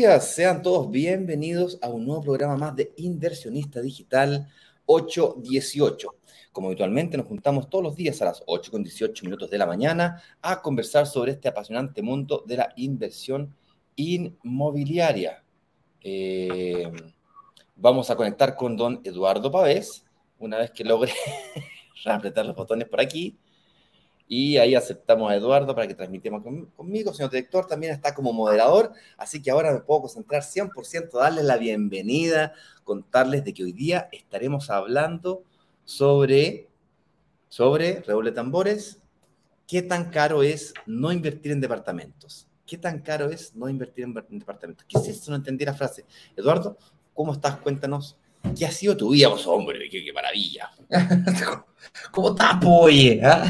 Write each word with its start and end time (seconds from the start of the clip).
Sean 0.00 0.62
todos 0.62 0.90
bienvenidos 0.90 1.78
a 1.82 1.90
un 1.90 2.06
nuevo 2.06 2.22
programa 2.22 2.56
más 2.56 2.74
de 2.74 2.90
Inversionista 2.96 3.82
Digital 3.82 4.48
818. 4.86 6.14
Como 6.52 6.68
habitualmente 6.68 7.18
nos 7.18 7.26
juntamos 7.26 7.68
todos 7.68 7.84
los 7.84 7.96
días 7.96 8.22
a 8.22 8.24
las 8.24 8.42
8 8.46 8.70
con 8.70 8.82
18 8.82 9.22
minutos 9.26 9.50
de 9.50 9.58
la 9.58 9.66
mañana 9.66 10.22
a 10.40 10.62
conversar 10.62 11.06
sobre 11.06 11.32
este 11.32 11.48
apasionante 11.48 12.00
mundo 12.00 12.42
de 12.46 12.56
la 12.56 12.72
inversión 12.76 13.54
inmobiliaria. 13.94 15.44
Eh, 16.00 16.90
vamos 17.76 18.08
a 18.08 18.16
conectar 18.16 18.56
con 18.56 18.78
don 18.78 19.02
Eduardo 19.04 19.50
Pavés, 19.50 20.06
una 20.38 20.56
vez 20.56 20.70
que 20.70 20.82
logre 20.82 21.12
apretar 22.06 22.46
los 22.46 22.56
botones 22.56 22.88
por 22.88 23.02
aquí. 23.02 23.36
Y 24.32 24.58
ahí 24.58 24.76
aceptamos 24.76 25.28
a 25.28 25.34
Eduardo 25.34 25.74
para 25.74 25.88
que 25.88 25.94
transmitamos 25.96 26.44
conmigo. 26.76 27.12
Señor 27.12 27.32
director 27.32 27.66
también 27.66 27.92
está 27.92 28.14
como 28.14 28.32
moderador, 28.32 28.92
así 29.16 29.42
que 29.42 29.50
ahora 29.50 29.72
me 29.72 29.80
puedo 29.80 30.02
concentrar 30.02 30.42
100%, 30.42 31.10
darles 31.18 31.44
la 31.44 31.56
bienvenida, 31.56 32.52
contarles 32.84 33.44
de 33.44 33.52
que 33.52 33.64
hoy 33.64 33.72
día 33.72 34.08
estaremos 34.12 34.70
hablando 34.70 35.42
sobre, 35.84 36.68
sobre, 37.48 38.02
redoble 38.02 38.30
tambores, 38.30 39.00
qué 39.66 39.82
tan 39.82 40.10
caro 40.10 40.44
es 40.44 40.74
no 40.86 41.10
invertir 41.10 41.50
en 41.50 41.60
departamentos. 41.60 42.46
¿Qué 42.64 42.78
tan 42.78 43.00
caro 43.00 43.30
es 43.30 43.56
no 43.56 43.68
invertir 43.68 44.04
en 44.04 44.14
departamentos? 44.38 44.86
¿Qué 44.88 44.96
es 44.96 45.08
eso? 45.08 45.32
No 45.32 45.38
entendí 45.38 45.64
la 45.64 45.74
frase. 45.74 46.04
Eduardo, 46.36 46.78
¿cómo 47.14 47.32
estás? 47.32 47.56
Cuéntanos. 47.56 48.16
¿Qué 48.56 48.64
ha 48.64 48.70
sido 48.70 48.96
tu 48.96 49.10
vida, 49.10 49.26
vos, 49.26 49.44
hombre? 49.48 49.88
¡Qué, 49.90 50.12
maravilla! 50.12 50.70
¿Cómo 52.12 52.30
estás, 52.30 52.64
oye? 52.64 53.20
¿Ah? 53.24 53.42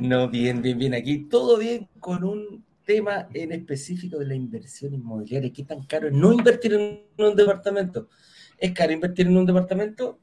No, 0.00 0.28
bien, 0.28 0.62
bien, 0.62 0.78
bien. 0.78 0.94
Aquí 0.94 1.24
todo 1.24 1.58
bien 1.58 1.88
con 2.00 2.24
un 2.24 2.64
tema 2.84 3.28
en 3.32 3.52
específico 3.52 4.18
de 4.18 4.26
la 4.26 4.34
inversión 4.34 4.94
inmobiliaria. 4.94 5.52
¿Qué 5.52 5.64
tan 5.64 5.82
caro 5.84 6.08
es 6.08 6.14
no 6.14 6.32
invertir 6.32 6.74
en 6.74 7.04
un 7.18 7.36
departamento? 7.36 8.08
¿Es 8.58 8.72
caro 8.72 8.92
invertir 8.92 9.26
en 9.26 9.36
un 9.36 9.46
departamento? 9.46 10.18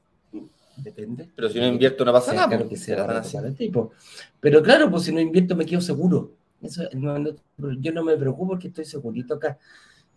Depende. 0.76 1.28
Pero 1.34 1.48
si 1.48 1.58
no 1.60 1.66
invierto 1.66 2.04
no 2.04 2.12
pasa 2.12 2.32
nada. 2.32 2.48
Claro 2.48 2.68
que 2.68 2.76
sea 2.76 3.06
para 3.06 3.22
tipo. 3.52 3.92
Pero 4.40 4.62
claro, 4.62 4.90
pues 4.90 5.04
si 5.04 5.12
no 5.12 5.20
invierto 5.20 5.54
me 5.54 5.66
quedo 5.66 5.80
seguro. 5.80 6.32
Eso, 6.62 6.84
yo 6.90 7.92
no 7.92 8.04
me 8.04 8.16
preocupo 8.16 8.48
porque 8.48 8.68
estoy 8.68 8.84
segurito 8.84 9.34
acá. 9.34 9.58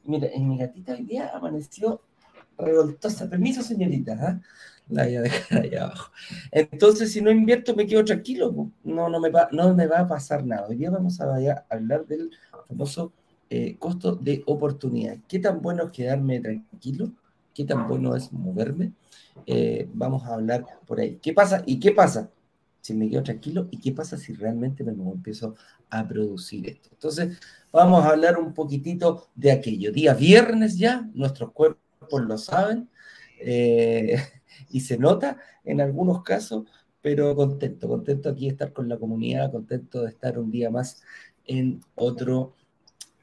Mira, 0.06 0.28
en 0.28 0.50
mi 0.50 0.58
gatita 0.58 0.94
hoy 0.94 1.04
día 1.04 1.32
amaneció 1.34 2.02
revoltosa. 2.58 3.30
Permiso, 3.30 3.62
señorita. 3.62 4.18
¿ah? 4.20 4.42
La 4.90 5.06
voy 5.06 5.16
a 5.16 5.22
dejar 5.22 5.62
ahí 5.62 5.76
abajo. 5.76 6.12
Entonces, 6.52 7.12
si 7.12 7.22
no 7.22 7.32
invierto, 7.32 7.76
me 7.76 7.86
quedo 7.86 8.04
tranquilo, 8.04 8.72
no, 8.84 9.10
no, 9.10 9.20
me, 9.20 9.30
va, 9.30 9.50
no 9.52 9.74
me 9.74 9.88
va 9.88 10.00
a 10.00 10.08
pasar 10.08 10.46
nada. 10.46 10.68
Hoy 10.68 10.78
día 10.78 10.90
vamos 10.90 11.20
a, 11.22 11.34
hablar 11.70 12.06
del 12.06 12.32
famoso 12.68 13.14
eh, 13.50 13.76
costo 13.78 14.16
de 14.16 14.44
oportunidad. 14.46 15.18
¿Qué 15.28 15.40
tan 15.40 15.62
bueno 15.62 15.86
es 15.86 15.92
quedarme 15.92 16.40
tranquilo? 16.40 17.12
¿Qué 17.54 17.66
tan 17.66 17.88
bueno 17.88 18.16
es 18.16 18.32
moverme? 18.34 18.94
Eh, 19.46 19.88
vamos 19.94 20.24
a 20.24 20.36
hablar 20.36 20.66
por 20.86 21.00
ahí. 21.00 21.20
¿Qué 21.22 21.34
pasa? 21.34 21.64
¿Y 21.66 21.80
qué 21.80 21.92
pasa 21.92 22.30
si 22.82 22.94
me 22.94 23.10
quedo 23.10 23.24
tranquilo? 23.24 23.68
¿Y 23.72 23.80
qué 23.80 23.92
pasa 23.92 24.18
si 24.18 24.34
realmente 24.34 24.84
me 24.84 24.92
empiezo 24.92 25.56
a 25.90 26.08
producir 26.08 26.68
esto? 26.68 26.90
Entonces, 26.92 27.40
vamos 27.72 28.04
a 28.04 28.10
hablar 28.10 28.40
un 28.40 28.54
poquitito 28.54 29.30
de 29.36 29.52
aquello. 29.52 29.92
Día 29.92 30.14
viernes 30.14 30.78
ya, 30.78 31.08
nuestros 31.14 31.52
cuerpos 31.52 31.80
lo 32.12 32.38
saben. 32.38 32.90
Eh, 33.40 34.18
y 34.70 34.82
se 34.82 34.98
nota 34.98 35.38
en 35.64 35.82
algunos 35.82 36.24
casos, 36.24 36.66
pero 37.02 37.36
contento, 37.36 37.88
contento 37.88 38.30
aquí 38.30 38.46
de 38.46 38.52
estar 38.52 38.74
con 38.74 38.88
la 38.90 38.98
comunidad, 38.98 39.52
contento 39.52 40.02
de 40.04 40.10
estar 40.10 40.40
un 40.40 40.52
día 40.52 40.70
más 40.70 41.04
en 41.46 41.82
otro 41.96 42.56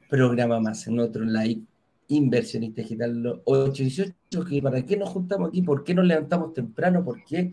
programa 0.09 0.59
más, 0.59 0.87
en 0.87 0.99
otro 0.99 1.23
live 1.23 1.61
inversionista 2.09 2.81
digital 2.81 3.41
818, 3.45 4.45
que 4.45 4.61
para 4.61 4.85
qué 4.85 4.97
nos 4.97 5.09
juntamos 5.09 5.49
aquí, 5.49 5.61
por 5.61 5.83
qué 5.83 5.93
nos 5.93 6.05
levantamos 6.05 6.53
temprano, 6.53 7.03
por 7.03 7.23
qué, 7.23 7.51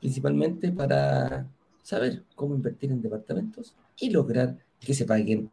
principalmente 0.00 0.70
para 0.70 1.48
saber 1.82 2.24
cómo 2.34 2.54
invertir 2.54 2.92
en 2.92 3.00
departamentos 3.00 3.74
y 3.98 4.10
lograr 4.10 4.58
que 4.78 4.92
se 4.92 5.06
paguen 5.06 5.50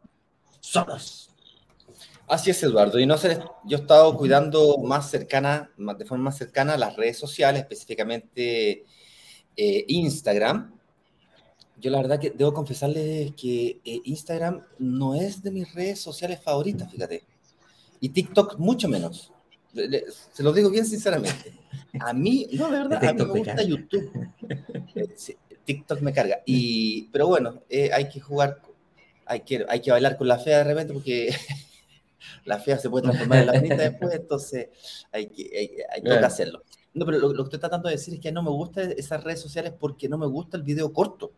solos. 0.59 1.32
Así 2.28 2.51
es, 2.51 2.63
Eduardo. 2.63 3.00
Y 3.00 3.06
no 3.06 3.17
sé, 3.17 3.39
yo 3.66 3.78
he 3.78 3.81
estado 3.81 4.16
cuidando 4.17 4.78
más 4.78 5.09
cercana, 5.09 5.69
de 5.78 6.06
forma 6.06 6.25
más 6.25 6.38
cercana 6.38 6.78
las 6.78 6.95
redes 6.95 7.17
sociales, 7.17 7.61
específicamente 7.61 8.85
eh, 9.57 9.85
Instagram. 9.88 10.73
Yo 11.79 11.91
la 11.91 12.01
verdad 12.01 12.19
que 12.19 12.31
debo 12.31 12.53
confesarles 12.53 13.33
que 13.33 13.81
eh, 13.83 14.01
Instagram 14.06 14.63
no 14.79 15.16
es 15.16 15.44
de 15.44 15.51
mis 15.51 15.73
redes 15.73 16.00
sociales 16.00 16.39
favoritas, 16.41 16.89
fíjate. 16.89 17.23
Y 18.00 18.09
TikTok 18.09 18.57
mucho 18.57 18.88
menos. 18.88 19.31
se 19.73 20.44
lo 20.44 20.53
digo 20.53 20.69
bien 20.69 20.85
sinceramente. 20.85 21.53
A 22.00 22.13
mí, 22.13 22.47
no, 22.53 22.72
de 22.72 22.78
verdad, 22.79 23.03
a 23.03 23.13
mí 23.13 23.19
me 23.23 23.39
gusta 23.39 23.63
YouTube. 23.63 24.12
Eh, 24.95 25.07
TikTok 25.66 26.01
me 26.01 26.13
carga. 26.13 26.41
Y, 26.45 27.03
pero 27.03 27.25
bueno, 27.28 27.63
hay 27.94 28.09
que 28.09 28.19
jugar, 28.19 28.62
hay 29.25 29.39
que, 29.39 29.66
hay 29.67 29.81
que 29.81 29.91
bailar 29.91 30.17
con 30.17 30.28
la 30.28 30.38
fea 30.38 30.59
de 30.59 30.63
repente 30.66 30.94
porque 30.94 31.33
la 32.45 32.59
fea 32.59 32.78
se 32.78 32.89
puede 32.89 33.03
transformar 33.03 33.39
en 33.39 33.45
la 33.47 33.53
bonita 33.53 33.75
después, 33.89 34.13
entonces 34.13 34.69
hay 35.11 35.28
que, 35.28 35.85
hay, 35.91 36.01
que 36.01 36.11
hacerlo. 36.11 36.63
No, 36.94 37.06
pero 37.06 37.19
lo, 37.19 37.34
que 37.34 37.41
estoy 37.44 37.59
tratando 37.59 37.89
de 37.89 37.95
decir 37.95 38.16
es 38.16 38.19
que 38.19 38.31
no 38.31 38.44
me 38.44 38.50
gustan 38.50 38.94
esas 38.97 39.23
redes 39.23 39.39
sociales 39.39 39.73
porque 39.79 40.07
no 40.07 40.17
me 40.17 40.28
gusta 40.28 40.57
el 40.57 40.63
video 40.63 40.94
corto. 40.94 41.31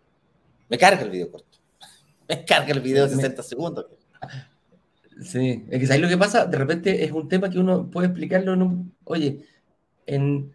Me 0.69 0.77
carga 0.77 1.01
el 1.03 1.09
video 1.09 1.31
corto. 1.31 1.59
Me 2.27 2.43
carga 2.43 2.73
el 2.73 2.81
video 2.81 3.07
de 3.07 3.15
60 3.15 3.43
segundos. 3.43 3.85
Sí, 5.21 5.65
es 5.69 5.79
que 5.79 5.87
¿sabes 5.87 6.01
lo 6.01 6.09
que 6.09 6.17
pasa? 6.17 6.45
De 6.45 6.57
repente 6.57 7.05
es 7.05 7.11
un 7.11 7.29
tema 7.29 7.49
que 7.49 7.59
uno 7.59 7.89
puede 7.89 8.07
explicarlo 8.07 8.53
en 8.53 8.61
un, 8.61 8.95
oye, 9.05 9.45
en, 10.05 10.53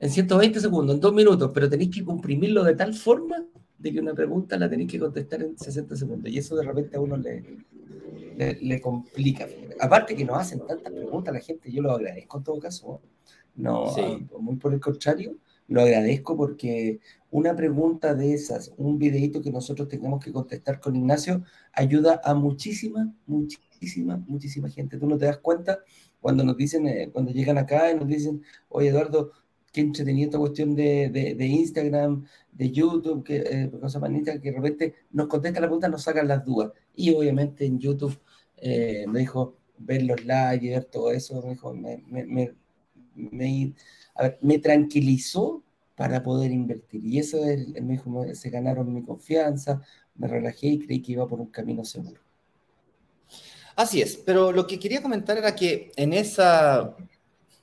en 0.00 0.10
120 0.10 0.60
segundos, 0.60 0.96
en 0.96 1.00
dos 1.00 1.14
minutos, 1.14 1.50
pero 1.54 1.70
tenéis 1.70 1.94
que 1.94 2.04
comprimirlo 2.04 2.62
de 2.64 2.74
tal 2.74 2.92
forma 2.92 3.42
de 3.82 3.92
que 3.92 4.00
una 4.00 4.14
pregunta 4.14 4.56
la 4.56 4.70
tenéis 4.70 4.92
que 4.92 4.98
contestar 4.98 5.42
en 5.42 5.58
60 5.58 5.96
segundos. 5.96 6.32
Y 6.32 6.38
eso 6.38 6.54
de 6.56 6.62
repente 6.62 6.96
a 6.96 7.00
uno 7.00 7.16
le, 7.16 7.42
le, 8.60 8.80
complica. 8.80 9.46
Aparte 9.80 10.14
que 10.14 10.24
nos 10.24 10.38
hacen 10.38 10.60
tantas 10.66 10.92
preguntas 10.92 11.34
la 11.34 11.40
gente, 11.40 11.70
yo 11.70 11.82
lo 11.82 11.92
agradezco 11.92 12.38
en 12.38 12.44
todo 12.44 12.60
caso. 12.60 13.00
No, 13.54 13.94
muy 14.38 14.56
por 14.56 14.72
el 14.72 14.80
contrario, 14.80 15.36
lo 15.68 15.82
agradezco 15.82 16.36
porque 16.36 17.00
una 17.30 17.54
pregunta 17.54 18.14
de 18.14 18.32
esas, 18.32 18.72
un 18.78 18.98
videito 18.98 19.42
que 19.42 19.50
nosotros 19.50 19.88
tengamos 19.88 20.24
que 20.24 20.32
contestar 20.32 20.80
con 20.80 20.96
Ignacio, 20.96 21.42
ayuda 21.72 22.20
a 22.24 22.34
muchísima, 22.34 23.12
muchísima, 23.26 24.16
muchísima 24.26 24.70
gente. 24.70 24.96
Tú 24.96 25.06
no 25.06 25.18
te 25.18 25.26
das 25.26 25.38
cuenta 25.38 25.80
cuando 26.20 26.44
nos 26.44 26.56
dicen, 26.56 26.86
eh, 26.86 27.10
cuando 27.12 27.32
llegan 27.32 27.58
acá 27.58 27.90
y 27.90 27.96
nos 27.96 28.06
dicen, 28.06 28.42
oye 28.68 28.88
Eduardo, 28.88 29.32
qué 29.72 29.80
entretenido 29.80 30.26
esta 30.26 30.38
cuestión 30.38 30.74
de, 30.76 31.08
de, 31.10 31.46
Instagram, 31.46 32.26
de 32.52 32.70
YouTube, 32.70 33.24
que, 33.24 33.36
eh, 33.38 33.70
que 34.40 34.50
de 34.50 34.52
repente 34.52 34.94
nos 35.10 35.26
contesta 35.28 35.60
la 35.60 35.66
pregunta, 35.66 35.88
nos 35.88 36.02
sacan 36.02 36.28
las 36.28 36.44
dudas. 36.44 36.72
Y 36.94 37.12
obviamente 37.12 37.64
en 37.64 37.78
YouTube 37.78 38.18
eh, 38.58 39.06
me 39.08 39.20
dijo 39.20 39.56
ver 39.78 40.02
los 40.02 40.24
likes, 40.24 40.70
ver 40.70 40.84
todo 40.84 41.10
eso, 41.10 41.42
me 41.42 41.50
dijo, 41.50 41.72
me, 41.72 42.04
me, 42.06 42.54
me, 44.40 44.58
tranquilizó 44.58 45.62
para 45.96 46.22
poder 46.22 46.50
invertir. 46.50 47.04
Y 47.04 47.18
eso 47.18 47.44
es, 47.44 47.68
me 47.82 47.94
dijo, 47.94 48.24
se 48.34 48.50
ganaron 48.50 48.92
mi 48.92 49.02
confianza, 49.02 49.80
me 50.14 50.28
relajé 50.28 50.68
y 50.68 50.78
creí 50.78 51.00
que 51.00 51.12
iba 51.12 51.26
por 51.26 51.40
un 51.40 51.48
camino 51.48 51.84
seguro. 51.84 52.20
Así 53.74 54.02
es, 54.02 54.18
pero 54.18 54.52
lo 54.52 54.66
que 54.66 54.78
quería 54.78 55.00
comentar 55.00 55.38
era 55.38 55.56
que 55.56 55.92
en, 55.96 56.12
esa, 56.12 56.94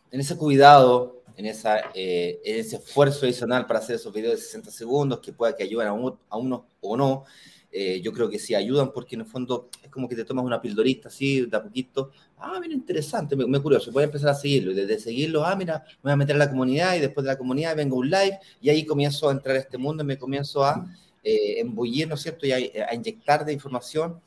en 0.09 0.19
ese 0.19 0.35
cuidado 0.37 1.18
en, 1.39 1.45
esa, 1.45 1.79
eh, 1.93 2.41
ese 2.43 2.75
esfuerzo 2.75 3.25
adicional 3.25 3.65
para 3.65 3.79
hacer 3.79 3.95
esos 3.95 4.13
videos 4.13 4.35
de 4.35 4.41
60 4.41 4.71
segundos 4.71 5.21
que 5.21 5.31
pueda 5.31 5.55
que 5.55 5.63
ayuden 5.63 5.87
a, 5.87 5.91
a 5.91 6.37
uno 6.37 6.65
o 6.81 6.97
no. 6.97 7.23
Eh, 7.71 8.01
yo 8.01 8.11
creo 8.11 8.29
que 8.29 8.39
sí 8.39 8.55
ayudan 8.55 8.91
porque 8.91 9.15
en 9.15 9.21
el 9.21 9.27
fondo 9.27 9.69
es 9.81 9.89
como 9.89 10.09
que 10.09 10.15
te 10.15 10.25
tomas 10.25 10.43
una 10.43 10.61
pildorita 10.61 11.07
así 11.07 11.45
de 11.45 11.55
a 11.55 11.63
poquito. 11.63 12.11
Ah, 12.37 12.57
mira, 12.59 12.73
interesante, 12.73 13.37
me, 13.37 13.45
me 13.45 13.61
curioso. 13.61 13.89
Voy 13.89 14.01
a 14.01 14.07
empezar 14.07 14.31
a 14.31 14.33
seguirlo 14.33 14.73
y 14.73 14.75
desde 14.75 14.99
seguirlo, 14.99 15.45
ah, 15.45 15.55
mira, 15.55 15.81
me 16.03 16.09
voy 16.09 16.11
a 16.11 16.15
meter 16.17 16.35
a 16.35 16.39
la 16.39 16.49
comunidad 16.49 16.97
y 16.97 16.99
después 16.99 17.23
de 17.23 17.31
la 17.31 17.37
comunidad 17.37 17.73
vengo 17.73 17.95
un 17.95 18.09
live 18.09 18.37
y 18.59 18.69
ahí 18.69 18.85
comienzo 18.85 19.29
a 19.29 19.31
entrar 19.31 19.55
a 19.55 19.59
este 19.59 19.77
mundo 19.77 20.03
y 20.03 20.07
me 20.07 20.17
comienzo 20.17 20.65
a 20.65 20.85
eh, 21.23 21.61
embullir, 21.61 22.09
¿no 22.09 22.15
es 22.15 22.21
cierto? 22.21 22.45
Y 22.47 22.51
a, 22.51 22.57
a 22.57 22.93
inyectar 22.93 23.45
de 23.45 23.53
información 23.53 24.19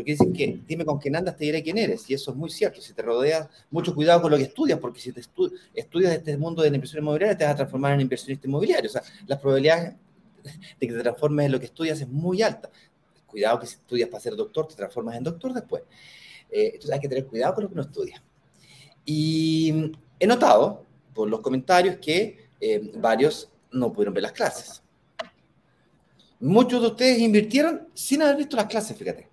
porque 0.00 0.12
dicen 0.12 0.32
que 0.32 0.58
dime 0.66 0.86
con 0.86 0.98
quién 0.98 1.14
andas, 1.14 1.36
te 1.36 1.44
diré 1.44 1.62
quién 1.62 1.76
eres, 1.76 2.08
y 2.08 2.14
eso 2.14 2.30
es 2.30 2.36
muy 2.38 2.48
cierto. 2.48 2.80
Si 2.80 2.94
te 2.94 3.02
rodeas, 3.02 3.46
mucho 3.70 3.94
cuidado 3.94 4.22
con 4.22 4.30
lo 4.30 4.38
que 4.38 4.44
estudias, 4.44 4.78
porque 4.78 4.98
si 4.98 5.12
te 5.12 5.20
estudias 5.20 6.14
este 6.14 6.38
mundo 6.38 6.62
de 6.62 6.70
la 6.70 6.76
inversión 6.76 7.02
inmobiliaria, 7.02 7.36
te 7.36 7.44
vas 7.44 7.52
a 7.52 7.56
transformar 7.56 7.92
en 7.92 8.00
inversionista 8.00 8.46
inmobiliario. 8.46 8.88
O 8.88 8.92
sea, 8.92 9.02
las 9.26 9.38
probabilidades 9.38 9.96
de 10.80 10.86
que 10.86 10.94
te 10.94 11.00
transformes 11.00 11.44
en 11.44 11.52
lo 11.52 11.60
que 11.60 11.66
estudias 11.66 12.00
es 12.00 12.08
muy 12.08 12.40
alta. 12.40 12.70
Cuidado 13.26 13.60
que 13.60 13.66
si 13.66 13.74
estudias 13.74 14.08
para 14.08 14.22
ser 14.22 14.36
doctor, 14.36 14.68
te 14.68 14.74
transformas 14.74 15.16
en 15.16 15.24
doctor 15.24 15.52
después. 15.52 15.82
Eh, 16.50 16.70
entonces 16.72 16.92
hay 16.92 17.00
que 17.00 17.08
tener 17.08 17.26
cuidado 17.26 17.56
con 17.56 17.64
lo 17.64 17.68
que 17.68 17.74
uno 17.74 17.82
estudia. 17.82 18.22
Y 19.04 19.92
he 20.18 20.26
notado 20.26 20.86
por 21.12 21.28
los 21.28 21.40
comentarios 21.40 21.96
que 21.98 22.48
eh, 22.58 22.90
varios 22.96 23.50
no 23.70 23.92
pudieron 23.92 24.14
ver 24.14 24.22
las 24.22 24.32
clases. 24.32 24.82
Muchos 26.40 26.80
de 26.80 26.86
ustedes 26.86 27.18
invirtieron 27.18 27.86
sin 27.92 28.22
haber 28.22 28.36
visto 28.36 28.56
las 28.56 28.64
clases, 28.64 28.96
fíjate. 28.96 29.29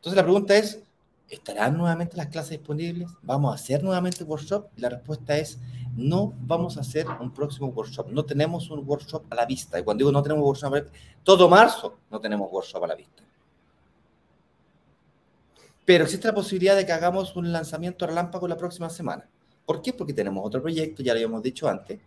Entonces 0.00 0.16
la 0.16 0.22
pregunta 0.22 0.56
es, 0.56 0.82
¿Estarán 1.30 1.78
nuevamente 1.78 2.16
las 2.16 2.26
clases 2.26 2.50
disponibles? 2.50 3.08
¿Vamos 3.22 3.52
a 3.52 3.54
hacer 3.54 3.84
nuevamente 3.84 4.24
workshop? 4.24 4.66
La 4.76 4.88
respuesta 4.88 5.38
es 5.38 5.60
no 5.96 6.34
vamos 6.40 6.76
a 6.76 6.80
hacer 6.80 7.06
un 7.20 7.32
próximo 7.32 7.68
workshop. 7.68 8.08
No 8.10 8.24
tenemos 8.24 8.68
un 8.68 8.84
workshop 8.84 9.26
a 9.30 9.36
la 9.36 9.46
vista. 9.46 9.78
Y 9.78 9.84
cuando 9.84 10.02
digo 10.02 10.10
no 10.10 10.24
tenemos 10.24 10.44
workshop 10.44 10.74
a 10.74 10.78
la 10.78 10.86
todo 11.22 11.48
marzo 11.48 11.98
no 12.10 12.20
tenemos 12.20 12.50
workshop 12.50 12.82
a 12.82 12.86
la 12.88 12.94
vista. 12.96 13.22
Pero 15.84 16.02
existe 16.02 16.26
la 16.26 16.34
posibilidad 16.34 16.74
de 16.74 16.84
que 16.84 16.92
hagamos 16.92 17.36
un 17.36 17.52
lanzamiento 17.52 18.08
relámpago 18.08 18.48
la 18.48 18.56
próxima 18.56 18.90
semana. 18.90 19.28
¿Por 19.64 19.80
qué? 19.80 19.92
Porque 19.92 20.12
tenemos 20.12 20.44
otro 20.44 20.60
proyecto, 20.60 21.00
ya 21.00 21.12
lo 21.12 21.18
habíamos 21.18 21.42
dicho 21.44 21.68
antes, 21.68 22.00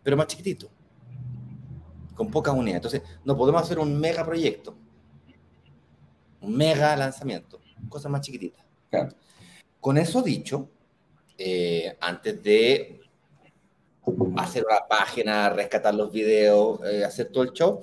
pero 0.00 0.16
más 0.16 0.28
chiquitito, 0.28 0.68
con 2.14 2.30
pocas 2.30 2.54
unidades. 2.54 2.76
Entonces, 2.76 3.02
no 3.24 3.36
podemos 3.36 3.62
hacer 3.62 3.80
un 3.80 3.98
mega 3.98 4.24
proyecto, 4.24 4.74
un 6.44 6.56
mega 6.56 6.96
lanzamiento 6.96 7.60
cosas 7.88 8.10
más 8.10 8.20
chiquititas. 8.20 8.64
Con 9.80 9.98
eso 9.98 10.22
dicho, 10.22 10.70
eh, 11.36 11.96
antes 12.00 12.42
de 12.42 13.00
hacer 14.36 14.64
una 14.64 14.86
página, 14.88 15.48
rescatar 15.50 15.94
los 15.94 16.12
videos, 16.12 16.80
eh, 16.84 17.04
hacer 17.04 17.30
todo 17.30 17.44
el 17.44 17.52
show, 17.52 17.82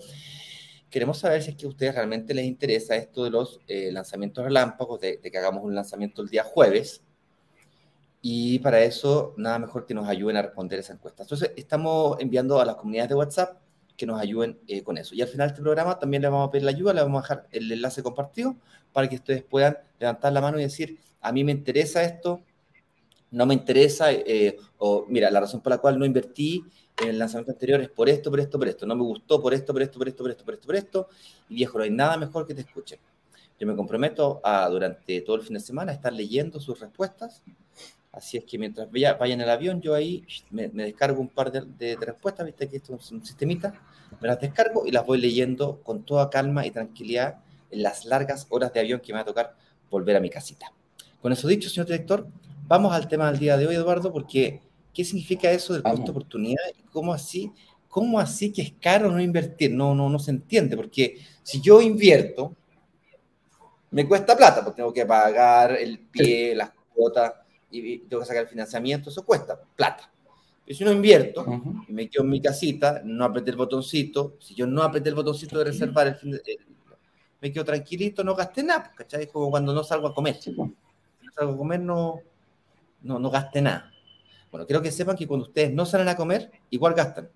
queremos 0.90 1.18
saber 1.18 1.42
si 1.42 1.52
es 1.52 1.56
que 1.56 1.66
a 1.66 1.70
ustedes 1.70 1.96
realmente 1.96 2.34
les 2.34 2.46
interesa 2.46 2.96
esto 2.96 3.24
de 3.24 3.30
los 3.30 3.60
eh, 3.68 3.92
lanzamientos 3.92 4.44
relámpagos, 4.44 5.00
de, 5.00 5.18
de, 5.18 5.32
que 5.32 5.38
hagamos 5.38 5.64
un 5.64 5.76
lanzamiento 5.76 6.22
el 6.22 6.30
día 6.30 6.44
jueves. 6.44 7.02
Y 8.24 8.60
para 8.60 8.82
eso, 8.82 9.34
nada 9.38 9.58
mejor 9.58 9.86
que 9.86 9.96
nos 9.96 10.08
ayuden 10.08 10.38
a 10.38 10.44
responder 10.44 10.80
esa 10.80 10.94
encuesta. 10.94 11.24
Entonces, 11.24 11.52
estamos 11.56 12.18
enviando 12.20 12.60
a 12.60 12.66
las 12.66 12.76
comunidades 12.76 13.10
de 13.10 13.16
WhatsApp 13.16 13.60
que 14.02 14.08
nos 14.08 14.20
ayuden 14.20 14.58
con 14.84 14.98
eso. 14.98 15.14
Y 15.14 15.22
al 15.22 15.28
final 15.28 15.48
de 15.48 15.52
este 15.52 15.62
programa 15.62 16.00
también 16.00 16.24
les 16.24 16.32
vamos 16.32 16.48
a 16.48 16.52
pedir 16.52 16.66
la 16.66 16.72
ayuda, 16.72 16.92
les 16.92 17.04
vamos 17.04 17.20
a 17.20 17.22
dejar 17.22 17.48
el 17.52 17.72
enlace 17.72 18.02
compartido 18.02 18.56
para 18.92 19.08
que 19.08 19.16
ustedes 19.16 19.44
puedan 19.44 19.78
levantar 20.00 20.34
la 20.34 20.42
mano 20.42 20.60
y 20.60 20.64
decir, 20.64 20.98
a 21.22 21.32
mí 21.32 21.44
me 21.44 21.52
interesa 21.52 22.04
esto, 22.04 22.42
no 23.30 23.46
me 23.46 23.54
interesa, 23.54 24.12
eh, 24.12 24.58
o 24.80 25.06
mira, 25.08 25.30
la 25.30 25.40
razón 25.40 25.62
por 25.62 25.70
la 25.70 25.78
cual 25.78 26.00
no 26.00 26.06
invertí 26.06 26.66
en 27.00 27.10
el 27.10 27.20
lanzamiento 27.20 27.52
anterior 27.52 27.80
es 27.80 27.90
por 27.90 28.10
esto, 28.10 28.32
por 28.32 28.40
esto, 28.40 28.58
por 28.58 28.68
esto, 28.68 28.88
no 28.88 28.96
me 28.96 29.04
gustó 29.04 29.40
por 29.40 29.54
esto, 29.54 29.72
por 29.72 29.84
esto, 29.84 30.00
por 30.00 30.08
esto, 30.08 30.24
por 30.24 30.32
esto, 30.32 30.46
por 30.46 30.54
esto, 30.56 30.66
por 30.66 30.76
esto, 30.76 31.08
y 31.48 31.56
viejo, 31.56 31.78
no 31.78 31.84
hay 31.84 31.92
nada 31.92 32.18
mejor 32.18 32.48
que 32.48 32.56
te 32.56 32.62
escuchen. 32.62 32.98
Yo 33.60 33.68
me 33.68 33.76
comprometo 33.76 34.42
a, 34.44 34.68
durante 34.68 35.22
todo 35.22 35.36
el 35.36 35.44
fin 35.44 35.54
de 35.54 35.60
semana, 35.60 35.92
estar 35.92 36.12
leyendo 36.12 36.60
sus 36.60 36.80
respuestas, 36.80 37.44
así 38.12 38.38
es 38.38 38.46
que 38.46 38.58
mientras 38.58 38.90
vayan 38.92 39.42
el 39.42 39.50
avión, 39.50 39.80
yo 39.80 39.94
ahí 39.94 40.26
me, 40.50 40.70
descargo 40.70 41.22
un 41.22 41.30
par 41.30 41.52
de, 41.52 41.62
de, 41.62 41.96
respuestas, 41.96 42.48
viste 42.48 42.68
que 42.68 42.78
esto 42.78 42.96
es 42.96 43.12
un 43.12 43.24
sistemita, 43.24 43.80
me 44.22 44.28
las 44.28 44.40
descargo 44.40 44.86
y 44.86 44.92
las 44.92 45.06
voy 45.06 45.20
leyendo 45.20 45.82
con 45.84 46.04
toda 46.04 46.30
calma 46.30 46.66
y 46.66 46.72
tranquilidad 46.72 47.40
en 47.72 47.84
las 47.84 48.06
largas 48.06 48.46
horas 48.50 48.72
de 48.72 48.80
avión 48.80 49.00
que 49.00 49.12
me 49.12 49.18
va 49.18 49.24
a 49.24 49.26
tocar 49.26 49.56
volver 49.90 50.16
a 50.16 50.20
mi 50.20 50.30
casita. 50.30 50.72
Con 51.22 51.32
eso 51.32 51.48
dicho, 51.48 51.70
señor 51.70 51.88
director, 51.88 52.28
vamos 52.68 52.94
al 52.94 53.08
tema 53.08 53.30
del 53.30 53.40
día 53.40 53.58
de 53.58 53.68
hoy, 53.68 53.76
Eduardo, 53.76 54.14
porque 54.14 54.62
¿qué 54.94 55.04
significa 55.04 55.52
eso 55.52 55.74
del 55.74 55.84
costo 55.84 56.12
oportunidad 56.12 56.64
y 56.78 56.84
cómo 56.84 57.14
así, 57.14 57.52
cómo 57.88 58.20
así 58.20 58.52
que 58.52 58.62
es 58.62 58.74
caro 58.80 59.12
no 59.12 59.22
invertir? 59.22 59.72
No, 59.72 59.96
no, 59.96 60.10
no 60.10 60.20
se 60.20 60.32
entiende, 60.32 60.76
porque 60.76 61.18
si 61.44 61.60
yo 61.60 61.82
invierto, 61.82 62.56
me 63.90 64.08
cuesta 64.08 64.38
plata, 64.38 64.64
porque 64.64 64.78
tengo 64.78 64.94
que 64.94 65.06
pagar 65.06 65.74
el 65.74 66.00
pie, 66.00 66.56
las 66.56 66.72
cuotas 66.94 67.34
y 67.70 68.00
tengo 68.00 68.22
que 68.22 68.28
sacar 68.28 68.44
el 68.44 68.50
financiamiento, 68.50 69.10
eso 69.10 69.26
cuesta 69.26 69.60
plata. 69.76 70.12
Y 70.72 70.74
si 70.74 70.86
no 70.86 70.92
invierto 70.94 71.46
y 71.86 71.92
me 71.92 72.10
quedo 72.10 72.24
en 72.24 72.30
mi 72.30 72.42
casita, 72.42 73.02
no 73.04 73.26
apreté 73.26 73.52
el 73.52 73.58
botoncito, 73.58 74.38
si 74.40 74.56
yo 74.56 74.66
no 74.66 74.82
apreté 74.84 75.10
el 75.10 75.16
botoncito 75.16 75.58
de 75.58 75.66
reservar 75.66 76.08
el, 76.08 76.16
fin 76.16 76.32
de, 76.32 76.42
me 77.42 77.52
quedo 77.52 77.66
tranquilito, 77.66 78.24
no 78.24 78.34
gasté 78.34 78.64
nada, 78.64 78.84
pues, 78.84 78.96
¿cachai? 78.96 79.24
Es 79.24 79.28
como 79.34 79.50
cuando 79.50 79.74
no 79.74 79.84
salgo 79.84 80.08
a 80.08 80.14
comer. 80.14 80.36
Si 80.36 80.52
no 80.52 80.72
salgo 81.36 81.56
a 81.56 81.58
comer, 81.58 81.82
no, 81.82 82.22
no, 83.02 83.20
no 83.20 83.30
gasté 83.30 83.62
nada. 83.62 83.92
Bueno, 84.50 84.66
quiero 84.66 84.82
que 84.82 84.94
sepan 84.94 85.18
que 85.18 85.28
cuando 85.28 85.48
ustedes 85.48 85.74
no 85.74 85.86
salen 85.86 86.08
a 86.08 86.16
comer, 86.16 86.50
igual 86.70 86.94
gastan. 86.94 87.30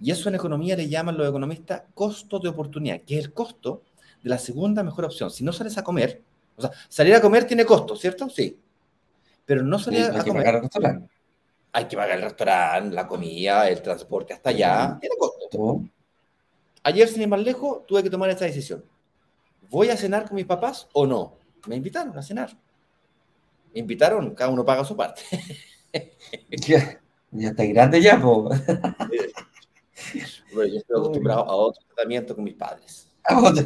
Y 0.00 0.12
eso 0.12 0.28
en 0.28 0.36
economía 0.36 0.76
le 0.76 0.88
llaman 0.88 1.18
los 1.18 1.28
economistas 1.28 1.82
costo 1.94 2.38
de 2.38 2.48
oportunidad, 2.48 3.00
que 3.00 3.18
es 3.18 3.24
el 3.24 3.32
costo 3.32 3.82
de 4.22 4.30
la 4.30 4.38
segunda 4.38 4.84
mejor 4.84 5.06
opción. 5.06 5.32
Si 5.32 5.42
no 5.42 5.52
sales 5.52 5.76
a 5.78 5.82
comer, 5.82 6.22
o 6.54 6.62
sea, 6.62 6.70
salir 6.88 7.12
a 7.16 7.20
comer 7.20 7.44
tiene 7.44 7.64
costo, 7.64 7.96
¿cierto? 7.96 8.30
Sí. 8.30 8.56
Pero 9.44 9.64
no 9.64 9.80
salir 9.80 10.04
a 10.04 10.22
comer. 10.22 10.62
Hay 11.72 11.86
que 11.86 11.96
pagar 11.96 12.18
el 12.18 12.24
restaurante, 12.24 12.94
la 12.94 13.06
comida, 13.06 13.68
el 13.68 13.80
transporte 13.80 14.34
hasta 14.34 14.50
allá. 14.50 14.98
Costo. 15.18 15.82
Ayer, 16.82 17.08
sin 17.08 17.22
ir 17.22 17.28
más 17.28 17.40
lejos, 17.40 17.86
tuve 17.86 18.02
que 18.02 18.10
tomar 18.10 18.28
esta 18.30 18.44
decisión. 18.44 18.84
¿voy 19.72 19.88
a 19.88 19.96
cenar 19.96 20.28
con 20.28 20.36
mis 20.36 20.44
papás 20.44 20.86
o 20.92 21.06
no? 21.06 21.38
Me 21.66 21.74
invitaron 21.76 22.16
a 22.16 22.22
cenar. 22.22 22.50
Me 23.72 23.80
invitaron, 23.80 24.34
cada 24.34 24.50
uno 24.50 24.64
paga 24.64 24.84
su 24.84 24.94
parte. 24.94 25.22
ya, 26.50 27.00
ya 27.30 27.48
está 27.48 27.64
grande 27.64 28.00
ya, 28.00 28.20
po. 28.20 28.50
Bueno, 30.52 30.74
yo 30.74 30.78
estoy 30.80 31.00
acostumbrado 31.00 31.44
a 31.44 31.54
otro 31.54 31.82
tratamiento 31.86 32.34
con 32.34 32.44
mis 32.44 32.54
padres. 32.54 33.08
A 33.24 33.38
otro, 33.38 33.64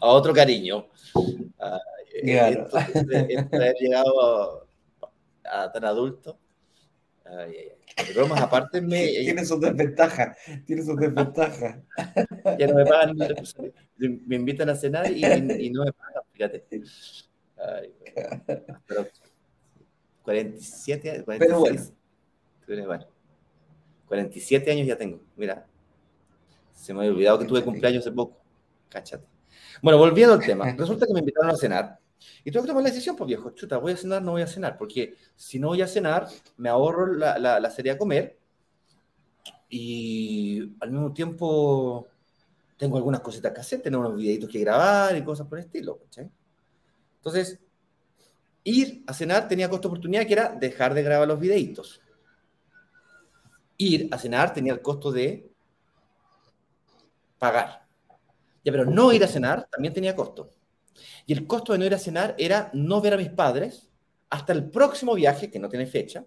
a 0.00 0.06
otro 0.06 0.32
cariño. 0.32 0.86
Uh, 1.14 1.40
claro. 2.22 2.68
haber 2.72 3.74
llegado 3.80 4.22
a, 4.22 4.63
a, 5.50 5.70
tan 5.70 5.84
adulto. 5.84 6.38
Ay, 7.24 7.56
ay, 7.56 7.68
ay. 7.70 8.04
Pero 8.08 8.26
más 8.28 8.40
aparte 8.40 8.80
me... 8.80 9.06
Tiene 9.24 9.44
sus 9.44 9.60
desventajas, 9.60 10.36
tiene 10.66 10.82
sus 10.82 10.96
desventajas. 10.96 11.78
ya 12.58 12.66
no 12.66 12.74
me 12.74 12.84
pagan, 12.84 13.16
me 13.96 14.36
invitan 14.36 14.68
a 14.68 14.74
cenar 14.74 15.10
y, 15.10 15.24
y 15.24 15.70
no 15.70 15.84
me 15.84 15.92
pagan, 15.92 16.22
fíjate. 16.32 16.64
Ay, 17.56 17.94
pero 18.86 19.06
47, 20.22 21.22
46, 21.24 21.92
pero 22.66 22.84
bueno. 22.84 22.86
bueno. 22.86 23.06
47 24.08 24.70
años 24.70 24.86
ya 24.86 24.96
tengo, 24.96 25.20
mira. 25.36 25.66
Se 26.72 26.92
me 26.92 27.00
había 27.00 27.12
olvidado 27.12 27.38
que 27.38 27.44
tuve 27.46 27.62
cumpleaños 27.62 28.04
hace 28.04 28.14
poco. 28.14 28.36
Cáchate. 28.88 29.26
Bueno, 29.80 29.98
volviendo 29.98 30.34
al 30.34 30.44
tema. 30.44 30.72
Resulta 30.72 31.06
que 31.06 31.14
me 31.14 31.20
invitaron 31.20 31.50
a 31.50 31.56
cenar 31.56 31.98
y 32.44 32.50
tengo 32.50 32.64
que 32.64 32.68
tomar 32.68 32.82
la 32.82 32.90
decisión, 32.90 33.16
pues 33.16 33.28
viejo, 33.28 33.50
chuta, 33.50 33.78
voy 33.78 33.92
a 33.92 33.96
cenar, 33.96 34.22
no 34.22 34.32
voy 34.32 34.42
a 34.42 34.46
cenar, 34.46 34.76
porque 34.76 35.14
si 35.36 35.58
no 35.58 35.68
voy 35.68 35.82
a 35.82 35.86
cenar, 35.86 36.28
me 36.56 36.68
ahorro 36.68 37.14
la, 37.14 37.38
la, 37.38 37.60
la 37.60 37.70
serie 37.70 37.92
a 37.92 37.98
comer 37.98 38.38
y 39.68 40.74
al 40.80 40.90
mismo 40.90 41.12
tiempo 41.12 42.08
tengo 42.76 42.96
algunas 42.96 43.20
cositas 43.20 43.52
que 43.52 43.60
hacer, 43.60 43.82
tengo 43.82 43.98
unos 43.98 44.16
videitos 44.16 44.50
que 44.50 44.60
grabar 44.60 45.16
y 45.16 45.24
cosas 45.24 45.46
por 45.46 45.58
el 45.58 45.64
estilo. 45.64 46.00
Entonces, 47.16 47.58
ir 48.64 49.02
a 49.06 49.14
cenar 49.14 49.48
tenía 49.48 49.68
costo 49.68 49.88
oportunidad 49.88 50.26
que 50.26 50.32
era 50.32 50.48
dejar 50.50 50.94
de 50.94 51.02
grabar 51.02 51.28
los 51.28 51.40
videitos. 51.40 52.00
Ir 53.76 54.08
a 54.12 54.18
cenar 54.18 54.52
tenía 54.52 54.72
el 54.72 54.82
costo 54.82 55.10
de 55.10 55.50
pagar. 57.38 57.86
Ya, 58.64 58.72
pero 58.72 58.84
no 58.84 59.12
ir 59.12 59.24
a 59.24 59.28
cenar 59.28 59.68
también 59.70 59.92
tenía 59.92 60.14
costo. 60.14 60.50
Y 61.26 61.32
el 61.32 61.46
costo 61.46 61.72
de 61.72 61.78
no 61.78 61.84
ir 61.84 61.94
a 61.94 61.98
cenar 61.98 62.34
era 62.38 62.70
no 62.72 63.00
ver 63.00 63.14
a 63.14 63.16
mis 63.16 63.30
padres 63.30 63.90
hasta 64.30 64.52
el 64.52 64.70
próximo 64.70 65.14
viaje, 65.14 65.50
que 65.50 65.58
no 65.58 65.68
tiene 65.68 65.86
fecha, 65.86 66.24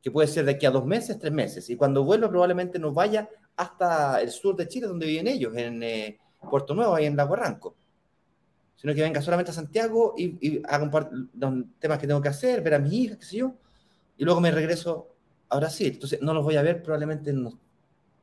que 0.00 0.10
puede 0.10 0.28
ser 0.28 0.44
de 0.44 0.52
aquí 0.52 0.66
a 0.66 0.70
dos 0.70 0.84
meses, 0.84 1.18
tres 1.18 1.32
meses. 1.32 1.68
Y 1.70 1.76
cuando 1.76 2.04
vuelva 2.04 2.28
probablemente 2.28 2.78
no 2.78 2.92
vaya 2.92 3.28
hasta 3.56 4.20
el 4.20 4.30
sur 4.30 4.54
de 4.56 4.68
Chile, 4.68 4.86
donde 4.86 5.06
viven 5.06 5.26
ellos, 5.26 5.56
en 5.56 5.82
eh, 5.82 6.18
Puerto 6.50 6.74
Nuevo, 6.74 6.94
ahí 6.94 7.06
en 7.06 7.16
Lago. 7.16 7.74
Sino 8.76 8.94
que 8.94 9.00
venga 9.00 9.22
solamente 9.22 9.50
a 9.50 9.54
Santiago 9.54 10.14
y, 10.16 10.60
haga 10.66 10.84
un 10.84 10.90
par 10.90 11.10
de 11.10 11.64
temas 11.78 11.98
que 11.98 12.06
tengo 12.06 12.20
que 12.20 12.28
hacer, 12.28 12.60
ver 12.62 12.74
a 12.74 12.78
mis 12.78 12.92
hijas, 12.92 13.18
qué 13.18 13.24
sé 13.24 13.36
yo, 13.38 13.54
y 14.16 14.24
luego 14.24 14.40
me 14.40 14.50
regreso 14.50 15.08
a 15.48 15.56
Brasil. 15.56 15.92
Entonces 15.94 16.20
no 16.20 16.34
los 16.34 16.44
voy 16.44 16.56
a 16.56 16.62
ver 16.62 16.82
probablemente 16.82 17.30
en 17.30 17.42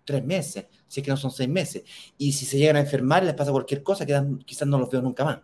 tres 0.06 0.24
meses, 0.24 0.68
si 0.88 1.00
es 1.00 1.06
que 1.06 1.12
no 1.12 1.18
son 1.18 1.32
seis 1.32 1.50
meses. 1.50 1.84
Y 2.18 2.34
si 2.34 2.46
se 2.46 2.58
llegan 2.58 2.76
a 2.76 2.82
enfermar 2.82 3.24
les 3.24 3.34
pasa 3.34 3.52
cualquier 3.52 3.84
cosa, 3.84 4.06
quizás 4.06 4.68
no 4.68 4.78
los 4.78 4.90
veo 4.90 5.02
nunca 5.02 5.24
más. 5.24 5.40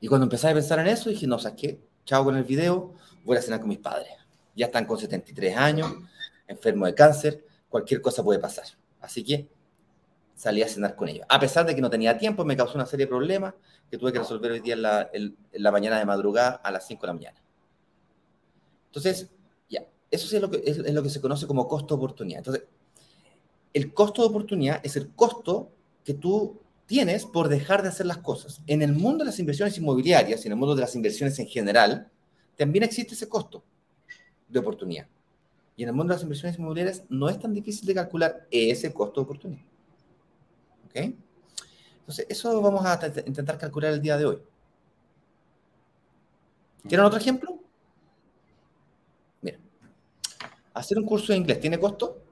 Y 0.00 0.08
cuando 0.08 0.24
empecé 0.24 0.48
a 0.48 0.54
pensar 0.54 0.78
en 0.78 0.88
eso, 0.88 1.10
dije, 1.10 1.26
no, 1.26 1.38
¿sabes 1.38 1.58
qué? 1.60 1.80
Chao 2.04 2.24
con 2.24 2.36
el 2.36 2.44
video, 2.44 2.94
voy 3.24 3.36
a 3.36 3.42
cenar 3.42 3.60
con 3.60 3.68
mis 3.68 3.78
padres. 3.78 4.12
Ya 4.54 4.66
están 4.66 4.84
con 4.84 4.98
73 4.98 5.56
años, 5.56 5.92
enfermos 6.46 6.88
de 6.88 6.94
cáncer, 6.94 7.44
cualquier 7.68 8.00
cosa 8.00 8.22
puede 8.22 8.38
pasar. 8.38 8.66
Así 9.00 9.24
que 9.24 9.48
salí 10.34 10.62
a 10.62 10.68
cenar 10.68 10.94
con 10.96 11.08
ellos. 11.08 11.26
A 11.28 11.40
pesar 11.40 11.66
de 11.66 11.74
que 11.74 11.80
no 11.80 11.90
tenía 11.90 12.16
tiempo, 12.18 12.44
me 12.44 12.56
causó 12.56 12.74
una 12.74 12.86
serie 12.86 13.06
de 13.06 13.10
problemas 13.10 13.54
que 13.90 13.98
tuve 13.98 14.12
que 14.12 14.18
resolver 14.18 14.52
hoy 14.52 14.60
día 14.60 14.74
en 14.74 14.82
la, 14.82 15.10
en 15.12 15.36
la 15.52 15.70
mañana 15.70 15.98
de 15.98 16.04
madrugada 16.04 16.60
a 16.62 16.70
las 16.70 16.86
5 16.86 17.00
de 17.00 17.06
la 17.06 17.12
mañana. 17.12 17.42
Entonces, 18.86 19.30
eso 20.10 20.34
es 20.34 20.42
lo 20.42 20.50
que, 20.50 20.62
es 20.64 20.78
lo 20.78 21.02
que 21.02 21.10
se 21.10 21.20
conoce 21.20 21.46
como 21.46 21.68
costo 21.68 21.94
de 21.94 21.98
oportunidad. 21.98 22.38
Entonces, 22.38 22.64
el 23.72 23.92
costo 23.92 24.22
de 24.22 24.28
oportunidad 24.28 24.80
es 24.82 24.96
el 24.96 25.10
costo 25.10 25.70
que 26.04 26.14
tú 26.14 26.60
tienes 26.86 27.26
por 27.26 27.48
dejar 27.48 27.82
de 27.82 27.88
hacer 27.88 28.06
las 28.06 28.18
cosas. 28.18 28.62
En 28.66 28.80
el 28.82 28.92
mundo 28.92 29.18
de 29.18 29.26
las 29.26 29.38
inversiones 29.38 29.76
inmobiliarias 29.76 30.44
y 30.44 30.46
en 30.46 30.52
el 30.52 30.58
mundo 30.58 30.74
de 30.74 30.80
las 30.80 30.94
inversiones 30.94 31.38
en 31.38 31.46
general, 31.46 32.10
también 32.56 32.84
existe 32.84 33.14
ese 33.14 33.28
costo 33.28 33.62
de 34.48 34.58
oportunidad. 34.58 35.06
Y 35.76 35.82
en 35.82 35.90
el 35.90 35.94
mundo 35.94 36.12
de 36.12 36.16
las 36.16 36.22
inversiones 36.22 36.58
inmobiliarias 36.58 37.02
no 37.08 37.28
es 37.28 37.38
tan 37.38 37.52
difícil 37.52 37.86
de 37.86 37.94
calcular 37.94 38.46
ese 38.50 38.92
costo 38.92 39.20
de 39.20 39.24
oportunidad. 39.24 39.64
¿Ok? 40.86 41.12
Entonces, 42.00 42.26
eso 42.28 42.62
vamos 42.62 42.86
a 42.86 42.98
intentar 43.26 43.58
calcular 43.58 43.92
el 43.92 44.00
día 44.00 44.16
de 44.16 44.26
hoy. 44.26 44.38
¿Quieren 46.88 47.04
otro 47.04 47.18
ejemplo? 47.18 47.58
Mira, 49.42 49.58
hacer 50.76 50.98
un 50.98 51.06
curso 51.06 51.32
de 51.32 51.38
inglés 51.38 51.58
tiene 51.58 51.78
costo. 51.78 52.22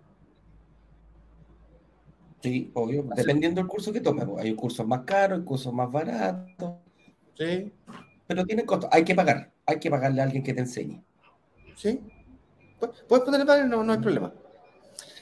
Sí, 2.42 2.70
obvio, 2.74 3.06
dependiendo 3.16 3.60
del 3.60 3.68
curso 3.68 3.90
que 3.90 4.02
tome. 4.02 4.26
Pues, 4.26 4.44
hay 4.44 4.54
cursos 4.54 4.86
más 4.86 5.00
caros, 5.00 5.38
hay 5.38 5.44
cursos 5.44 5.72
más 5.72 5.90
baratos. 5.90 6.74
Sí. 7.38 7.72
Pero 8.26 8.44
tiene 8.44 8.66
costo, 8.66 8.86
hay 8.92 9.02
que 9.02 9.14
pagar, 9.14 9.50
hay 9.64 9.78
que 9.78 9.90
pagarle 9.90 10.20
a 10.20 10.24
alguien 10.24 10.42
que 10.42 10.52
te 10.52 10.60
enseñe. 10.60 11.02
Sí. 11.74 12.00
Puedes 13.08 13.24
ponerle 13.24 13.46
pagar, 13.46 13.66
no, 13.66 13.82
no 13.82 13.92
hay 13.94 13.98
problema. 13.98 14.32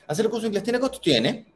Hacer 0.08 0.24
el 0.24 0.30
curso 0.30 0.42
de 0.42 0.48
inglés 0.48 0.64
tiene 0.64 0.80
costo, 0.80 0.98
tiene. 1.00 1.46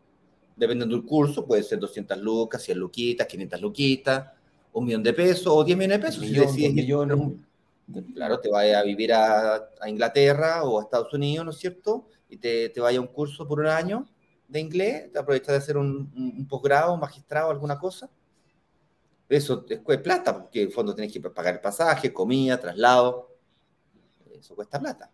Dependiendo 0.54 0.94
del 0.94 1.04
curso, 1.04 1.44
puede 1.44 1.64
ser 1.64 1.80
200 1.80 2.16
lucas, 2.18 2.62
100 2.62 2.78
luquitas, 2.78 3.26
500 3.26 3.60
luquitas, 3.60 4.30
un 4.72 4.84
millón 4.84 5.02
de 5.02 5.12
pesos 5.12 5.48
o 5.48 5.64
10 5.64 5.76
millones 5.76 6.00
de 6.00 6.06
pesos. 6.06 6.54
si 6.54 6.72
millones, 6.72 7.18
claro, 8.14 8.40
te 8.40 8.50
vayas 8.50 8.82
a 8.82 8.84
vivir 8.84 9.12
a, 9.12 9.70
Inglaterra 9.86 10.64
o 10.64 10.78
a 10.78 10.82
Estados 10.82 11.12
Unidos, 11.12 11.44
¿no 11.44 11.50
es 11.50 11.58
cierto? 11.58 12.08
Y 12.28 12.38
te, 12.38 12.68
te 12.70 12.80
vaya 12.80 12.98
a 12.98 13.02
un 13.02 13.08
curso 13.08 13.46
por 13.46 13.60
un 13.60 13.66
año 13.66 14.06
de 14.48 14.60
inglés, 14.60 15.12
te 15.12 15.18
aprovechas 15.18 15.48
de 15.48 15.56
hacer 15.56 15.76
un, 15.76 16.46
posgrado, 16.48 16.94
un 16.94 17.00
magistrado, 17.00 17.50
alguna 17.50 17.78
cosa. 17.78 18.10
Eso 19.28 19.64
es 19.68 19.98
plata, 19.98 20.34
porque 20.34 20.62
en 20.62 20.68
el 20.68 20.72
fondo 20.72 20.94
tenés 20.94 21.12
que 21.12 21.20
pagar 21.20 21.60
pasaje, 21.60 22.12
comida, 22.12 22.60
traslado. 22.60 23.36
Eso 24.32 24.54
cuesta 24.54 24.78
plata. 24.78 25.10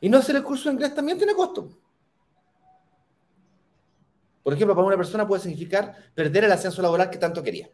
Y 0.00 0.08
no 0.08 0.18
hacer 0.18 0.36
el 0.36 0.42
curso 0.42 0.68
de 0.68 0.74
inglés 0.74 0.94
también 0.94 1.16
tiene 1.16 1.34
costo. 1.34 1.68
Por 4.42 4.52
ejemplo, 4.52 4.74
para 4.74 4.86
una 4.86 4.96
persona 4.96 5.26
puede 5.26 5.42
significar 5.42 5.94
perder 6.14 6.44
el 6.44 6.52
ascenso 6.52 6.82
laboral 6.82 7.10
que 7.10 7.18
tanto 7.18 7.42
quería. 7.42 7.70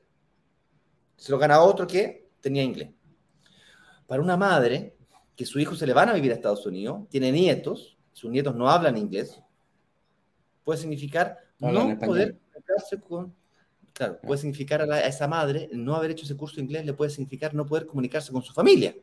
Se 1.16 1.30
lo 1.30 1.38
gana 1.38 1.60
otro 1.60 1.86
que 1.86 2.30
tenía 2.40 2.62
inglés. 2.62 2.90
Para 4.12 4.22
una 4.22 4.36
madre, 4.36 4.94
que 5.34 5.46
su 5.46 5.58
hijo 5.58 5.74
se 5.74 5.86
le 5.86 5.94
van 5.94 6.10
a 6.10 6.12
vivir 6.12 6.32
a 6.32 6.34
Estados 6.34 6.66
Unidos, 6.66 7.08
tiene 7.08 7.32
nietos, 7.32 7.96
sus 8.12 8.30
nietos 8.30 8.54
no 8.54 8.68
hablan 8.68 8.98
inglés, 8.98 9.40
puede 10.64 10.78
significar 10.78 11.38
no, 11.58 11.98
poder 11.98 12.36
comunicarse 12.36 13.00
con... 13.00 13.34
Claro, 13.94 14.20
puede 14.20 14.38
significar 14.38 14.82
a, 14.82 14.96
a, 14.96 15.00
esa 15.06 15.26
madre, 15.26 15.70
no 15.72 15.96
haber 15.96 16.10
hecho 16.10 16.26
ese 16.26 16.36
curso 16.36 16.56
de 16.56 16.64
inglés, 16.64 16.84
le 16.84 16.92
puede 16.92 17.10
significar 17.10 17.54
no 17.54 17.64
poder 17.64 17.86
comunicarse 17.86 18.30
con 18.30 18.42
su 18.42 18.52
familia. 18.52 18.94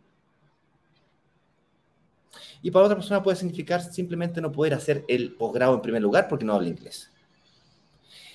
Y 2.62 2.70
para 2.70 2.86
otra 2.86 2.96
persona 2.96 3.24
puede 3.24 3.38
significar 3.38 3.82
simplemente 3.82 4.40
no 4.40 4.52
poder 4.52 4.76
hacer 4.76 5.06
el 5.08 5.34
posgrado 5.34 5.74
en 5.74 5.82
primer 5.82 6.04
lugar 6.04 6.28
porque 6.28 6.46
no 6.46 6.54
habla 6.54 6.70
inglés. 6.70 7.10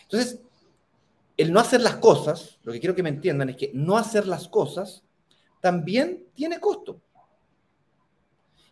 Entonces, 0.02 0.40
el 1.36 1.52
no 1.52 1.60
hacer 1.60 1.80
las 1.82 1.98
cosas, 1.98 2.58
lo 2.64 2.72
que 2.72 2.80
quiero 2.80 2.96
que 2.96 3.04
me 3.04 3.10
entiendan 3.10 3.50
es 3.50 3.56
que 3.58 3.70
no 3.74 3.96
hacer 3.96 4.26
las 4.26 4.48
cosas 4.48 5.04
también 5.64 6.26
tiene 6.34 6.60
costo. 6.60 7.00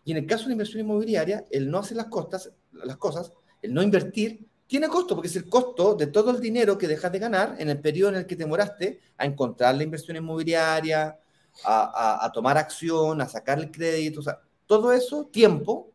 Y 0.05 0.11
en 0.11 0.17
el 0.17 0.27
caso 0.27 0.43
de 0.43 0.49
la 0.49 0.53
inversión 0.53 0.81
inmobiliaria, 0.81 1.43
el 1.49 1.71
no 1.71 1.79
hacer 1.79 1.97
las 1.97 2.05
cosas, 2.05 2.51
las 2.71 2.97
cosas, 2.97 3.33
el 3.63 3.73
no 3.73 3.81
invertir, 3.81 4.45
tiene 4.67 4.87
costo, 4.87 5.15
porque 5.15 5.27
es 5.27 5.35
el 5.35 5.49
costo 5.49 5.95
de 5.95 6.05
todo 6.05 6.29
el 6.29 6.39
dinero 6.39 6.77
que 6.77 6.87
dejas 6.87 7.11
de 7.11 7.17
ganar 7.17 7.55
en 7.57 7.71
el 7.71 7.79
periodo 7.79 8.09
en 8.09 8.17
el 8.17 8.27
que 8.27 8.35
te 8.35 8.43
demoraste 8.43 8.99
a 9.17 9.25
encontrar 9.25 9.73
la 9.73 9.81
inversión 9.81 10.17
inmobiliaria, 10.17 11.17
a, 11.65 12.31
tomar 12.31 12.59
acción, 12.59 13.21
a 13.21 13.27
sacar 13.27 13.57
el 13.57 13.71
crédito. 13.71 14.19
O 14.19 14.23
sea, 14.23 14.39
todo 14.67 14.93
eso, 14.93 15.25
tiempo, 15.25 15.89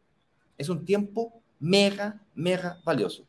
es 0.57 0.69
un 0.69 0.85
tiempo 0.85 1.41
mega, 1.61 2.21
mega 2.35 2.81
valioso. 2.85 3.25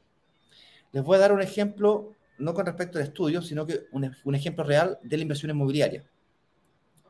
Les 0.92 1.04
voy 1.04 1.18
a 1.18 1.20
dar 1.20 1.34
un 1.34 1.42
ejemplo, 1.44 2.16
no 2.40 2.56
con 2.56 2.66
respecto 2.66 2.98
al 2.98 3.04
estudio, 3.04 3.44
sino 3.44 3.68
que 3.68 3.82
un, 3.92 4.34
ejemplo 4.34 4.64
real 4.64 4.98
de 5.04 5.18
la 5.18 5.22
inversión 5.22 5.52
inmobiliaria. 5.52 6.04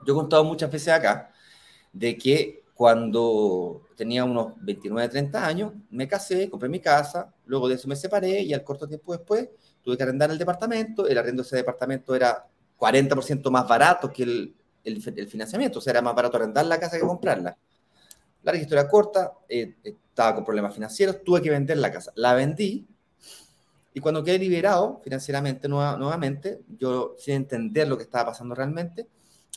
Yo 0.06 0.13
he 0.13 0.15
contado 0.15 0.44
muchas 0.44 0.72
veces 0.72 0.89
acá 0.89 1.32
de 1.91 2.18
que 2.18 2.63
cuando 2.74 3.82
tenía 3.96 4.24
unos 4.24 4.53
29, 4.62 5.10
30 5.10 5.46
años, 5.46 5.74
me 5.89 6.08
casé, 6.08 6.50
compré 6.50 6.70
mi 6.70 6.79
casa, 6.79 7.34
luego 7.46 7.68
de 7.68 7.75
eso 7.75 7.88
me 7.88 7.96
separé 7.96 8.41
y 8.41 8.53
al 8.53 8.63
corto 8.63 8.88
tiempo 8.88 9.12
después 9.12 9.50
tuve 9.82 9.98
que 9.98 10.03
arrendar 10.03 10.32
el 10.32 10.38
departamento. 10.38 11.06
El 11.06 11.18
arrendo 11.18 11.44
de 11.44 11.48
ese 11.48 11.58
departamento 11.58 12.15
era 12.15 12.48
40% 12.77 13.51
más 13.51 13.68
barato 13.68 14.12
que 14.12 14.24
el, 14.24 14.56
el, 14.86 15.27
financiamiento, 15.27 15.79
o 15.79 15.82
sea, 15.82 15.91
era 15.91 16.01
más 16.01 16.15
barato 16.15 16.38
arrendar 16.38 16.65
la 16.65 16.79
casa 16.79 16.98
que 16.98 17.06
comprarla. 17.06 17.58
La 18.44 18.56
historia 18.56 18.88
corta, 18.88 19.34
eh, 19.50 19.75
estaba 19.84 20.36
con 20.36 20.46
problemas 20.46 20.74
financieros, 20.74 21.22
tuve 21.24 21.41
que 21.41 21.50
vender 21.50 21.77
la 21.77 21.91
casa. 21.91 22.13
La 22.15 22.34
vendí 22.34 22.88
y 23.94 24.00
cuando 24.00 24.24
quedé 24.24 24.39
liberado 24.39 25.01
financieramente 25.03 25.68
nuevamente, 25.68 26.62
yo 26.77 27.15
sin 27.18 27.36
entender 27.36 27.88
lo 27.88 27.98
que 27.98 28.03
estaba 28.03 28.32
pasando 28.32 28.56
realmente, 28.56 29.08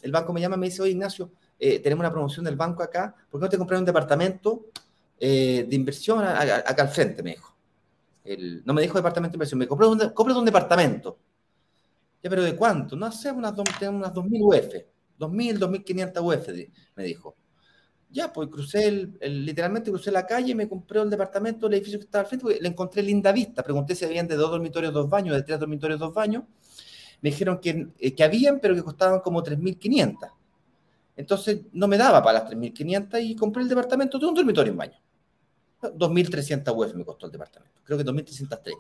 el 0.03 0.13
banco 0.13 0.33
me 0.33 0.41
llama 0.41 0.57
y 0.57 0.59
me 0.61 0.67
dice, 0.67 0.83
oye 0.83 0.93
Ignacio, 0.93 1.31
eh, 1.59 1.79
tenemos 1.81 2.03
una 2.03 2.11
promoción 2.11 2.45
del 2.45 2.57
banco 2.57 2.83
acá, 2.83 3.15
¿por 3.31 3.41
qué 3.41 3.45
no 3.45 3.51
te 3.51 3.59
compras 3.59 3.81
un 3.81 3.87
departamento 3.87 4.67
eh, 5.19 5.67
de 5.69 5.77
inversión 5.77 6.25
acá 6.25 6.83
al 6.83 6.89
frente? 6.89 7.23
Me 7.23 7.31
dijo. 7.31 7.57
no 8.65 8.75
me 8.75 8.83
dijo 8.83 8.99
departamento 8.99 9.33
de 9.33 9.37
inversión, 9.37 9.59
me 9.59 9.69
compré 9.69 9.87
un, 9.87 10.37
un 10.39 10.45
departamento. 10.45 11.19
Ya, 12.23 12.31
pero 12.31 12.43
¿de 12.43 12.55
cuánto? 12.55 12.95
No 12.97 13.11
sé, 13.11 13.31
unas, 13.33 13.53
unas 13.53 14.15
2.000 14.15 14.39
UF, 14.41 14.75
2.000, 15.19 15.59
2.500 15.59 16.21
UF, 16.23 16.49
me 16.97 17.05
dijo. 17.05 17.37
Ya, 18.13 18.31
pues 18.31 18.49
crucé, 18.49 18.87
el, 18.89 19.45
literalmente 19.45 19.91
crucé 19.91 20.13
la 20.13 20.27
calle, 20.27 20.55
me 20.55 20.69
compré 20.69 21.01
el 21.01 21.09
departamento, 21.09 21.67
el 21.67 21.75
edificio 21.75 21.99
que 21.99 22.05
estaba 22.05 22.23
al 22.23 22.29
frente, 22.29 22.61
le 22.61 22.69
encontré 22.69 23.03
linda 23.03 23.33
vista. 23.33 23.63
Pregunté 23.63 23.95
si 23.95 24.05
habían 24.05 24.29
de 24.29 24.37
dos 24.37 24.51
dormitorios, 24.51 24.93
dos 24.93 25.09
baños, 25.09 25.35
de 25.35 25.43
tres 25.43 25.59
dormitorios, 25.59 25.99
dos 25.99 26.13
baños. 26.13 26.45
Me 27.23 27.31
dijeron 27.31 27.59
que, 27.59 27.89
eh, 27.99 28.15
que 28.15 28.23
habían, 28.23 28.61
pero 28.61 28.75
que 28.75 28.83
costaban 28.83 29.21
como 29.21 29.43
3.500. 29.43 30.31
Entonces 31.17 31.63
no 31.73 31.89
me 31.89 31.97
daba 31.97 32.23
para 32.23 32.41
las 32.41 32.51
3.500 32.51 33.23
y 33.23 33.35
compré 33.35 33.63
el 33.63 33.69
departamento 33.69 34.19
de 34.19 34.27
un 34.27 34.35
dormitorio 34.35 34.73
en 34.73 34.79
baño. 34.79 35.01
2.300 35.81 36.77
UF 36.77 36.95
me 36.95 37.05
costó 37.05 37.27
el 37.27 37.33
departamento. 37.33 37.81
Creo 37.85 37.99
que 37.99 38.05
2.330. 38.05 38.77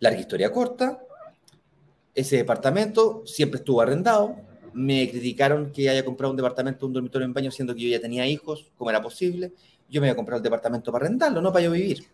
Larga 0.00 0.20
historia 0.20 0.52
corta. 0.52 1.00
Ese 2.14 2.36
departamento 2.36 3.22
siempre 3.24 3.58
estuvo 3.58 3.80
arrendado 3.80 4.50
me 4.72 5.10
criticaron 5.10 5.72
que 5.72 5.88
haya 5.88 6.04
comprado 6.04 6.30
un 6.30 6.36
departamento, 6.36 6.86
un 6.86 6.92
dormitorio 6.92 7.26
en 7.26 7.32
baño, 7.32 7.50
siendo 7.50 7.74
que 7.74 7.82
yo 7.82 7.88
ya 7.88 8.00
tenía 8.00 8.26
hijos, 8.26 8.70
como 8.76 8.90
era 8.90 9.00
posible. 9.02 9.52
Yo 9.88 10.00
me 10.00 10.06
iba 10.06 10.12
a 10.12 10.16
comprar 10.16 10.36
el 10.36 10.42
departamento 10.42 10.92
para 10.92 11.06
arrendarlo, 11.06 11.40
no 11.40 11.52
para 11.52 11.64
yo 11.64 11.72
vivir. 11.72 12.04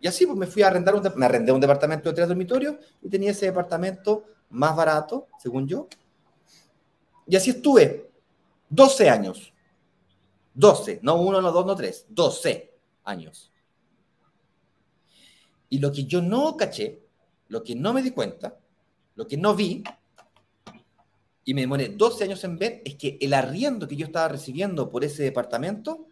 Y 0.00 0.06
así 0.06 0.26
pues 0.26 0.38
me 0.38 0.46
fui 0.46 0.62
a 0.62 0.68
arrendar, 0.68 0.94
un, 0.94 1.02
me 1.16 1.26
arrendé 1.26 1.52
un 1.52 1.60
departamento 1.60 2.08
de 2.08 2.14
tres 2.14 2.28
dormitorios 2.28 2.76
y 3.02 3.08
tenía 3.08 3.30
ese 3.30 3.46
departamento 3.46 4.24
más 4.50 4.74
barato, 4.76 5.28
según 5.38 5.66
yo. 5.66 5.88
Y 7.26 7.36
así 7.36 7.50
estuve 7.50 8.10
12 8.68 9.10
años. 9.10 9.52
12, 10.54 11.00
no 11.02 11.16
uno, 11.20 11.40
no 11.40 11.52
dos, 11.52 11.66
no 11.66 11.76
tres, 11.76 12.06
12 12.08 12.74
años. 13.04 13.52
Y 15.68 15.78
lo 15.78 15.92
que 15.92 16.04
yo 16.04 16.20
no 16.20 16.56
caché, 16.56 17.00
lo 17.48 17.62
que 17.62 17.74
no 17.74 17.92
me 17.92 18.02
di 18.02 18.10
cuenta, 18.10 18.58
lo 19.14 19.26
que 19.26 19.36
no 19.36 19.54
vi, 19.54 19.84
y 21.44 21.54
me 21.54 21.62
demoré 21.62 21.88
12 21.88 22.24
años 22.24 22.42
en 22.44 22.58
ver 22.58 22.82
es 22.84 22.96
que 22.96 23.18
el 23.20 23.32
arriendo 23.34 23.88
que 23.88 23.96
yo 23.96 24.06
estaba 24.06 24.28
recibiendo 24.28 24.90
por 24.90 25.04
ese 25.04 25.22
departamento 25.22 26.08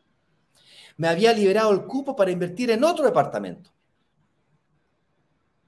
me 0.96 1.08
había 1.08 1.32
liberado 1.32 1.72
el 1.72 1.84
cupo 1.84 2.16
para 2.16 2.30
invertir 2.30 2.70
en 2.70 2.84
otro 2.84 3.04
departamento. 3.04 3.70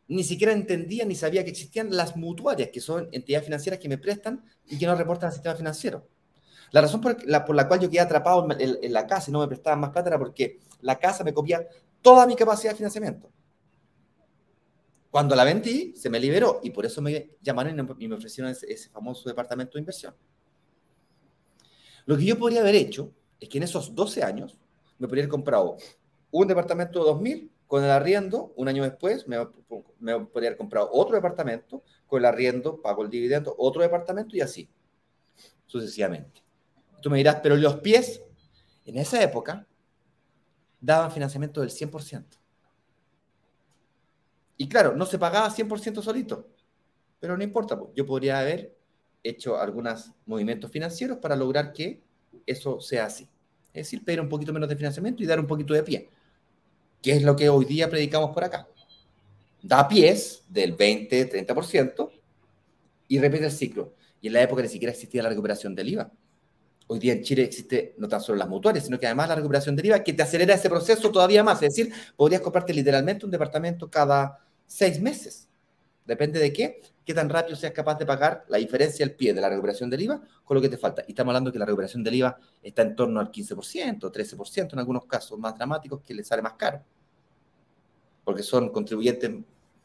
Ni 0.08 0.24
siquiera 0.24 0.52
entendía 0.52 1.04
ni 1.04 1.14
sabía 1.14 1.44
que 1.44 1.50
existían 1.50 1.94
las 1.94 2.16
mutuarias, 2.16 2.70
que 2.70 2.80
son 2.80 3.08
entidades 3.12 3.44
financieras 3.44 3.78
que 3.78 3.88
me 3.88 3.98
prestan 3.98 4.42
y 4.66 4.78
que 4.78 4.86
no 4.86 4.94
reportan 4.94 5.28
al 5.28 5.34
sistema 5.34 5.54
financiero. 5.54 6.08
La 6.70 6.80
razón 6.80 7.00
por 7.00 7.24
la, 7.26 7.44
por 7.44 7.54
la 7.54 7.68
cual 7.68 7.80
yo 7.80 7.90
quedé 7.90 8.00
atrapado 8.00 8.46
en, 8.58 8.92
la 8.92 9.06
casa 9.06 9.30
y 9.30 9.32
no 9.32 9.40
me 9.40 9.48
prestaban 9.48 9.80
más 9.80 9.90
plata 9.90 10.08
era 10.08 10.18
porque 10.18 10.60
la 10.80 10.98
casa 10.98 11.24
me 11.24 11.32
copia 11.32 11.66
toda 12.02 12.26
mi 12.26 12.36
capacidad 12.36 12.72
de 12.72 12.76
financiamiento. 12.76 13.30
Cuando 15.10 15.34
la 15.34 15.44
vendí, 15.44 15.94
se 15.96 16.10
me 16.10 16.20
liberó 16.20 16.60
y 16.62 16.70
por 16.70 16.84
eso 16.84 17.00
me 17.00 17.36
llamaron 17.40 17.96
y 17.98 18.08
me 18.08 18.14
ofrecieron 18.14 18.50
ese, 18.50 18.90
famoso 18.90 19.28
departamento 19.28 19.74
de 19.74 19.80
inversión. 19.80 20.14
Lo 22.04 22.16
que 22.16 22.24
yo 22.24 22.38
podría 22.38 22.60
haber 22.60 22.74
hecho 22.74 23.12
es 23.40 23.48
que 23.48 23.58
en 23.58 23.64
esos 23.64 23.94
12 23.94 24.22
años 24.22 24.58
me 24.98 25.06
podría 25.06 25.24
haber 25.24 25.30
comprado 25.30 25.76
un 26.30 26.46
departamento 26.46 27.04
de 27.04 27.10
2.000 27.10 27.50
con 27.68 27.84
el 27.84 27.90
arriendo, 27.90 28.52
un 28.56 28.66
año 28.66 28.82
después 28.82 29.28
me, 29.28 29.36
me 30.00 30.18
podría 30.20 30.48
haber 30.48 30.56
comprado 30.56 30.88
otro 30.90 31.14
departamento 31.14 31.84
con 32.06 32.18
el 32.18 32.24
arriendo, 32.24 32.80
pago 32.80 33.02
el 33.02 33.10
dividendo, 33.10 33.54
otro 33.58 33.82
departamento 33.82 34.34
y 34.36 34.40
así, 34.40 34.68
sucesivamente. 35.66 36.42
Tú 37.02 37.10
me 37.10 37.18
dirás, 37.18 37.36
pero 37.42 37.56
los 37.56 37.76
pies, 37.76 38.22
en 38.86 38.96
esa 38.96 39.22
época, 39.22 39.66
daban 40.80 41.12
financiamiento 41.12 41.60
del 41.60 41.70
100%. 41.70 42.24
Y 44.56 44.68
claro, 44.68 44.96
no 44.96 45.04
se 45.06 45.18
pagaba 45.18 45.50
100% 45.50 46.02
solito, 46.02 46.48
pero 47.20 47.36
no 47.36 47.44
importa, 47.44 47.78
yo 47.94 48.06
podría 48.06 48.40
haber 48.40 48.76
hecho 49.22 49.58
algunos 49.58 50.12
movimientos 50.24 50.70
financieros 50.70 51.18
para 51.18 51.36
lograr 51.36 51.72
que 51.72 52.02
eso 52.46 52.80
sea 52.80 53.04
así. 53.04 53.28
Es 53.74 53.86
decir, 53.86 54.02
pedir 54.04 54.20
un 54.22 54.28
poquito 54.28 54.52
menos 54.54 54.70
de 54.70 54.76
financiamiento 54.76 55.22
y 55.22 55.26
dar 55.26 55.38
un 55.38 55.46
poquito 55.46 55.74
de 55.74 55.82
pie, 55.82 56.10
que 57.02 57.12
es 57.12 57.22
lo 57.22 57.36
que 57.36 57.48
hoy 57.48 57.64
día 57.64 57.88
predicamos 57.88 58.30
por 58.32 58.44
acá. 58.44 58.68
da 59.62 59.88
pies 59.88 60.44
del 60.48 60.76
20-30% 60.76 62.10
y 63.08 63.18
repite 63.18 63.46
el 63.46 63.50
ciclo. 63.50 63.94
Y 64.20 64.28
en 64.28 64.34
la 64.34 64.42
época 64.42 64.62
ni 64.62 64.68
siquiera 64.68 64.92
existía 64.92 65.22
la 65.22 65.28
recuperación 65.28 65.74
del 65.74 65.88
IVA. 65.88 66.10
Hoy 66.86 66.98
día 66.98 67.12
en 67.12 67.22
Chile 67.22 67.42
existe 67.42 67.94
no 67.98 68.08
tan 68.08 68.20
solo 68.20 68.38
las 68.38 68.48
mutuarias, 68.48 68.84
sino 68.84 68.98
que 68.98 69.06
además 69.06 69.28
la 69.28 69.34
recuperación 69.34 69.76
del 69.76 69.86
IVA 69.86 70.02
que 70.02 70.12
te 70.12 70.22
acelera 70.22 70.54
ese 70.54 70.68
proceso 70.70 71.10
todavía 71.10 71.44
más. 71.44 71.62
Es 71.62 71.74
decir, 71.74 71.92
podrías 72.16 72.40
comprarte 72.40 72.72
literalmente 72.72 73.26
un 73.26 73.30
departamento 73.30 73.90
cada 73.90 74.38
seis 74.66 75.00
meses. 75.00 75.48
Depende 76.06 76.38
de 76.38 76.52
qué, 76.52 76.80
qué 77.08 77.14
tan 77.14 77.30
rápido 77.30 77.56
seas 77.56 77.72
capaz 77.72 77.98
de 77.98 78.04
pagar 78.04 78.44
la 78.48 78.58
diferencia 78.58 79.02
del 79.02 79.16
pie 79.16 79.32
de 79.32 79.40
la 79.40 79.48
recuperación 79.48 79.88
del 79.88 80.02
IVA 80.02 80.20
con 80.44 80.54
lo 80.54 80.60
que 80.60 80.68
te 80.68 80.76
falta. 80.76 81.02
Y 81.08 81.12
estamos 81.12 81.30
hablando 81.30 81.50
que 81.50 81.58
la 81.58 81.64
recuperación 81.64 82.04
del 82.04 82.16
IVA 82.16 82.38
está 82.62 82.82
en 82.82 82.94
torno 82.94 83.18
al 83.18 83.32
15%, 83.32 83.98
13% 83.98 84.74
en 84.74 84.78
algunos 84.78 85.06
casos 85.06 85.38
más 85.38 85.54
dramáticos 85.54 86.02
que 86.02 86.12
le 86.12 86.22
sale 86.22 86.42
más 86.42 86.52
caro. 86.52 86.82
Porque 88.24 88.42
son 88.42 88.68
contribuyentes 88.68 89.30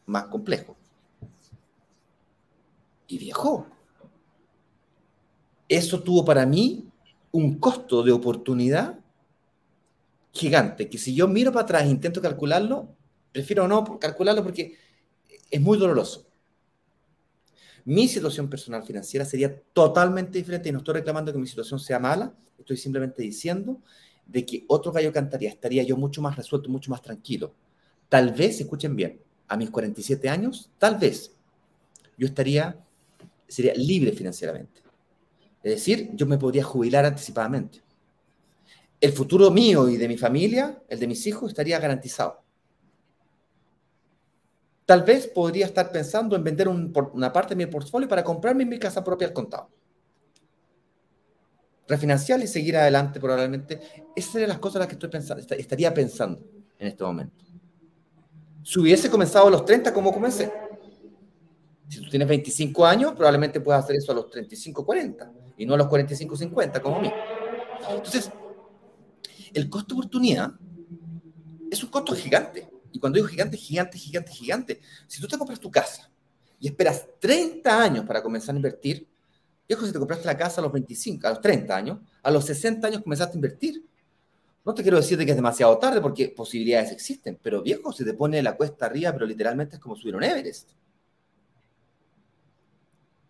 más 0.04 0.26
complejos. 0.26 0.76
Y 3.06 3.16
viejo, 3.16 3.68
eso 5.66 6.02
tuvo 6.02 6.26
para 6.26 6.44
mí 6.44 6.90
un 7.32 7.58
costo 7.58 8.02
de 8.02 8.12
oportunidad 8.12 8.98
gigante, 10.30 10.90
que 10.90 10.98
si 10.98 11.14
yo 11.14 11.26
miro 11.26 11.52
para 11.52 11.64
atrás 11.64 11.84
e 11.84 11.88
intento 11.88 12.20
calcularlo, 12.20 12.94
prefiero 13.32 13.66
no 13.66 13.98
calcularlo 13.98 14.42
porque 14.42 14.76
es 15.50 15.60
muy 15.62 15.78
doloroso. 15.78 16.33
Mi 17.84 18.08
situación 18.08 18.48
personal 18.48 18.82
financiera 18.82 19.24
sería 19.24 19.54
totalmente 19.72 20.38
diferente 20.38 20.68
y 20.68 20.72
no 20.72 20.78
estoy 20.78 20.94
reclamando 20.94 21.32
que 21.32 21.38
mi 21.38 21.46
situación 21.46 21.78
sea 21.78 21.98
mala, 21.98 22.32
estoy 22.58 22.76
simplemente 22.76 23.22
diciendo 23.22 23.80
de 24.26 24.46
que 24.46 24.64
otro 24.68 24.90
gallo 24.90 25.12
cantaría, 25.12 25.50
estaría 25.50 25.82
yo 25.82 25.96
mucho 25.96 26.22
más 26.22 26.36
resuelto, 26.36 26.70
mucho 26.70 26.90
más 26.90 27.02
tranquilo. 27.02 27.52
Tal 28.08 28.32
vez, 28.32 28.60
escuchen 28.60 28.96
bien, 28.96 29.20
a 29.48 29.56
mis 29.56 29.70
47 29.70 30.28
años, 30.28 30.70
tal 30.78 30.98
vez 30.98 31.32
yo 32.16 32.26
estaría, 32.26 32.78
sería 33.46 33.74
libre 33.74 34.12
financieramente. 34.12 34.80
Es 35.62 35.72
decir, 35.72 36.10
yo 36.14 36.26
me 36.26 36.38
podría 36.38 36.64
jubilar 36.64 37.04
anticipadamente. 37.04 37.82
El 39.00 39.12
futuro 39.12 39.50
mío 39.50 39.88
y 39.88 39.96
de 39.96 40.08
mi 40.08 40.16
familia, 40.16 40.82
el 40.88 40.98
de 40.98 41.06
mis 41.06 41.26
hijos, 41.26 41.50
estaría 41.50 41.78
garantizado. 41.78 42.43
Tal 44.86 45.02
vez 45.02 45.26
podría 45.26 45.66
estar 45.66 45.90
pensando 45.90 46.36
en 46.36 46.44
vender 46.44 46.68
una 46.68 47.32
parte 47.32 47.54
de 47.54 47.64
mi 47.64 47.70
portfolio 47.70 48.08
para 48.08 48.22
comprarme 48.22 48.66
mi 48.66 48.78
casa 48.78 49.02
propia 49.02 49.26
al 49.28 49.32
contado. 49.32 49.70
Refinanciar 51.88 52.40
y 52.40 52.46
seguir 52.46 52.76
adelante 52.76 53.18
probablemente. 53.18 53.80
Esas 54.14 54.32
serían 54.32 54.50
las 54.50 54.58
cosas 54.58 54.76
en 54.76 54.80
las 54.80 54.88
que 54.88 54.94
estoy 54.94 55.10
pensando, 55.10 55.42
estaría 55.56 55.92
pensando 55.92 56.40
en 56.78 56.88
este 56.88 57.02
momento. 57.04 57.44
Si 58.62 58.78
hubiese 58.78 59.10
comenzado 59.10 59.48
a 59.48 59.50
los 59.50 59.64
30 59.64 59.92
como 59.92 60.12
comencé, 60.12 60.52
si 61.88 62.00
tú 62.00 62.08
tienes 62.08 62.28
25 62.28 62.86
años, 62.86 63.12
probablemente 63.12 63.60
puedas 63.60 63.84
hacer 63.84 63.96
eso 63.96 64.12
a 64.12 64.14
los 64.14 64.30
35, 64.30 64.84
40 64.84 65.32
y 65.58 65.66
no 65.66 65.74
a 65.74 65.76
los 65.76 65.86
45, 65.86 66.36
50 66.36 66.80
como 66.80 66.96
a 66.96 67.00
mí. 67.00 67.12
Entonces, 67.90 68.30
el 69.52 69.68
costo 69.68 69.94
oportunidad 69.94 70.52
es 71.70 71.82
un 71.84 71.90
costo 71.90 72.14
gigante. 72.14 72.68
Y 72.94 73.00
cuando 73.00 73.16
digo 73.16 73.26
gigante, 73.26 73.56
gigante, 73.56 73.98
gigante, 73.98 74.30
gigante. 74.30 74.80
Si 75.08 75.20
tú 75.20 75.26
te 75.26 75.36
compras 75.36 75.58
tu 75.58 75.68
casa 75.68 76.08
y 76.60 76.68
esperas 76.68 77.04
30 77.18 77.82
años 77.82 78.06
para 78.06 78.22
comenzar 78.22 78.54
a 78.54 78.56
invertir, 78.56 79.08
viejo, 79.68 79.84
si 79.84 79.92
te 79.92 79.98
compraste 79.98 80.24
la 80.24 80.36
casa 80.36 80.60
a 80.60 80.62
los 80.62 80.72
25, 80.72 81.26
a 81.26 81.30
los 81.30 81.40
30 81.40 81.76
años, 81.76 81.98
a 82.22 82.30
los 82.30 82.44
60 82.44 82.86
años 82.86 83.02
comenzaste 83.02 83.32
a 83.32 83.38
invertir. 83.38 83.84
No 84.64 84.72
te 84.72 84.82
quiero 84.82 84.96
decir 84.96 85.18
que 85.18 85.28
es 85.28 85.36
demasiado 85.36 85.76
tarde 85.76 86.00
porque 86.00 86.28
posibilidades 86.28 86.92
existen, 86.92 87.36
pero 87.42 87.62
viejo, 87.62 87.92
se 87.92 88.04
te 88.04 88.14
pone 88.14 88.40
la 88.40 88.56
cuesta 88.56 88.86
arriba, 88.86 89.12
pero 89.12 89.26
literalmente 89.26 89.74
es 89.74 89.82
como 89.82 89.96
subir 89.96 90.14
un 90.14 90.22
Everest. 90.22 90.70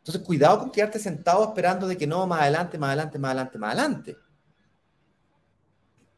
Entonces, 0.01 0.23
cuidado 0.23 0.59
con 0.59 0.71
quedarte 0.71 0.99
sentado 0.99 1.43
esperando 1.43 1.89
de 1.89 1.97
que 1.97 2.07
no, 2.07 2.27
más 2.27 2.43
adelante, 2.43 2.77
más 2.77 2.89
adelante, 2.89 3.19
más 3.19 3.31
adelante, 3.31 3.59
más 3.59 3.73
adelante. 3.73 4.17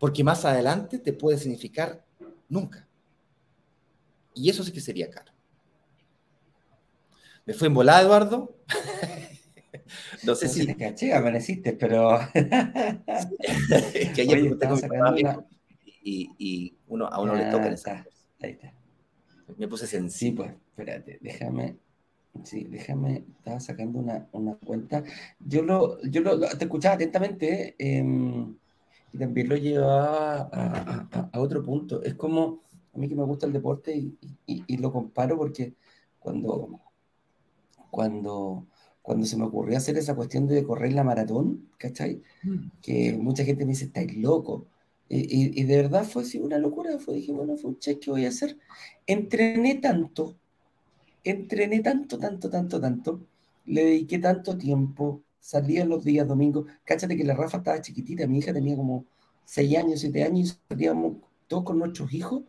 Porque 0.01 0.25
más 0.25 0.44
adelante 0.44 0.99
te 0.99 1.12
puede 1.12 1.38
significar 1.38 2.05
nunca. 2.49 2.86
Y 4.37 4.51
eso 4.51 4.62
sí 4.62 4.70
que 4.70 4.81
sería 4.81 5.11
caro. 5.11 5.33
¿Me 7.46 7.55
fue 7.55 7.68
en 7.68 7.75
volada, 7.75 8.03
Eduardo? 8.03 8.55
no 10.25 10.35
sé 10.35 10.49
si... 10.49 10.66
Te 10.66 10.77
caché, 10.77 11.14
amaneciste, 11.14 11.72
pero... 11.72 12.18
que 14.14 14.20
ayer 14.20 14.55
y, 16.03 16.31
y, 16.38 16.77
uno, 16.87 17.07
a 17.07 17.20
uno 17.20 17.35
le 17.35 17.46
toca 17.46 17.66
en 17.66 17.72
esa 17.72 18.07
Ahí 18.40 18.53
está. 18.53 18.72
Me 19.57 19.66
puse 19.66 19.87
sensible. 19.87 20.18
Sí, 20.18 20.31
pues, 20.33 20.51
espérate, 20.68 21.18
déjame... 21.20 21.77
Sí, 22.44 22.64
déjame, 22.64 23.25
estaba 23.38 23.59
sacando 23.61 23.99
una, 23.99 24.29
una 24.33 24.57
cuenta. 24.57 25.03
Yo 25.40 25.62
lo, 25.62 25.99
yo 26.03 26.20
lo, 26.20 26.38
te 26.38 26.64
escuchaba 26.66 26.96
atentamente 26.96 27.75
eh, 27.79 28.05
y 29.12 29.18
también 29.18 29.49
lo 29.49 29.57
llevaba 29.57 30.51
a, 30.53 31.09
a, 31.12 31.31
a, 31.33 31.40
otro 31.40 31.62
punto. 31.62 32.03
Es 32.03 32.14
como 32.14 32.65
a 32.96 32.98
mí 32.98 33.09
que 33.09 33.14
me 33.14 33.24
gusta 33.24 33.46
el 33.46 33.52
deporte 33.52 33.94
y, 34.46 34.76
lo 34.78 34.90
comparo 34.90 35.37
porque 35.37 35.74
cuando, 36.18 36.80
cuando, 37.90 38.66
cuando 39.02 39.26
se 39.26 39.37
me 39.37 39.44
ocurrió 39.44 39.76
hacer 39.76 39.98
esa 39.98 40.16
cuestión 40.16 40.46
de 40.46 40.64
correr 40.64 40.94
la 40.94 41.04
maratón, 41.04 41.68
¿cachai? 41.76 42.22
Mm. 42.42 42.70
Que 42.80 43.18
mucha 43.18 43.44
gente 43.44 43.64
me 43.64 43.72
dice, 43.72 43.87
estáis 43.87 44.16
loco. 44.16 44.66
Y, 45.09 45.62
de 45.62 45.76
verdad 45.76 46.04
fue 46.04 46.22
así 46.22 46.38
una 46.38 46.59
locura. 46.59 46.98
Fue, 46.98 47.14
dije, 47.14 47.32
bueno, 47.32 47.56
fue 47.56 47.70
un 47.70 47.78
check 47.78 48.00
que 48.00 48.11
voy 48.11 48.24
a 48.24 48.30
hacer. 48.30 48.59
Entrené 49.06 49.76
tanto, 49.76 50.37
entrené 51.22 51.80
tanto, 51.80 52.18
tanto, 52.18 52.48
tanto, 52.50 52.80
tanto, 52.80 53.20
le 53.66 53.85
dediqué 53.85 54.18
tanto 54.18 54.56
tiempo, 54.56 55.22
salía 55.38 55.85
los 55.85 56.02
días 56.02 56.26
domingos. 56.26 56.66
Cáchate 56.82 57.16
que 57.16 57.24
la 57.24 57.35
Rafa 57.35 57.59
estaba 57.59 57.80
chiquitita, 57.80 58.26
mi 58.26 58.38
hija 58.38 58.52
tenía 58.54 58.74
como 58.74 59.04
6 59.44 59.76
años, 59.76 60.00
7 60.00 60.24
años, 60.24 60.48
y 60.48 60.74
salíamos 60.74 61.18
todos 61.46 61.64
con 61.64 61.78
nuestros 61.78 62.12
hijos 62.12 62.42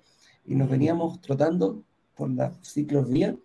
y 0.48 0.56
nos 0.56 0.70
veníamos 0.70 1.22
trotando 1.22 1.84
por 2.16 2.32
las 2.32 2.58
ciclovías 2.64 3.36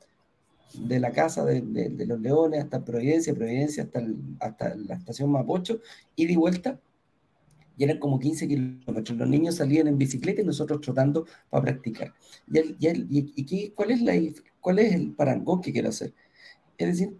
de 0.74 1.00
la 1.00 1.10
casa 1.10 1.44
de, 1.44 2.06
los 2.06 2.20
leones 2.20 2.64
hasta 2.64 2.84
Providencia, 2.84 3.34
Providencia 3.34 3.82
hasta, 3.82 4.02
hasta 4.40 4.74
la 4.76 4.94
estación 4.94 5.30
Mapocho, 5.30 5.80
y 6.16 6.26
de 6.26 6.36
vuelta, 6.36 6.80
y 7.76 7.84
eran 7.84 7.98
como 7.98 8.18
15 8.18 8.48
kilómetros. 8.48 9.18
Los 9.18 9.28
niños 9.28 9.56
salían 9.56 9.88
en 9.88 9.98
bicicleta 9.98 10.42
y 10.42 10.44
nosotros 10.44 10.80
trotando 10.80 11.26
para 11.50 11.64
practicar. 11.64 12.14
¿Y, 12.50 13.70
cuál, 13.70 13.90
es 13.90 14.02
la, 14.02 14.12
cuál 14.60 14.78
es 14.78 14.94
el 14.94 15.12
parangón 15.12 15.60
que 15.60 15.72
quiero 15.72 15.88
hacer? 15.88 16.14
Es 16.78 16.86
decir, 16.86 17.16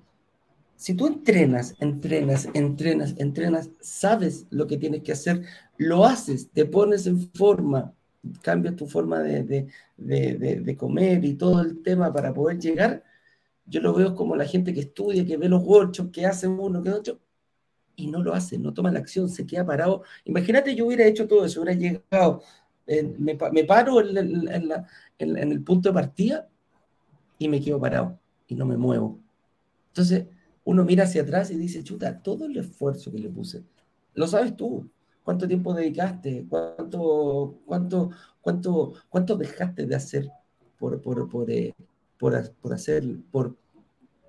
si 0.76 0.94
tú 0.94 1.06
entrenas, 1.06 1.76
entrenas, 1.78 2.48
entrenas, 2.54 3.14
entrenas, 3.18 3.70
sabes 3.80 4.46
lo 4.50 4.66
que 4.66 4.76
tienes 4.76 5.02
que 5.02 5.12
hacer, 5.12 5.44
lo 5.76 6.04
haces, 6.04 6.50
te 6.50 6.64
pones 6.64 7.06
en 7.06 7.30
forma, 7.32 7.94
cambias 8.40 8.76
tu 8.76 8.86
forma 8.86 9.20
de, 9.20 9.66
comer 10.76 11.24
y 11.24 11.34
todo 11.34 11.60
el 11.60 11.82
tema 11.82 12.12
para 12.12 12.32
poder 12.32 12.58
llegar, 12.58 13.04
yo 13.66 13.80
lo 13.80 13.94
veo 13.94 14.14
como 14.14 14.36
la 14.36 14.44
gente 14.46 14.72
que 14.72 14.80
estudia, 14.80 15.24
que 15.24 15.36
ve 15.36 15.48
los 15.48 15.62
workshops, 15.62 16.10
que 16.12 16.26
hace 16.26 16.48
uno, 16.48 16.82
que 16.82 16.90
otro, 16.90 17.20
y 17.96 18.06
no 18.08 18.22
lo 18.22 18.34
hace, 18.34 18.58
no 18.58 18.72
toma 18.72 18.90
la 18.90 19.00
acción, 19.00 19.28
se 19.28 19.46
queda 19.46 19.64
parado. 19.64 20.02
Imagínate 20.24 20.74
yo 20.74 20.86
hubiera 20.86 21.04
hecho 21.06 21.28
todo 21.28 21.44
eso, 21.44 21.62
hubiera 21.62 21.78
llegado, 21.78 22.42
eh, 22.86 23.14
me, 23.18 23.36
paro 23.64 24.00
en, 24.00 24.48
en, 25.18 25.52
el 25.52 25.62
punto 25.62 25.90
de 25.90 25.94
partida 25.94 26.48
y 27.38 27.48
me 27.48 27.60
quedo 27.60 27.80
parado 27.80 28.18
y 28.48 28.54
no 28.54 28.66
me 28.66 28.76
muevo. 28.76 29.20
Entonces, 29.88 30.26
uno 30.64 30.84
mira 30.84 31.04
hacia 31.04 31.22
atrás 31.22 31.50
y 31.50 31.56
dice, 31.56 31.84
chuta, 31.84 32.22
todo 32.22 32.46
el 32.46 32.56
esfuerzo 32.56 33.12
que 33.12 33.18
le 33.18 33.28
puse, 33.28 33.62
lo 34.14 34.26
sabes 34.26 34.56
tú, 34.56 34.88
¿Cuánto 35.24 35.46
tiempo 35.46 35.74
dedicaste? 35.74 36.46
¿Cuánto, 36.48 37.60
cuánto, 37.64 38.10
cuánto, 38.40 38.94
cuánto 39.08 39.36
dejaste 39.36 39.86
de 39.86 39.94
hacer 39.94 40.30
por, 40.78 41.00
por, 41.00 41.28
por, 41.28 41.50
eh, 41.50 41.74
por, 42.18 42.34
hacer, 42.72 43.04
por, 43.30 43.56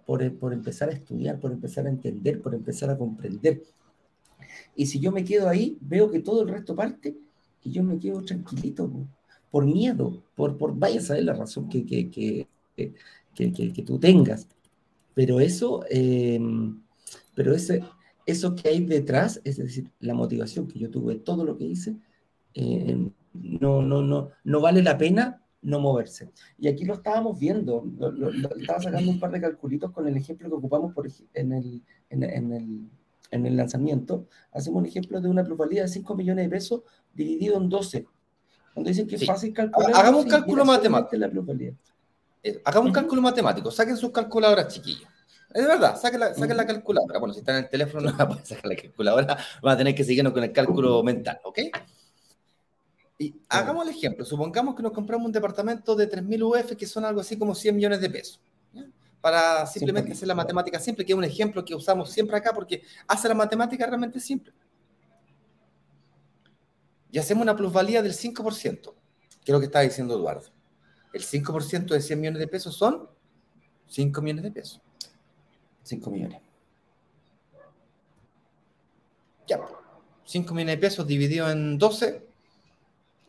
por, 0.06 0.38
por, 0.38 0.54
empezar 0.54 0.90
a 0.90 0.94
estudiar, 0.94 1.40
por 1.40 1.52
empezar 1.52 1.88
a 1.88 1.90
entender, 1.90 2.42
por 2.42 2.54
empezar 2.54 2.90
a 2.90 2.98
comprender? 2.98 3.64
Y 4.76 4.86
si 4.86 5.00
yo 5.00 5.12
me 5.12 5.24
quedo 5.24 5.50
ahí, 5.50 5.78
veo 5.82 6.12
que 6.12 6.20
todo 6.20 6.44
el 6.44 6.50
resto 6.50 6.76
parte 6.76 7.18
y 7.64 7.72
yo 7.72 7.84
me 7.84 7.98
quedo 7.98 8.22
tranquilito, 8.24 8.92
por 9.50 9.66
miedo, 9.66 10.24
por, 10.36 10.58
por 10.58 10.78
vaya 10.78 11.00
a 11.00 11.04
saber 11.04 11.24
la 11.24 11.34
razón 11.34 11.70
que, 11.70 11.86
que, 11.86 12.10
que, 12.10 12.94
que 13.36 13.84
tú 13.84 14.00
tengas. 14.00 14.48
Pero 15.14 15.40
eso, 15.40 15.84
eh, 15.90 16.40
pero 17.36 17.54
ese, 17.54 17.84
eso 18.26 18.56
que 18.56 18.70
hay 18.70 18.86
detrás, 18.86 19.42
es 19.44 19.58
decir, 19.58 19.92
la 20.00 20.14
motivación 20.14 20.68
que 20.68 20.80
yo 20.80 20.90
tuve, 20.90 21.16
todo 21.16 21.46
lo 21.46 21.58
que 21.58 21.66
hice, 21.66 21.98
eh, 22.54 23.10
no, 23.34 23.82
no, 23.82 24.02
no, 24.02 24.30
no 24.44 24.62
vale 24.62 24.84
la 24.84 24.98
pena 24.98 25.44
no 25.64 25.80
moverse. 25.80 26.30
Y 26.58 26.68
aquí 26.68 26.86
lo 26.86 26.96
estábamos 26.96 27.40
viendo, 27.40 27.86
estaba 28.60 28.82
sacando 28.82 29.10
un 29.10 29.20
par 29.20 29.32
de 29.32 29.42
calculitos 29.42 29.92
con 29.92 30.08
el 30.08 30.16
ejemplo 30.18 30.50
que 30.50 30.56
ocupamos 30.56 30.94
por, 30.94 31.08
en, 31.34 31.54
el, 31.54 31.82
en, 32.10 32.24
el, 32.24 32.90
en, 33.32 33.46
el, 33.46 33.58
lanzamiento. 33.58 34.28
Hacemos 34.52 34.82
un 34.82 34.86
ejemplo 34.86 35.22
de 35.22 35.30
una 35.30 35.44
plusvalía 35.44 35.84
de 35.84 35.88
5 35.88 36.16
millones 36.16 36.46
de 36.46 36.50
pesos 36.50 36.82
dividido 37.14 37.58
en 37.58 37.70
12. 37.70 38.06
Cuando 38.74 38.90
dicen 38.90 39.08
que 39.08 39.16
es 39.16 39.26
fácil 39.26 39.54
calcular... 39.54 39.92
Hagamos 39.96 40.26
un 40.26 40.30
cálculo 40.30 40.66
matemático. 40.66 41.16
La. 41.16 41.32
Eh, 42.44 42.62
hagamos 42.66 42.88
un 42.88 42.94
cálculo 42.94 43.22
matemático, 43.22 43.72
saquen 43.72 43.96
sus 43.96 44.12
calculadoras, 44.12 44.68
chiquillos. 44.74 45.08
Es 45.54 45.68
verdad, 45.68 46.00
saquen 46.00 46.20
la, 46.20 46.34
saquen 46.34 46.58
la 46.58 46.66
calculadora. 46.66 47.20
Bueno, 47.20 47.34
si 47.34 47.42
están 47.42 47.58
en 47.58 47.64
el 47.66 47.70
teléfono, 47.70 48.12
no 48.12 48.18
van 48.18 48.40
a 48.40 48.46
sacar 48.46 48.66
la 48.66 48.76
calculadora, 48.76 49.38
van 49.62 49.76
a 49.76 49.78
tener 49.78 49.94
que 49.94 50.04
seguirnos 50.04 50.34
con 50.34 50.44
el 50.44 50.52
cálculo 50.52 51.04
mental, 51.04 51.40
¿ok? 51.44 51.60
Y 53.20 53.36
hagamos 53.50 53.88
el 53.88 53.96
ejemplo. 53.96 54.26
Supongamos 54.26 54.76
que 54.76 54.82
nos 54.82 54.92
compramos 54.92 55.28
un 55.28 55.32
departamento 55.32 55.96
de 55.96 56.10
3.000 56.10 56.44
UF, 56.44 56.76
que 56.76 56.88
son 56.88 57.06
algo 57.06 57.22
así 57.22 57.38
como 57.38 57.54
100 57.54 57.76
millones 57.76 58.02
de 58.02 58.10
pesos. 58.10 58.42
Para 59.22 59.66
simplemente 59.68 60.12
hacer 60.12 60.28
la 60.28 60.36
matemática 60.36 60.80
simple, 60.80 61.06
que 61.06 61.14
es 61.14 61.18
un 61.18 61.24
ejemplo 61.24 61.64
que 61.64 61.76
usamos 61.76 62.10
siempre 62.12 62.36
acá, 62.36 62.52
porque 62.54 62.82
hace 63.08 63.30
la 63.30 63.36
matemática 63.36 63.86
realmente 63.86 64.20
simple. 64.20 64.52
Y 67.12 67.20
hacemos 67.20 67.44
una 67.44 67.56
plusvalía 67.56 68.02
del 68.02 68.14
5%, 68.14 68.82
que 68.82 69.52
es 69.52 69.54
lo 69.54 69.60
que 69.60 69.68
está 69.68 69.82
diciendo 69.82 70.16
Eduardo. 70.16 70.50
El 71.14 71.22
5% 71.22 71.94
de 71.94 72.02
100 72.02 72.20
millones 72.20 72.40
de 72.40 72.48
pesos 72.48 72.76
son 72.76 73.08
5 73.88 74.22
millones 74.22 74.44
de 74.44 74.52
pesos. 74.52 74.82
5 75.84 76.10
millones. 76.10 76.42
Ya, 79.48 79.60
5 80.26 80.54
millones 80.54 80.76
de 80.76 80.82
pesos 80.82 81.06
dividido 81.06 81.50
en 81.50 81.78
12. 81.78 82.26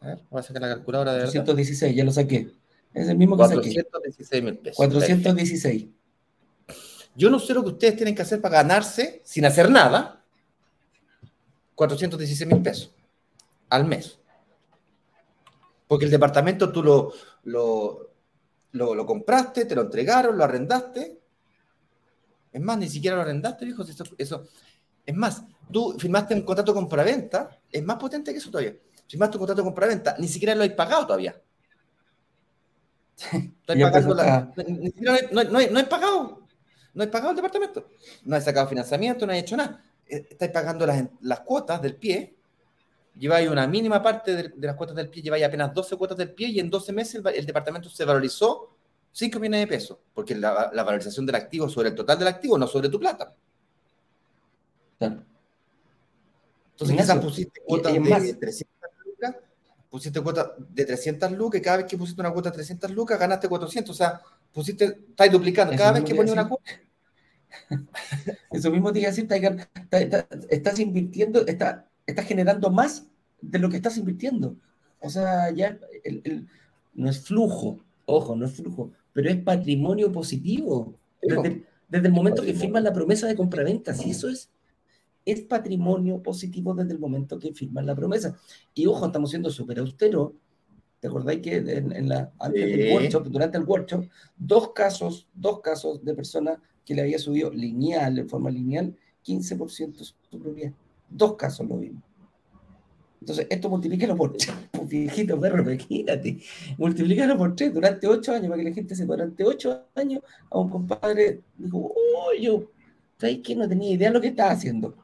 A 0.00 0.06
ver, 0.06 0.20
voy 0.30 0.40
a 0.40 0.42
sacar 0.42 0.62
la 0.62 0.68
calculadora 0.68 1.14
de 1.14 1.20
416, 1.20 1.96
ya 1.96 2.04
lo 2.04 2.12
saqué. 2.12 2.50
Es 2.92 3.08
el 3.08 3.18
mismo 3.18 3.36
que 3.36 3.42
416 3.42 4.42
mil 4.42 4.58
pesos. 4.58 4.76
416. 4.76 5.86
Yo 7.16 7.30
no 7.30 7.38
sé 7.38 7.54
lo 7.54 7.62
que 7.62 7.70
ustedes 7.70 7.96
tienen 7.96 8.14
que 8.14 8.22
hacer 8.22 8.40
para 8.40 8.56
ganarse, 8.62 9.20
sin 9.24 9.44
hacer 9.44 9.70
nada, 9.70 10.24
416 11.74 12.48
mil 12.48 12.62
pesos 12.62 12.92
al 13.68 13.84
mes. 13.84 14.18
Porque 15.86 16.06
el 16.06 16.10
departamento 16.10 16.72
tú 16.72 16.82
lo, 16.82 17.12
lo, 17.44 18.14
lo, 18.72 19.06
compraste, 19.06 19.64
te 19.64 19.74
lo 19.74 19.82
entregaron, 19.82 20.36
lo 20.36 20.44
arrendaste. 20.44 21.20
Es 22.54 22.60
más, 22.62 22.78
ni 22.78 22.88
siquiera 22.88 23.16
lo 23.16 23.22
arrendaste, 23.22 23.66
viejo. 23.66 23.82
Eso, 23.82 24.04
eso. 24.16 24.46
Es 25.04 25.14
más, 25.14 25.42
tú 25.70 25.96
firmaste 25.98 26.34
un 26.34 26.42
contrato 26.42 26.72
de 26.72 26.76
compraventa, 26.76 27.58
es 27.70 27.84
más 27.84 27.96
potente 27.96 28.32
que 28.32 28.38
eso 28.38 28.50
todavía. 28.50 28.74
Firmaste 29.06 29.36
un 29.36 29.40
contrato 29.40 29.60
de 29.60 29.66
compraventa, 29.66 30.16
ni 30.18 30.28
siquiera 30.28 30.54
lo 30.54 30.62
has 30.62 30.70
pagado 30.70 31.06
todavía. 31.06 31.38
pagando 33.66 34.52
ni 34.66 34.86
siquiera 34.86 35.18
no, 35.30 35.44
no, 35.44 35.50
no, 35.50 35.70
no 35.70 35.88
pagado. 35.88 36.46
No 36.94 37.02
has 37.02 37.10
pagado 37.10 37.30
el 37.30 37.36
departamento. 37.36 37.88
No 38.24 38.36
has 38.36 38.44
sacado 38.44 38.68
financiamiento, 38.68 39.26
no 39.26 39.32
has 39.32 39.40
hecho 39.40 39.56
nada. 39.56 39.84
Eh, 40.06 40.26
estás 40.30 40.48
pagando 40.50 40.86
las, 40.86 41.04
las 41.20 41.40
cuotas 41.40 41.82
del 41.82 41.96
pie 41.96 42.34
lleváis 43.18 43.48
una 43.48 43.66
mínima 43.66 44.02
parte 44.02 44.34
de, 44.34 44.66
las 44.66 44.76
cuotas 44.76 44.96
del 44.96 45.08
pie, 45.08 45.22
lleváis 45.22 45.44
apenas 45.44 45.72
12 45.72 45.96
cuotas 45.96 46.18
del 46.18 46.32
pie 46.32 46.48
y 46.48 46.60
en 46.60 46.70
12 46.70 46.92
meses 46.92 47.22
el, 47.34 47.46
departamento 47.46 47.88
se 47.88 48.04
valorizó 48.04 48.73
5 49.14 49.38
millones 49.38 49.60
de 49.60 49.66
pesos, 49.68 49.98
porque 50.12 50.34
la, 50.34 50.72
valorización 50.74 51.24
del 51.24 51.36
activo 51.36 51.68
sobre 51.68 51.90
el 51.90 51.94
total 51.94 52.18
del 52.18 52.26
activo, 52.26 52.58
no 52.58 52.66
sobre 52.66 52.88
tu 52.88 52.98
plata. 52.98 53.32
Entonces, 54.98 56.96
quizás 56.96 57.18
pusiste 57.18 57.60
cuotas 57.64 57.92
de 57.92 58.34
300 58.34 58.90
lucas, 59.06 59.36
pusiste 59.88 60.20
cuotas 60.20 60.50
de 60.58 60.84
300 60.84 61.30
lucas, 61.30 61.60
y 61.60 61.62
cada 61.62 61.76
vez 61.76 61.86
que 61.86 61.96
pusiste 61.96 62.20
una 62.20 62.32
cuota 62.32 62.50
de 62.50 62.56
300 62.56 62.90
lucas, 62.90 63.16
ganaste 63.16 63.48
400, 63.48 63.88
o 63.88 63.96
sea, 63.96 64.20
pusiste, 64.52 64.84
estás 64.84 65.30
duplicando, 65.30 65.76
cada 65.76 65.92
vez 65.92 66.02
que 66.02 66.14
pones 66.16 66.32
una 66.32 66.48
cuota. 66.48 66.64
Eso 68.50 68.68
mismo 68.72 68.92
te 68.92 68.98
iba 68.98 69.10
a 69.10 69.12
decir, 69.12 69.28
estás 70.50 70.80
invirtiendo, 70.80 71.46
está, 71.46 71.88
estás 72.04 72.26
generando 72.26 72.68
más 72.68 73.06
de 73.40 73.60
lo 73.60 73.70
que 73.70 73.76
estás 73.76 73.96
invirtiendo. 73.96 74.56
O 74.98 75.08
sea, 75.08 75.52
ya 75.52 75.78
no 76.94 77.08
es 77.08 77.20
flujo, 77.20 77.78
ojo, 78.06 78.34
no 78.34 78.46
es 78.46 78.54
flujo, 78.54 78.90
pero 79.14 79.30
es 79.30 79.36
patrimonio 79.36 80.12
positivo. 80.12 80.92
Desde, 81.22 82.08
el 82.08 82.12
momento 82.12 82.42
que 82.42 82.52
firmas 82.52 82.82
la 82.82 82.92
promesa 82.92 83.26
de 83.26 83.36
compraventa, 83.36 83.94
si 83.94 84.10
eso 84.10 84.28
es, 84.28 84.50
es 85.24 85.40
patrimonio 85.42 86.22
positivo 86.22 86.74
desde 86.74 86.92
el 86.92 86.98
momento 86.98 87.38
que 87.38 87.54
firmas 87.54 87.86
la 87.86 87.94
promesa. 87.94 88.36
Y 88.74 88.86
ojo, 88.86 89.06
estamos 89.06 89.30
siendo 89.30 89.48
súper 89.48 89.78
austeros. 89.78 90.32
¿Te 91.00 91.08
acordáis 91.08 91.40
que 91.40 91.56
en, 91.56 92.08
la, 92.08 92.32
antes 92.38 92.66
del 92.66 92.92
workshop, 92.92 93.28
durante 93.28 93.56
el 93.56 93.64
workshop, 93.64 94.06
dos 94.36 94.72
casos, 94.72 95.28
dos 95.32 95.60
casos 95.60 96.04
de 96.04 96.14
personas 96.14 96.58
que 96.84 96.94
le 96.94 97.02
había 97.02 97.18
subido 97.18 97.50
lineal, 97.50 98.18
en 98.18 98.28
forma 98.28 98.50
lineal, 98.50 98.94
15% 99.24 100.02
su 100.02 100.40
propiedad? 100.40 100.72
Dos 101.08 101.36
casos 101.36 101.66
lo 101.68 101.78
vimos. 101.78 102.02
Entonces, 103.24 103.46
esto 103.48 103.70
multiplícalo 103.70 104.14
por 104.16 104.36
tres, 104.36 104.52
pues, 104.70 104.86
viejito 104.86 105.40
perro, 105.40 105.62
imagínate. 105.62 106.40
Multiplícalo 106.76 107.38
por 107.38 107.56
tres 107.56 107.72
durante 107.72 108.06
ocho 108.06 108.32
años, 108.32 108.48
para 108.48 108.62
que 108.62 108.68
la 108.68 108.74
gente 108.74 108.94
se 108.94 109.06
durante 109.06 109.42
ocho 109.44 109.86
años 109.94 110.20
a 110.50 110.58
un 110.58 110.68
compadre 110.68 111.40
dijo, 111.56 111.94
oh, 111.96 112.32
yo, 112.38 112.70
¿sabes 113.16 113.38
qué? 113.42 113.56
No 113.56 113.66
tenía 113.66 113.92
idea 113.92 114.08
de 114.08 114.14
lo 114.14 114.20
que 114.20 114.28
estaba 114.28 114.50
haciendo. 114.50 114.94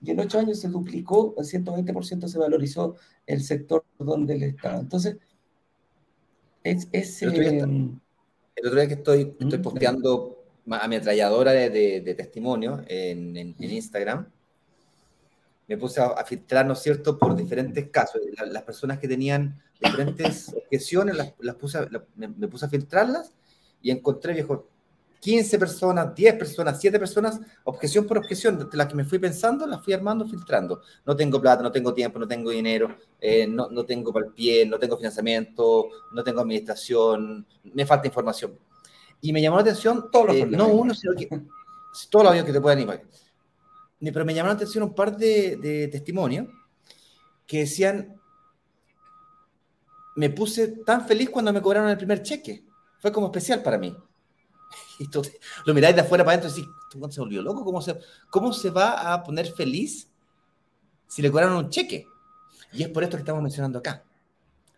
Y 0.00 0.12
en 0.12 0.20
ocho 0.20 0.38
años 0.38 0.60
se 0.60 0.68
duplicó, 0.68 1.34
al 1.36 1.44
120% 1.44 2.28
se 2.28 2.38
valorizó 2.38 2.94
el 3.26 3.42
sector 3.42 3.84
donde 3.98 4.36
él 4.36 4.44
estaba. 4.44 4.78
Entonces, 4.78 5.16
es... 6.62 6.86
es 6.92 7.20
el, 7.22 7.30
otro 8.64 8.76
día, 8.76 8.86
que 8.86 8.94
estoy, 8.94 9.34
estoy 9.40 9.58
posteando 9.58 10.44
a 10.70 10.86
mi 10.86 10.94
atrayadora 10.94 11.50
de, 11.50 12.00
de, 12.00 12.14
testimonio 12.14 12.84
en, 12.86 13.36
en 13.36 13.56
Instagram, 13.58 14.28
me 15.68 15.76
puse 15.76 16.00
a, 16.00 16.24
filtrar, 16.24 16.66
¿no 16.66 16.72
es 16.72 16.80
cierto?, 16.80 17.18
por 17.18 17.36
diferentes 17.36 17.90
casos. 17.90 18.22
las 18.50 18.62
personas 18.62 18.98
que 18.98 19.06
tenían 19.06 19.60
diferentes 19.78 20.48
objeciones, 20.56 21.14
las, 21.16 21.54
puse, 21.56 21.78
me, 22.16 22.48
puse 22.48 22.64
a 22.64 22.68
filtrarlas 22.68 23.32
y 23.82 23.90
encontré, 23.90 24.32
viejo, 24.32 24.66
15 25.20 25.58
personas, 25.58 26.14
10 26.14 26.34
personas, 26.36 26.80
7 26.80 26.98
personas, 26.98 27.40
objeción 27.64 28.06
por 28.06 28.16
objeción, 28.16 28.58
de 28.58 28.76
las 28.76 28.86
que 28.86 28.94
me 28.94 29.04
fui 29.04 29.18
pensando, 29.18 29.66
las 29.66 29.84
fui 29.84 29.92
armando, 29.92 30.26
filtrando. 30.26 30.80
No 31.04 31.14
tengo 31.14 31.40
plata, 31.40 31.62
no 31.62 31.70
tengo 31.70 31.92
tiempo, 31.92 32.18
no 32.18 32.26
tengo 32.26 32.50
dinero, 32.50 32.96
eh, 33.20 33.46
no, 33.46 33.68
no, 33.68 33.84
tengo 33.84 34.12
para 34.12 34.26
el 34.26 34.32
pie, 34.32 34.64
no 34.64 34.78
tengo 34.78 34.96
financiamiento, 34.96 35.88
no 36.12 36.24
tengo 36.24 36.40
administración, 36.40 37.46
me 37.64 37.84
falta 37.84 38.06
información. 38.06 38.58
Y 39.20 39.32
me 39.32 39.42
llamó 39.42 39.56
la 39.56 39.62
atención, 39.62 40.08
todos 40.10 40.28
los 40.28 40.36
eh, 40.36 40.46
no 40.46 40.68
uno, 40.68 40.94
sino 40.94 41.14
que 41.14 41.28
todos 42.08 42.36
los 42.36 42.44
que 42.44 42.52
te 42.52 42.60
puedan 42.60 42.80
imaginar 42.80 43.27
pero 44.00 44.24
me 44.24 44.34
llamaron 44.34 44.56
la 44.56 44.62
atención 44.62 44.84
un 44.84 44.94
par 44.94 45.16
de, 45.16 45.88
testimonios 45.90 46.46
que 47.46 47.60
decían, 47.60 48.20
me 50.16 50.30
puse 50.30 50.68
tan 50.84 51.06
feliz 51.06 51.30
cuando 51.30 51.52
me 51.52 51.62
cobraron 51.62 51.90
el 51.90 51.96
primer 51.96 52.22
cheque. 52.22 52.64
Fue 53.00 53.12
como 53.12 53.26
especial 53.26 53.62
para 53.62 53.78
mí. 53.78 53.94
Y 55.00 55.08
tú 55.08 55.22
lo 55.64 55.74
miráis 55.74 55.94
de 55.94 56.02
afuera 56.02 56.24
para 56.24 56.36
adentro 56.36 56.50
y 56.50 56.62
decís, 56.62 56.74
¿tú 56.90 57.10
se 57.10 57.20
volvió 57.20 57.40
loco? 57.40 57.64
¿Cómo 57.64 57.80
se, 57.80 57.96
¿Cómo 58.30 58.52
se 58.52 58.70
va 58.70 59.12
a 59.12 59.22
poner 59.22 59.46
feliz 59.52 60.10
si 61.06 61.22
le 61.22 61.30
cobraron 61.30 61.56
un 61.56 61.70
cheque? 61.70 62.06
Y 62.72 62.82
es 62.82 62.88
por 62.88 63.04
esto 63.04 63.16
que 63.16 63.22
estamos 63.22 63.42
mencionando 63.42 63.78
acá. 63.78 64.02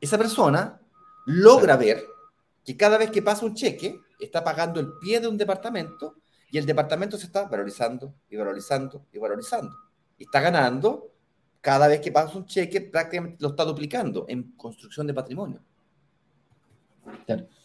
Esa 0.00 0.18
persona 0.18 0.80
logra 1.26 1.76
ver 1.76 2.04
que 2.64 2.76
cada 2.76 2.98
vez 2.98 3.10
que 3.10 3.22
pasa 3.22 3.46
un 3.46 3.54
cheque, 3.54 4.00
está 4.18 4.44
pagando 4.44 4.80
el 4.80 4.92
pie 5.00 5.20
de 5.20 5.28
un 5.28 5.36
departamento 5.36 6.16
y 6.50 6.58
el 6.58 6.66
departamento 6.66 7.16
se 7.16 7.26
está 7.26 7.44
valorizando 7.44 8.14
y 8.28 8.36
valorizando 8.36 9.06
y 9.12 9.18
valorizando. 9.18 9.76
Y 10.18 10.24
está 10.24 10.40
ganando 10.40 11.10
cada 11.60 11.88
vez 11.88 12.00
que 12.00 12.10
pasa 12.10 12.36
un 12.36 12.46
cheque, 12.46 12.80
prácticamente 12.80 13.36
lo 13.40 13.48
está 13.48 13.64
duplicando 13.64 14.24
en 14.28 14.52
construcción 14.52 15.06
de 15.06 15.14
patrimonio. 15.14 15.60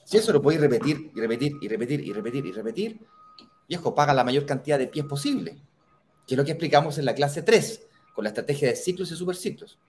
Si 0.04 0.18
eso 0.18 0.34
lo 0.34 0.42
podéis 0.42 0.62
repetir 0.62 1.12
y 1.16 1.20
repetir 1.20 1.58
y 1.62 1.68
repetir 1.68 2.02
y 2.02 2.14
repetir 2.14 2.46
y 2.46 2.52
repetir, 2.52 3.00
viejo, 3.68 3.96
paga 3.96 4.14
la 4.14 4.24
mayor 4.24 4.46
cantidad 4.46 4.78
de 4.78 4.88
pies 4.88 5.06
posible, 5.06 5.58
que 6.28 6.36
es 6.36 6.38
lo 6.38 6.46
que 6.46 6.52
explicamos 6.52 6.98
en 6.98 7.06
la 7.06 7.16
clase 7.16 7.42
3, 7.42 7.88
con 8.14 8.24
la 8.24 8.30
estrategia 8.30 8.70
de 8.70 8.76
ciclos 8.76 9.12
y 9.12 9.16
superciclos. 9.16 9.80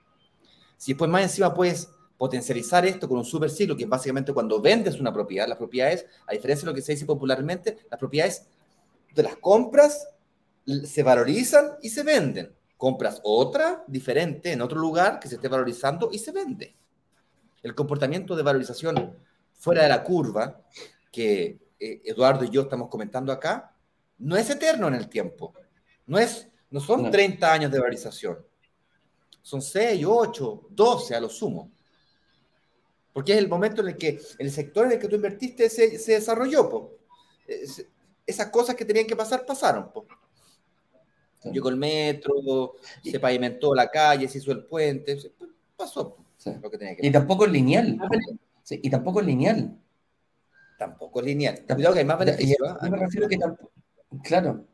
Si 0.76 0.92
después 0.92 1.10
más 1.10 1.22
encima 1.22 1.52
puedes 1.52 1.90
potencializar 2.16 2.86
esto 2.86 3.08
con 3.08 3.18
un 3.18 3.24
superciclo, 3.24 3.76
que 3.76 3.84
es 3.84 3.88
básicamente 3.88 4.32
cuando 4.32 4.60
vendes 4.60 4.98
una 4.98 5.12
propiedad, 5.12 5.46
la 5.46 5.58
propiedad 5.58 5.92
es, 5.92 6.06
a 6.26 6.32
diferencia 6.32 6.64
de 6.64 6.72
lo 6.72 6.74
que 6.74 6.82
se 6.82 6.92
dice 6.92 7.04
popularmente, 7.04 7.78
la 7.90 7.98
propiedad 7.98 8.28
es 8.28 8.46
de 9.16 9.22
las 9.22 9.36
compras 9.36 10.08
se 10.84 11.02
valorizan 11.02 11.72
y 11.82 11.88
se 11.88 12.02
venden. 12.02 12.54
Compras 12.76 13.20
otra 13.24 13.82
diferente 13.86 14.52
en 14.52 14.60
otro 14.60 14.78
lugar 14.78 15.18
que 15.18 15.28
se 15.28 15.36
esté 15.36 15.48
valorizando 15.48 16.10
y 16.12 16.18
se 16.18 16.32
vende. 16.32 16.76
El 17.62 17.74
comportamiento 17.74 18.36
de 18.36 18.42
valorización 18.42 19.16
fuera 19.54 19.82
de 19.82 19.88
la 19.88 20.04
curva 20.04 20.60
que 21.10 21.58
eh, 21.80 22.02
Eduardo 22.04 22.44
y 22.44 22.50
yo 22.50 22.62
estamos 22.62 22.88
comentando 22.88 23.32
acá 23.32 23.72
no 24.18 24.36
es 24.36 24.48
eterno 24.50 24.88
en 24.88 24.94
el 24.94 25.08
tiempo. 25.08 25.54
No, 26.06 26.18
es, 26.18 26.48
no 26.70 26.80
son 26.80 27.10
30 27.10 27.52
años 27.52 27.72
de 27.72 27.78
valorización. 27.78 28.44
Son 29.40 29.62
6, 29.62 30.04
8, 30.06 30.68
12 30.70 31.14
a 31.14 31.20
lo 31.20 31.28
sumo. 31.28 31.70
Porque 33.12 33.32
es 33.32 33.38
el 33.38 33.48
momento 33.48 33.80
en 33.80 33.88
el 33.88 33.96
que 33.96 34.20
el 34.38 34.50
sector 34.50 34.86
en 34.86 34.92
el 34.92 34.98
que 34.98 35.08
tú 35.08 35.16
invertiste 35.16 35.70
se, 35.70 35.98
se 35.98 36.12
desarrolló 36.12 36.68
esas 38.26 38.50
cosas 38.50 38.74
que 38.74 38.84
tenían 38.84 39.06
que 39.06 39.16
pasar 39.16 39.46
pasaron. 39.46 39.90
Llegó 41.52 41.68
el 41.68 41.76
metro, 41.76 42.74
se 43.02 43.20
pavimentó 43.20 43.74
la 43.74 43.88
calle, 43.88 44.28
se 44.28 44.38
hizo 44.38 44.50
el 44.52 44.64
puente, 44.64 45.16
pasó 45.76 46.16
lo 46.62 46.70
que 46.70 46.78
tenía 46.78 46.96
que 46.96 47.06
Y 47.06 47.10
tampoco 47.10 47.44
es 47.44 47.52
lineal. 47.52 47.98
y 48.68 48.90
tampoco 48.90 49.20
es 49.20 49.26
lineal. 49.26 49.78
tampoco 50.78 51.20
es 51.20 51.26
lineal. 51.26 51.64
Cuidado 51.66 51.94
que 51.94 52.00
hay 52.00 52.06
más 52.06 52.18
beneficios. 52.18 52.58
¿ah? 52.68 52.88
me 52.88 52.96
refiero 52.96 53.28
que 53.28 53.38
tampoco, 53.38 53.72
claro, 54.22 54.64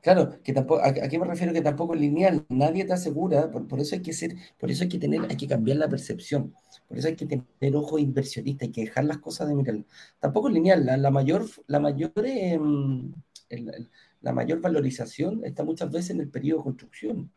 Claro, 0.00 0.40
que 0.42 0.52
tampoco, 0.52 0.82
¿a, 0.84 0.92
qué 0.92 1.18
me 1.18 1.24
refiero 1.26 1.52
que 1.52 1.60
tampoco 1.60 1.94
es 1.94 2.00
lineal? 2.00 2.44
Nadie 2.48 2.84
te 2.84 2.92
asegura, 2.92 3.50
por, 3.50 3.80
eso 3.80 3.94
hay 3.94 4.02
que 4.02 4.12
ser, 4.12 4.34
por 4.58 4.70
eso 4.70 4.84
hay 4.84 4.88
que 4.88 4.98
tener, 4.98 5.22
hay 5.28 5.36
que 5.36 5.48
cambiar 5.48 5.78
la 5.78 5.88
percepción, 5.88 6.54
por 6.88 6.98
eso 6.98 7.08
hay 7.08 7.16
que 7.16 7.26
tener 7.26 7.76
ojo 7.76 7.98
inversionista, 7.98 8.64
hay 8.64 8.70
que 8.72 8.82
dejar 8.82 9.04
las 9.04 9.18
cosas 9.18 9.48
de 9.48 9.54
mirar. 9.54 9.76
Tampoco 10.20 10.48
es 10.48 10.54
lineal, 10.54 10.84
la, 10.86 11.10
mayor, 11.10 11.46
la 11.66 11.80
mayor, 11.80 12.12
em, 12.16 13.12
la 14.20 14.32
mayor 14.32 14.60
valorización 14.60 15.44
está 15.44 15.64
muchas 15.64 15.90
veces 15.90 16.10
en 16.10 16.20
el 16.20 16.28
periodo 16.28 16.58
de 16.58 16.64
construcción. 16.64 17.30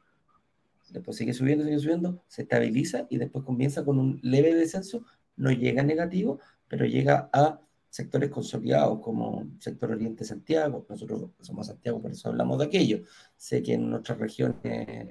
Después 0.91 1.17
sigue 1.17 1.34
subiendo, 1.34 1.65
sigue 1.65 1.80
subiendo, 1.80 2.23
se 2.28 2.43
estabiliza 2.43 3.08
y 3.10 3.17
después 3.17 3.43
comienza 3.43 3.84
con 3.84 4.00
un 4.00 4.19
leve 4.21 4.56
descenso, 4.56 5.04
no 5.36 5.52
llega 5.52 5.82
a 5.82 5.86
negativo, 5.86 6.39
pero 6.67 6.86
llega 6.86 7.30
a 7.34 7.60
sectores 7.89 8.30
consolidados 8.30 9.00
como 9.00 9.47
sector 9.60 9.91
Oriente 9.91 10.26
Santiago, 10.26 10.86
nosotros 10.89 11.32
somos 11.39 11.67
Santiago, 11.67 12.02
por 12.02 12.12
eso 12.12 12.30
hablamos 12.30 12.60
de 12.60 12.65
aquello. 12.65 13.02
Sé 13.36 13.63
que 13.63 13.73
en 13.73 13.89
nuestras 13.89 14.19
regiones 14.19 14.56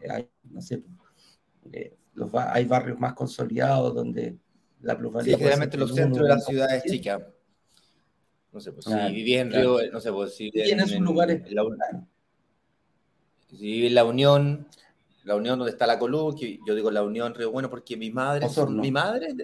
hay, 0.09 0.29
no 0.45 0.61
sé, 0.61 0.83
eh, 1.73 1.97
hay 2.33 2.65
barrios 2.65 2.99
más 2.99 3.15
consolidados 3.15 3.95
donde 3.95 4.37
la 4.83 4.97
plusvalía... 4.97 5.35
Sí, 5.35 5.39
generalmente 5.39 5.77
los 5.77 5.95
centros 5.95 6.27
de 6.27 6.35
las 6.35 6.45
ciudades 6.45 6.85
chicas. 6.85 7.23
No 8.53 8.61
sé, 8.61 8.73
pues 8.73 8.87
si 8.87 9.13
viví 9.13 9.35
en 9.35 9.53
Río, 9.53 9.79
no 9.93 10.01
sé, 10.01 10.13
pues 10.13 10.35
si 10.35 10.51
en, 10.55 10.81
esos 10.81 11.01
lugares... 11.01 11.43
la, 11.53 11.63
si 13.51 13.57
viví 13.57 13.87
en 13.89 13.95
La 13.95 14.05
Unión, 14.05 14.67
La 15.25 15.35
Unión 15.37 15.59
donde 15.59 15.73
está 15.73 15.87
la 15.87 15.99
Colú, 15.99 16.35
que 16.39 16.59
yo 16.67 16.75
digo 16.75 16.91
La 16.91 17.03
Unión 17.03 17.35
Río 17.35 17.51
Bueno 17.51 17.69
porque 17.69 17.97
mi 17.97 18.11
madre, 18.11 18.47
mi 18.69 18.91
madre 18.91 19.35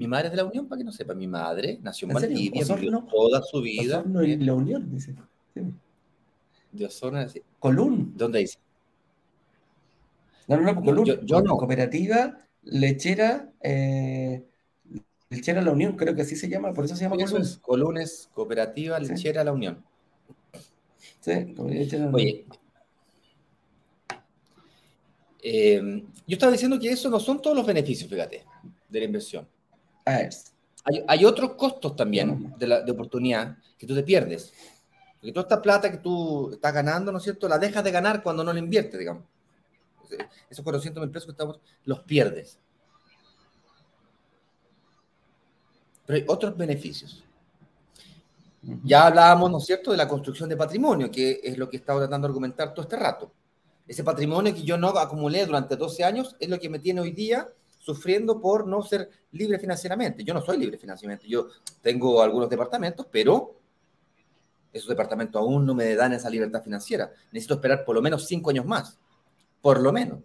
mi 0.00 0.08
madre 0.08 0.28
es 0.28 0.30
de 0.30 0.38
la 0.38 0.44
Unión, 0.44 0.66
para 0.66 0.78
que 0.78 0.84
no 0.84 0.92
sepa. 0.92 1.12
Mi 1.12 1.26
madre 1.26 1.78
nació 1.82 2.08
en, 2.08 2.14
Valdivia, 2.14 2.64
vivió 2.74 3.04
toda 3.04 3.42
su 3.42 3.60
vida. 3.60 3.98
Osorno 3.98 4.22
y 4.22 4.34
la 4.38 4.54
Unión, 4.54 4.90
dice. 4.90 5.14
De 6.72 6.86
Osorno, 6.86 7.28
sí. 7.28 7.42
Colún. 7.58 8.14
¿Dónde 8.16 8.38
dice? 8.38 8.58
No, 10.48 10.56
no, 10.56 10.72
no, 10.72 10.82
Colún. 10.82 11.04
Yo, 11.04 11.42
no. 11.42 11.58
Cooperativa 11.58 12.38
Lechera, 12.62 13.52
eh, 13.60 14.42
Lechera 15.28 15.60
La 15.60 15.70
Unión, 15.70 15.96
creo 15.96 16.14
que 16.14 16.22
así 16.22 16.34
se 16.34 16.48
llama, 16.48 16.72
por 16.72 16.86
eso 16.86 16.96
se 16.96 17.02
llama 17.02 17.16
Colún. 17.16 17.46
Colún 17.60 17.98
es 17.98 18.30
Cooperativa 18.32 18.98
Lechera 18.98 19.44
La 19.44 19.52
Unión. 19.52 19.84
Sí, 21.20 21.52
Cooperativa 21.54 22.04
La 22.04 22.08
Unión. 22.08 22.14
Oye, 22.14 22.46
eh, 25.42 26.04
yo 26.26 26.34
estaba 26.36 26.52
diciendo 26.52 26.80
que 26.80 26.90
eso 26.90 27.10
no 27.10 27.20
son 27.20 27.42
todos 27.42 27.54
los 27.54 27.66
beneficios, 27.66 28.08
fíjate, 28.08 28.46
de 28.88 28.98
la 28.98 29.04
inversión. 29.04 29.46
Hay, 31.06 31.24
otros 31.24 31.54
costos 31.54 31.94
también 31.94 32.54
de, 32.58 32.66
la, 32.66 32.80
de 32.80 32.90
oportunidad 32.90 33.56
que 33.78 33.86
tú 33.86 33.94
te 33.94 34.02
pierdes. 34.02 34.52
Porque 35.20 35.32
toda 35.32 35.42
esta 35.42 35.60
plata 35.60 35.90
que 35.90 35.98
tú 35.98 36.50
estás 36.52 36.72
ganando, 36.72 37.12
¿no 37.12 37.18
es 37.18 37.24
cierto? 37.24 37.48
La 37.48 37.58
dejas 37.58 37.84
de 37.84 37.90
ganar 37.90 38.22
cuando 38.22 38.42
no 38.42 38.52
la 38.52 38.58
inviertes, 38.58 38.98
digamos. 38.98 39.24
Esos 40.48 40.64
400 40.64 41.02
mil 41.02 41.10
pesos 41.10 41.26
que 41.26 41.32
estamos, 41.32 41.60
los 41.84 42.00
pierdes. 42.00 42.58
Pero 46.06 46.16
hay 46.16 46.24
otros 46.26 46.56
beneficios. 46.56 47.22
Ya 48.84 49.06
hablábamos, 49.06 49.50
¿no 49.50 49.58
es 49.58 49.66
cierto?, 49.66 49.90
de 49.90 49.96
la 49.96 50.08
construcción 50.08 50.48
de 50.48 50.56
patrimonio, 50.56 51.10
que 51.10 51.40
es 51.42 51.56
lo 51.56 51.68
que 51.68 51.76
he 51.76 51.80
estado 51.80 52.00
tratando 52.00 52.26
de 52.26 52.30
argumentar 52.30 52.74
todo 52.74 52.82
este 52.82 52.96
rato. 52.96 53.30
Ese 53.86 54.04
patrimonio 54.04 54.54
que 54.54 54.62
yo 54.62 54.76
no 54.76 54.88
acumulé 54.88 55.44
durante 55.46 55.76
12 55.76 56.04
años 56.04 56.36
es 56.40 56.48
lo 56.48 56.58
que 56.58 56.68
me 56.68 56.78
tiene 56.78 57.00
hoy 57.00 57.12
día 57.12 57.48
sufriendo 57.80 58.40
por 58.40 58.66
no 58.66 58.82
ser 58.82 59.10
libre 59.32 59.58
financieramente. 59.58 60.22
Yo 60.22 60.34
no 60.34 60.42
soy 60.42 60.58
libre 60.58 60.78
financieramente, 60.78 61.26
yo 61.26 61.48
tengo 61.82 62.22
algunos 62.22 62.48
departamentos, 62.48 63.06
pero 63.10 63.56
esos 64.72 64.88
departamentos 64.88 65.40
aún 65.40 65.66
no 65.66 65.74
me 65.74 65.94
dan 65.94 66.12
esa 66.12 66.30
libertad 66.30 66.62
financiera. 66.62 67.10
Necesito 67.32 67.54
esperar 67.54 67.84
por 67.84 67.96
lo 67.96 68.02
menos 68.02 68.26
cinco 68.26 68.50
años 68.50 68.66
más, 68.66 68.98
por 69.60 69.80
lo 69.80 69.92
menos. 69.92 70.20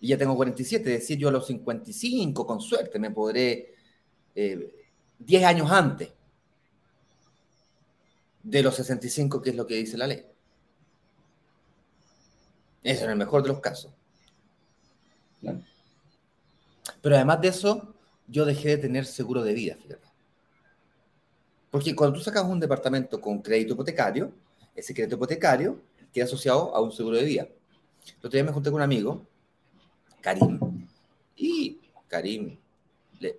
Y 0.00 0.08
ya 0.08 0.18
tengo 0.18 0.36
47, 0.36 0.94
es 0.94 1.00
decir, 1.00 1.18
yo 1.18 1.28
a 1.28 1.32
los 1.32 1.46
55, 1.46 2.46
con 2.46 2.60
suerte, 2.60 2.98
me 2.98 3.10
podré 3.10 3.74
10 4.34 4.62
eh, 5.42 5.44
años 5.44 5.70
antes 5.70 6.10
de 8.42 8.62
los 8.62 8.74
65, 8.76 9.42
que 9.42 9.50
es 9.50 9.56
lo 9.56 9.66
que 9.66 9.74
dice 9.74 9.98
la 9.98 10.06
ley. 10.06 10.24
Eso 12.82 13.04
en 13.04 13.10
el 13.10 13.16
mejor 13.16 13.42
de 13.42 13.48
los 13.48 13.60
casos. 13.60 13.92
Pero 17.00 17.14
además 17.14 17.40
de 17.40 17.48
eso, 17.48 17.94
yo 18.26 18.44
dejé 18.44 18.70
de 18.70 18.78
tener 18.78 19.06
seguro 19.06 19.42
de 19.42 19.54
vida, 19.54 19.76
fíjate. 19.76 20.08
Porque 21.70 21.94
cuando 21.94 22.18
tú 22.18 22.24
sacas 22.24 22.44
un 22.44 22.60
departamento 22.60 23.20
con 23.20 23.42
crédito 23.42 23.74
hipotecario, 23.74 24.32
ese 24.74 24.94
crédito 24.94 25.16
hipotecario 25.16 25.80
queda 26.12 26.24
asociado 26.24 26.74
a 26.74 26.80
un 26.80 26.92
seguro 26.92 27.16
de 27.16 27.24
vida. 27.24 27.42
El 27.42 28.18
otro 28.18 28.30
día 28.30 28.44
me 28.44 28.52
junté 28.52 28.70
con 28.70 28.76
un 28.76 28.82
amigo, 28.82 29.26
Karim, 30.20 30.58
y 31.36 31.78
Karim, 32.08 32.56
le, 33.20 33.36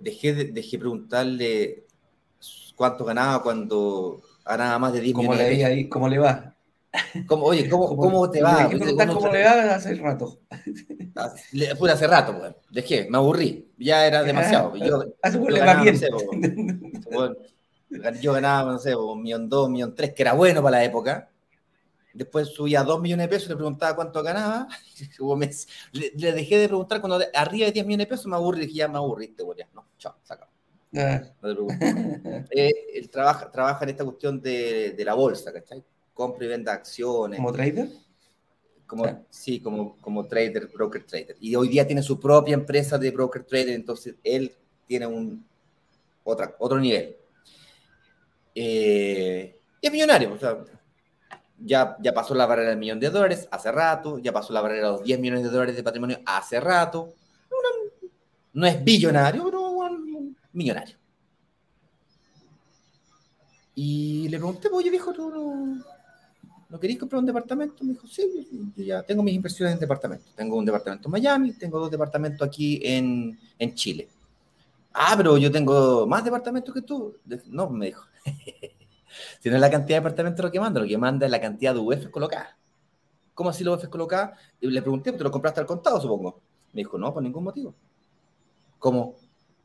dejé, 0.00 0.34
de, 0.34 0.44
dejé 0.46 0.78
preguntarle 0.78 1.84
cuánto 2.74 3.04
ganaba 3.04 3.42
cuando 3.42 4.20
ganaba 4.44 4.78
más 4.78 4.92
de 4.92 5.00
10 5.00 5.14
¿Cómo 5.14 5.32
millones. 5.32 5.58
Le 5.58 5.64
ahí, 5.64 5.88
¿Cómo 5.88 6.08
le 6.08 6.18
va? 6.18 6.53
¿Cómo, 7.26 7.46
oye, 7.46 7.68
¿cómo, 7.68 7.96
¿cómo 7.96 8.30
te 8.30 8.42
va? 8.42 8.70
¿Cómo 8.70 9.28
le 9.32 9.44
va 9.44 9.74
hace 9.74 9.94
rato? 9.94 10.40
Fue 11.78 11.90
hace 11.90 12.06
rato, 12.06 12.38
pues. 12.38 12.54
Dejé, 12.70 13.08
me 13.10 13.18
aburrí. 13.18 13.72
Ya 13.78 14.06
era 14.06 14.22
demasiado. 14.22 14.76
Yo, 14.76 15.04
yo, 15.04 15.48
ganaba, 15.50 15.84
no 15.84 15.96
sé, 15.96 16.08
yo 18.20 18.32
ganaba, 18.32 18.72
no 18.72 18.78
sé, 18.78 18.94
un 18.94 19.22
millón 19.22 19.48
dos, 19.48 19.66
un 19.66 19.72
millón 19.72 19.94
tres, 19.94 20.14
que 20.14 20.22
era 20.22 20.34
bueno 20.34 20.62
para 20.62 20.78
la 20.78 20.84
época. 20.84 21.30
Después 22.12 22.48
subía 22.48 22.84
dos 22.84 23.00
millones 23.00 23.24
de 23.24 23.28
pesos, 23.28 23.48
le 23.48 23.56
preguntaba 23.56 23.96
cuánto 23.96 24.22
ganaba. 24.22 24.68
le, 25.92 26.32
dejé 26.32 26.58
de 26.58 26.68
preguntar 26.68 27.00
cuando 27.00 27.24
arriba 27.34 27.66
de 27.66 27.72
10 27.72 27.86
millones 27.86 28.06
de 28.06 28.10
pesos 28.10 28.26
me 28.26 28.36
aburrí. 28.36 28.60
Dije, 28.60 28.78
ya 28.78 28.88
me 28.88 28.98
aburriste, 28.98 29.42
güey. 29.42 29.58
No, 29.74 29.84
chao. 29.98 30.14
Ah. 30.96 31.22
No 31.42 31.48
te 31.48 31.54
preocupes. 31.54 31.78
eh, 32.52 32.72
él 32.94 33.10
trabaja, 33.10 33.50
trabaja 33.50 33.84
en 33.84 33.90
esta 33.90 34.04
cuestión 34.04 34.40
de, 34.40 34.92
de 34.92 35.04
la 35.04 35.14
bolsa, 35.14 35.52
¿cachai? 35.52 35.84
Compra 36.14 36.46
y 36.46 36.48
venda 36.48 36.72
acciones. 36.72 37.38
¿Como 37.38 37.52
trader? 37.52 37.88
Como, 38.86 39.26
Sí, 39.28 39.60
como, 39.60 39.96
como 40.00 40.26
trader, 40.26 40.68
broker 40.68 41.04
trader. 41.04 41.36
Y 41.40 41.54
hoy 41.56 41.68
día 41.68 41.86
tiene 41.86 42.02
su 42.02 42.18
propia 42.18 42.54
empresa 42.54 42.96
de 42.96 43.10
broker 43.10 43.44
trader, 43.44 43.70
entonces 43.70 44.14
él 44.22 44.54
tiene 44.86 45.06
un 45.06 45.44
otra, 46.22 46.54
otro 46.58 46.78
nivel. 46.78 47.16
Eh, 48.54 49.60
y 49.80 49.86
es 49.86 49.92
millonario, 49.92 50.32
o 50.32 50.38
sea, 50.38 50.56
ya, 51.58 51.96
ya 52.00 52.12
pasó 52.14 52.34
la 52.34 52.46
barrera 52.46 52.70
del 52.70 52.78
millón 52.78 53.00
de 53.00 53.10
dólares 53.10 53.48
hace 53.50 53.72
rato, 53.72 54.18
ya 54.18 54.32
pasó 54.32 54.52
la 54.52 54.60
barrera 54.60 54.86
de 54.86 54.92
los 54.92 55.02
10 55.02 55.18
millones 55.18 55.44
de 55.44 55.50
dólares 55.50 55.76
de 55.76 55.82
patrimonio 55.82 56.20
hace 56.24 56.60
rato. 56.60 57.14
No, 58.52 58.66
es 58.66 58.84
billonario, 58.84 59.44
pero 59.44 59.62
un 59.62 60.36
millonario. 60.52 60.96
Y 63.74 64.28
le 64.28 64.38
pregunté, 64.38 64.68
oye, 64.72 64.90
viejo, 64.90 65.12
tú 65.12 65.28
no, 65.28 65.84
¿no 66.74 66.80
queréis 66.80 66.98
comprar 66.98 67.20
un 67.20 67.26
departamento? 67.26 67.84
Me 67.84 67.92
dijo, 67.92 68.04
sí, 68.08 68.72
yo 68.74 68.82
ya 68.82 69.00
tengo 69.04 69.22
mis 69.22 69.32
inversiones 69.32 69.74
en 69.74 69.78
departamentos. 69.78 70.34
Tengo 70.34 70.56
un 70.56 70.64
departamento 70.64 71.06
en 71.06 71.12
Miami, 71.12 71.52
tengo 71.52 71.78
dos 71.78 71.88
departamentos 71.88 72.44
aquí 72.44 72.80
en, 72.82 73.38
en 73.60 73.74
Chile. 73.76 74.08
Ah, 74.92 75.14
pero 75.16 75.38
yo 75.38 75.52
tengo 75.52 76.04
más 76.08 76.24
departamentos 76.24 76.74
que 76.74 76.82
tú. 76.82 77.16
No, 77.46 77.70
me 77.70 77.86
dijo. 77.86 78.04
si 79.40 79.50
no 79.50 79.54
es 79.54 79.60
la 79.60 79.70
cantidad 79.70 79.98
de 79.98 80.00
departamentos 80.00 80.44
lo 80.44 80.50
que 80.50 80.58
manda, 80.58 80.80
lo 80.80 80.88
que 80.88 80.98
manda 80.98 81.26
es 81.26 81.30
la 81.30 81.40
cantidad 81.40 81.74
de 81.74 81.78
UF 81.78 82.10
colocadas. 82.10 82.56
¿Cómo 83.34 83.50
así 83.50 83.62
los 83.62 83.78
UF 83.78 83.88
colocadas? 83.88 84.36
Y 84.60 84.66
le 84.66 84.82
pregunté, 84.82 85.12
¿te 85.12 85.22
lo 85.22 85.30
compraste 85.30 85.60
al 85.60 85.66
contado, 85.66 86.00
supongo? 86.00 86.40
Me 86.72 86.80
dijo, 86.80 86.98
no, 86.98 87.14
por 87.14 87.22
ningún 87.22 87.44
motivo. 87.44 87.72
¿Cómo? 88.80 89.14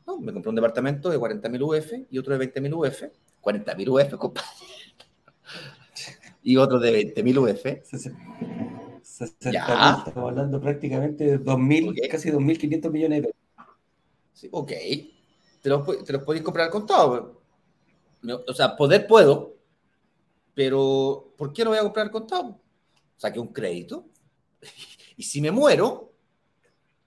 No, 0.06 0.16
me 0.20 0.32
compré 0.32 0.48
un 0.48 0.54
departamento 0.54 1.10
de 1.10 1.18
40.000 1.18 1.60
UF 1.60 2.06
y 2.08 2.18
otro 2.18 2.38
de 2.38 2.52
20.000 2.54 2.72
UF. 2.72 3.02
40.000 3.42 3.88
UF, 3.88 4.16
compadre 4.16 4.48
y 6.42 6.56
otro 6.56 6.78
de 6.78 7.14
20.000 7.14 7.38
UF. 7.38 7.64
ya. 9.52 10.04
Estamos 10.06 10.30
hablando 10.30 10.60
prácticamente 10.60 11.24
de 11.24 11.40
2.000, 11.40 12.08
casi 12.08 12.30
2.500 12.30 12.90
millones 12.90 13.22
de 13.22 13.28
pesos. 13.28 13.40
Sí, 14.32 14.48
ok. 14.50 14.72
Te 15.62 15.68
los, 15.68 16.04
te 16.04 16.12
los 16.12 16.22
podéis 16.22 16.42
comprar 16.42 16.66
al 16.66 16.72
contado. 16.72 17.40
O 18.46 18.54
sea, 18.54 18.76
poder 18.76 19.06
puedo, 19.06 19.56
pero 20.54 21.32
¿por 21.36 21.52
qué 21.52 21.64
lo 21.64 21.70
voy 21.70 21.78
a 21.78 21.82
comprar 21.82 22.10
contado? 22.10 22.60
Saqué 23.16 23.38
un 23.38 23.48
crédito 23.48 24.06
y 25.16 25.22
si 25.22 25.40
me 25.40 25.50
muero, 25.50 26.12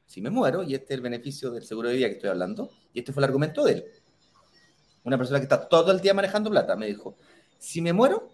si 0.06 0.22
me 0.22 0.30
muero, 0.30 0.64
y 0.64 0.76
este 0.76 0.94
es 0.94 0.98
el 0.98 1.02
beneficio 1.02 1.52
del 1.52 1.64
seguro 1.64 1.90
de 1.90 1.96
vida 1.96 2.08
que 2.08 2.16
estoy 2.16 2.30
hablando, 2.30 2.72
y 2.94 3.00
este 3.00 3.12
fue 3.14 3.22
el 3.22 3.26
argumento 3.26 3.64
de 3.64 3.74
él. 3.74 3.86
Una 5.04 5.18
persona 5.18 5.40
que 5.40 5.44
está 5.44 5.68
todo 5.68 5.92
el 5.92 6.00
día 6.00 6.14
manejando 6.14 6.50
plata 6.50 6.76
me 6.76 6.88
dijo, 6.88 7.16
si 7.58 7.82
me 7.82 7.94
muero, 7.94 8.30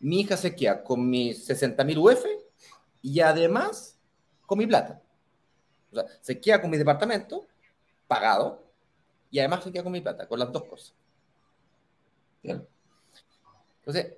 mi 0.00 0.20
hija 0.20 0.36
se 0.36 0.54
queda 0.56 0.82
con 0.82 1.08
mis 1.08 1.44
60 1.44 1.84
mil 1.84 1.98
UF 1.98 2.24
y 3.02 3.20
además 3.20 3.98
con 4.46 4.58
mi 4.58 4.66
plata. 4.66 5.00
O 5.92 5.94
sea, 5.94 6.06
se 6.20 6.40
queda 6.40 6.60
con 6.60 6.70
mi 6.70 6.78
departamento 6.78 7.46
pagado 8.08 8.64
y 9.30 9.38
además 9.38 9.62
se 9.62 9.70
queda 9.70 9.84
con 9.84 9.92
mi 9.92 10.00
plata, 10.00 10.26
con 10.26 10.38
las 10.38 10.50
dos 10.50 10.64
cosas. 10.64 10.94
Entonces, 12.42 14.14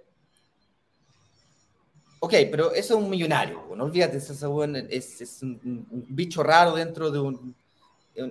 ok, 2.20 2.34
pero 2.50 2.72
eso 2.72 2.96
es 2.96 3.04
un 3.04 3.10
millonario, 3.10 3.74
no 3.74 3.84
olvídate, 3.84 4.18
es, 4.18 5.20
es 5.20 5.42
un, 5.42 5.86
bicho 5.90 6.42
raro 6.42 6.76
dentro 6.76 7.10
de 7.10 7.18
un, 7.18 7.54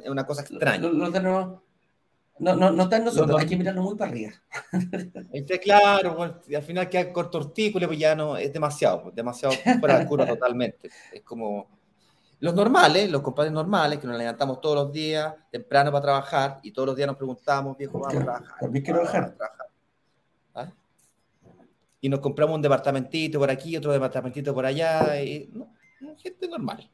una 0.06 0.26
cosa 0.26 0.42
extraña. 0.42 0.90
No, 0.90 1.10
no, 1.10 1.20
no, 1.20 1.64
no, 2.42 2.72
no 2.72 2.84
está 2.84 2.98
en 2.98 3.06
nosotros, 3.06 3.40
hay 3.40 3.46
que 3.46 3.56
mirarlo 3.56 3.84
muy 3.84 3.96
para 3.96 4.12
arriba. 4.12 4.32
Este, 5.32 5.60
claro, 5.60 6.42
y 6.48 6.56
al 6.56 6.64
final 6.64 6.90
queda 6.90 7.14
corto 7.14 7.38
artículo, 7.38 7.88
pues 7.88 8.00
ya 8.00 8.16
no, 8.16 8.36
es 8.36 8.52
demasiado, 8.52 9.04
pues, 9.04 9.16
demasiado 9.16 9.54
fuera 9.80 10.00
de 10.00 10.06
cura 10.08 10.26
totalmente. 10.28 10.90
Es 11.12 11.22
como 11.22 11.70
los 12.40 12.56
normales, 12.56 13.12
los 13.12 13.22
compadres 13.22 13.54
normales, 13.54 14.00
que 14.00 14.08
nos 14.08 14.18
levantamos 14.18 14.60
todos 14.60 14.76
los 14.76 14.92
días 14.92 15.34
temprano 15.52 15.92
para 15.92 16.02
trabajar 16.02 16.60
y 16.64 16.72
todos 16.72 16.88
los 16.88 16.96
días 16.96 17.08
nos 17.08 17.18
preguntamos, 17.18 17.78
viejo, 17.78 18.00
vamos 18.00 18.16
a 18.16 18.20
trabajar. 18.24 18.58
También 18.60 18.84
quiero 18.84 19.02
trabajar. 19.02 19.36
¿Ah? 20.56 20.72
Y 22.02 22.10
nos 22.10 22.20
compramos 22.20 22.56
un 22.56 22.62
departamentito 22.64 23.38
por 23.38 23.52
aquí, 23.52 23.78
otro 23.78 23.92
departamentito 23.92 24.54
por 24.54 24.66
allá, 24.66 25.22
y, 25.22 25.48
no, 25.54 25.72
gente 26.18 26.48
normal. 26.48 26.90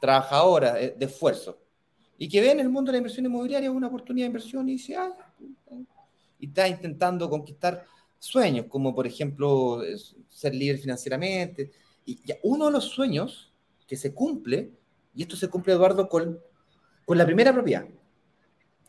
Trabajadora, 0.00 0.80
eh, 0.80 0.94
de 0.96 1.06
esfuerzo 1.06 1.61
y 2.22 2.28
que 2.28 2.40
ve 2.40 2.52
en 2.52 2.60
el 2.60 2.68
mundo 2.68 2.92
de 2.92 2.92
la 2.92 2.98
inversión 2.98 3.26
inmobiliaria 3.26 3.68
una 3.68 3.88
oportunidad 3.88 4.26
de 4.26 4.28
inversión 4.28 4.68
y 4.68 4.74
dice, 4.74 4.94
ah, 4.94 5.12
y 6.38 6.46
está 6.46 6.68
intentando 6.68 7.28
conquistar 7.28 7.84
sueños, 8.16 8.66
como 8.68 8.94
por 8.94 9.08
ejemplo 9.08 9.82
ser 10.28 10.54
libre 10.54 10.78
financieramente. 10.78 11.72
Y 12.06 12.20
uno 12.44 12.66
de 12.66 12.70
los 12.70 12.84
sueños 12.84 13.52
que 13.88 13.96
se 13.96 14.14
cumple, 14.14 14.70
y 15.16 15.22
esto 15.22 15.34
se 15.34 15.48
cumple, 15.48 15.72
Eduardo, 15.72 16.08
con, 16.08 16.38
con 17.04 17.18
la 17.18 17.26
primera 17.26 17.52
propiedad. 17.52 17.88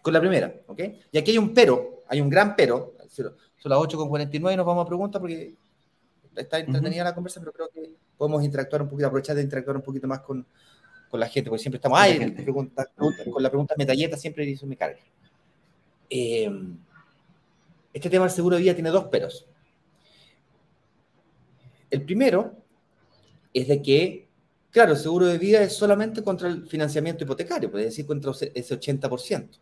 Con 0.03 0.13
la 0.13 0.19
primera, 0.19 0.53
¿ok? 0.67 0.81
Y 1.11 1.17
aquí 1.17 1.31
hay 1.31 1.39
un 1.39 1.55
pero, 1.55 2.03
hay 2.09 2.21
un 2.21 2.29
gran 2.29 2.55
pero. 2.55 2.93
Son 3.09 3.33
las 3.63 3.79
8.49 3.79 4.53
y 4.53 4.57
nos 4.57 4.65
vamos 4.67 4.85
a 4.85 4.87
preguntar 4.87 5.19
porque 5.19 5.55
está 6.35 6.59
entretenida 6.59 7.03
la 7.03 7.15
conversa, 7.15 7.39
pero 7.39 7.51
creo 7.51 7.69
que 7.73 7.95
podemos 8.15 8.43
interactuar 8.43 8.83
un 8.83 8.89
poquito, 8.89 9.07
aprovechar 9.07 9.35
de 9.35 9.41
interactuar 9.41 9.77
un 9.77 9.81
poquito 9.81 10.07
más 10.07 10.19
con, 10.19 10.45
con 11.13 11.19
la 11.19 11.30
gente, 11.30 11.52
porque 11.52 11.62
siempre 11.62 11.78
estamos, 11.78 11.99
ay, 12.02 12.32
pregunta, 12.32 12.89
con 12.95 13.43
la 13.43 13.49
pregunta 13.52 13.76
metalleta 13.78 14.17
siempre 14.17 14.45
hizo 14.45 14.65
mi 14.65 14.76
carga. 14.76 14.97
Eh, 16.10 16.49
este 17.93 18.10
tema 18.10 18.26
del 18.26 18.34
seguro 18.34 18.56
de 18.56 18.63
vida 18.63 18.73
tiene 18.73 18.89
dos 18.89 19.04
peros. 19.10 19.45
El 21.91 22.02
primero 22.02 22.58
es 23.54 23.67
de 23.67 23.80
que, 23.80 24.28
claro, 24.71 24.93
el 24.93 24.97
seguro 24.97 25.28
de 25.28 25.38
vida 25.38 25.62
es 25.62 25.73
solamente 25.73 26.23
contra 26.23 26.47
el 26.47 26.65
financiamiento 26.65 27.26
hipotecario, 27.26 27.69
puede 27.69 27.86
decir 27.86 28.08
contra 28.08 28.32
ese 28.32 28.80
80%. 28.80 29.60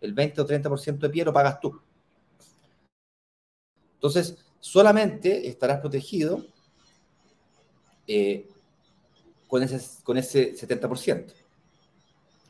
El 0.00 0.14
20 0.14 0.40
o 0.40 0.46
30% 0.46 1.00
de 1.00 1.10
pie 1.10 1.22
lo 1.22 1.34
pagas 1.34 1.60
tú. 1.60 1.78
Entonces, 3.92 4.38
solamente 4.58 5.48
estarás 5.48 5.80
protegido 5.80 6.46
eh, 8.06 8.48
con 9.48 9.62
ese, 9.62 9.80
con 10.04 10.16
ese 10.16 10.54
70%. 10.54 11.32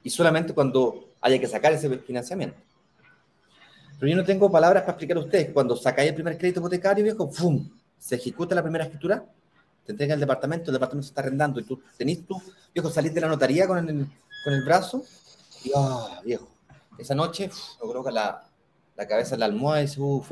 Y 0.03 0.11
solamente 0.11 0.53
cuando 0.53 1.09
haya 1.21 1.39
que 1.39 1.47
sacar 1.47 1.73
ese 1.73 1.99
financiamiento. 1.99 2.59
Pero 3.99 4.11
yo 4.11 4.17
no 4.17 4.25
tengo 4.25 4.51
palabras 4.51 4.83
para 4.83 4.93
explicar 4.93 5.17
a 5.17 5.21
ustedes. 5.21 5.51
Cuando 5.53 5.77
sacáis 5.77 6.11
el 6.11 6.15
primer 6.15 6.39
crédito 6.39 6.61
hipotecario, 6.61 7.03
viejo, 7.03 7.29
¡fum! 7.31 7.69
Se 7.99 8.15
ejecuta 8.15 8.55
la 8.55 8.63
primera 8.63 8.85
escritura, 8.85 9.25
te 9.85 9.93
entrega 9.93 10.15
el 10.15 10.21
departamento, 10.21 10.71
el 10.71 10.75
departamento 10.75 11.07
se 11.07 11.11
está 11.11 11.23
arrendando 11.23 11.59
y 11.59 11.65
tú 11.65 11.83
tenés 11.97 12.25
tú, 12.25 12.41
viejo, 12.73 12.91
salís 12.91 13.13
de 13.13 13.23
la 13.23 13.29
notaría 13.29 13.67
con 13.67 13.79
el, 13.79 14.07
con 14.45 14.53
el 14.53 14.63
brazo 14.63 15.03
y, 15.65 15.73
ah, 15.75 16.21
viejo, 16.25 16.49
esa 16.99 17.15
noche 17.15 17.49
me 17.49 17.87
coloca 17.87 18.11
la, 18.11 18.45
la, 18.97 19.09
cabeza 19.09 19.35
en 19.35 19.41
la 19.41 19.47
almohada 19.47 19.83
y 19.83 19.87
dice, 19.87 20.01
uff, 20.01 20.31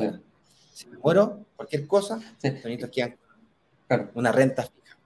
si 0.73 0.87
me 0.89 0.99
muero, 0.99 1.47
cualquier 1.57 1.87
cosa, 1.87 2.21
sí. 2.37 2.51
quedan 2.93 3.17
una 4.15 4.31
renta 4.31 4.63
fija. 4.63 4.97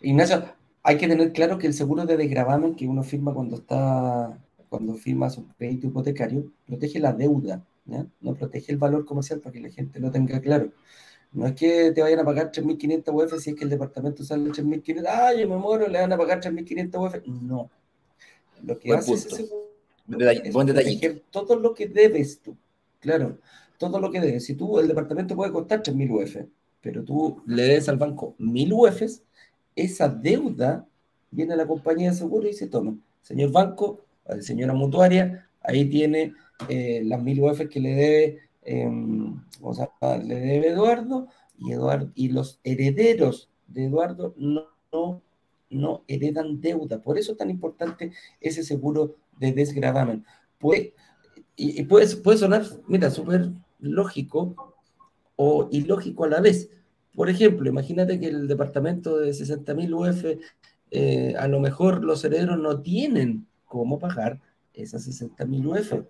Ignacio, 0.00 0.55
hay 0.86 0.98
que 0.98 1.08
tener 1.08 1.32
claro 1.32 1.58
que 1.58 1.66
el 1.66 1.74
seguro 1.74 2.06
de 2.06 2.16
desgravamen 2.16 2.76
que 2.76 2.86
uno 2.86 3.02
firma 3.02 3.34
cuando 3.34 3.56
está 3.56 4.38
cuando 4.68 4.94
firma 4.94 5.28
su 5.30 5.44
crédito 5.58 5.88
hipotecario 5.88 6.52
protege 6.64 7.00
la 7.00 7.12
deuda, 7.12 7.64
no 8.20 8.34
protege 8.34 8.70
el 8.70 8.78
valor 8.78 9.04
comercial 9.04 9.40
para 9.40 9.52
que 9.52 9.60
la 9.60 9.70
gente 9.70 9.98
lo 9.98 10.12
tenga 10.12 10.40
claro. 10.40 10.70
No 11.32 11.44
es 11.44 11.54
que 11.54 11.90
te 11.90 12.02
vayan 12.02 12.20
a 12.20 12.24
pagar 12.24 12.52
3.500 12.52 13.12
UF 13.12 13.40
si 13.40 13.50
es 13.50 13.56
que 13.56 13.64
el 13.64 13.70
departamento 13.70 14.22
sale 14.22 14.48
3.500, 14.48 15.04
ay, 15.08 15.40
yo 15.40 15.48
me 15.48 15.56
muero, 15.56 15.88
le 15.88 16.00
van 16.00 16.12
a 16.12 16.16
pagar 16.16 16.40
3.500 16.40 17.04
UF. 17.04 17.26
No. 17.26 17.68
Lo 18.62 18.78
que 18.78 18.92
hace 18.94 19.14
ese 19.14 19.30
seguro 19.30 19.66
es 20.08 20.52
proteger 20.52 21.24
todo 21.30 21.56
lo 21.56 21.74
que 21.74 21.88
debes 21.88 22.40
tú. 22.40 22.56
Claro, 23.00 23.38
todo 23.76 23.98
lo 23.98 24.10
que 24.12 24.20
debes. 24.20 24.44
Si 24.44 24.54
tú, 24.54 24.78
el 24.78 24.86
departamento 24.86 25.34
puede 25.34 25.50
costar 25.50 25.82
3.000 25.82 26.10
UF, 26.10 26.48
pero 26.80 27.02
tú 27.02 27.42
le 27.46 27.64
debes 27.64 27.88
al 27.88 27.96
banco 27.96 28.36
1.000 28.38 28.72
UF, 28.72 29.20
esa 29.76 30.08
deuda 30.08 30.88
viene 31.30 31.52
a 31.54 31.56
la 31.56 31.66
compañía 31.66 32.10
de 32.10 32.16
seguro 32.16 32.48
y 32.48 32.54
se 32.54 32.66
toma. 32.66 32.96
Señor 33.22 33.52
banco, 33.52 34.00
señora 34.40 34.72
mutuaria, 34.72 35.48
ahí 35.60 35.84
tiene 35.88 36.32
eh, 36.68 37.02
las 37.04 37.22
mil 37.22 37.40
UF 37.42 37.68
que 37.68 37.80
le 37.80 37.94
debe, 37.94 38.38
em, 38.62 39.40
o 39.60 39.74
sea, 39.74 39.90
le 40.22 40.34
debe 40.34 40.68
Eduardo 40.68 41.28
y, 41.58 41.72
Eduardo, 41.72 42.10
y 42.14 42.28
los 42.28 42.60
herederos 42.64 43.50
de 43.66 43.84
Eduardo 43.84 44.34
no, 44.36 44.64
no, 45.70 46.04
heredan 46.08 46.60
deuda. 46.60 47.02
Por 47.02 47.18
eso 47.18 47.32
es 47.32 47.38
tan 47.38 47.50
importante 47.50 48.12
ese 48.40 48.62
seguro 48.62 49.16
de 49.38 49.52
desgravamen. 49.52 50.24
Puede, 50.58 50.94
y, 51.56 51.82
puede, 51.84 52.16
puede 52.16 52.38
sonar, 52.38 52.64
mira, 52.86 53.10
súper 53.10 53.50
lógico 53.78 54.74
o 55.36 55.68
ilógico 55.70 56.24
a 56.24 56.28
la 56.28 56.40
vez, 56.40 56.70
por 57.16 57.30
ejemplo, 57.30 57.68
imagínate 57.68 58.20
que 58.20 58.28
el 58.28 58.46
departamento 58.46 59.16
de 59.16 59.30
60.000 59.30 59.94
UF, 59.94 60.38
eh, 60.90 61.34
a 61.36 61.48
lo 61.48 61.60
mejor 61.60 62.04
los 62.04 62.22
herederos 62.24 62.58
no 62.58 62.82
tienen 62.82 63.46
cómo 63.64 63.98
pagar 63.98 64.40
esas 64.74 65.08
60.000 65.08 65.66
UF, 65.66 66.04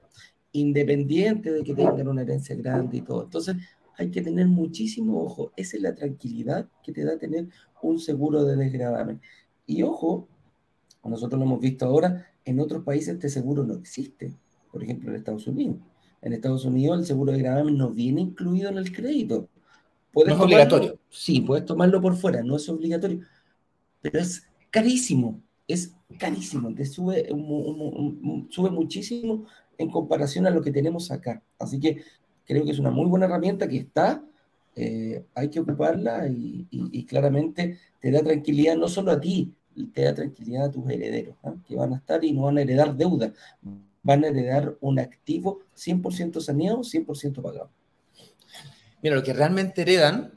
independiente 0.51 1.53
de 1.53 1.63
que 1.63 1.75
tengan 1.75 2.09
una 2.09 2.23
herencia 2.23 2.57
grande 2.57 2.97
y 2.97 3.03
todo. 3.03 3.23
Entonces, 3.23 3.57
hay 3.97 4.11
que 4.11 4.21
tener 4.21 4.49
muchísimo 4.49 5.23
ojo. 5.23 5.53
Esa 5.57 5.77
es 5.77 5.83
la 5.85 5.95
tranquilidad 5.95 6.69
que 6.83 6.93
te 6.93 7.05
da 7.05 7.17
tener 7.17 7.47
un 7.83 8.01
seguro 8.01 8.45
de 8.45 8.57
desgravamen. 8.57 9.21
Y 9.65 9.85
ojo, 9.85 10.27
nosotros 11.05 11.39
lo 11.39 11.47
hemos 11.47 11.61
visto 11.61 11.87
ahora, 11.87 12.27
en 12.45 12.59
otros 12.59 12.83
países 12.83 13.15
este 13.15 13.29
seguro 13.29 13.63
no 13.63 13.75
existe. 13.75 14.35
Por 14.73 14.83
ejemplo, 14.83 15.11
en 15.11 15.17
Estados 15.17 15.47
Unidos. 15.47 15.77
En 16.21 16.33
Estados 16.33 16.65
Unidos 16.65 16.99
el 16.99 17.07
seguro 17.07 17.33
de 17.33 17.39
gravamen 17.39 17.79
no 17.79 17.91
viene 17.91 18.23
incluido 18.23 18.71
en 18.71 18.79
el 18.79 18.93
crédito 18.93 19.49
no 20.25 20.35
es 20.35 20.41
obligatorio. 20.41 20.99
Sí, 21.11 21.41
puedes 21.41 21.67
tomarlo 21.67 22.01
por 22.01 22.17
fuera, 22.17 22.43
no 22.43 22.57
es 22.57 22.69
obligatorio. 22.69 23.21
Pero 24.01 24.19
es 24.19 24.47
carísimo, 24.71 25.43
es 25.69 25.95
carísimo. 26.19 26.75
Te 26.75 26.85
sube, 26.85 27.29
sube 28.51 28.71
muchísimo 28.71 29.45
en 29.79 29.91
comparación 29.91 30.47
a 30.47 30.51
lo 30.51 30.63
que 30.63 30.73
tenemos 30.73 31.11
acá. 31.11 31.43
Así 31.59 31.79
que 31.79 32.03
creo 32.45 32.65
que 32.65 32.71
es 32.71 32.79
una 32.79 32.91
muy 32.91 33.07
buena 33.07 33.27
herramienta 33.27 33.69
que 33.69 33.79
está, 33.79 34.25
eh, 34.75 35.25
hay 35.35 35.49
que 35.49 35.61
ocuparla 35.61 36.29
y, 36.29 37.05
claramente 37.07 37.79
te 38.01 38.11
da 38.11 38.23
tranquilidad 38.23 38.77
no 38.77 38.89
solo 38.89 39.13
a 39.13 39.21
ti, 39.21 39.55
te 39.93 40.03
da 40.03 40.15
tranquilidad 40.15 40.67
a 40.67 40.71
tus 40.71 40.89
herederos, 40.91 41.37
¿ah? 41.43 41.55
que 41.67 41.77
van 41.77 41.95
a 41.95 41.97
estar 41.97 42.25
y 42.25 42.33
no 42.33 42.43
van 42.43 42.59
a 42.59 42.63
heredar 42.63 42.97
deuda, 42.97 43.33
van 44.03 44.25
a 44.25 44.29
heredar 44.29 44.77
un 44.81 44.99
activo 44.99 45.61
100% 45.75 46.41
saneado, 46.41 46.83
100% 46.83 47.43
pagado. 47.43 47.71
Mira, 49.03 49.17
lo 49.17 49.23
que 49.23 49.33
realmente 49.33 49.83
heredan 49.83 50.33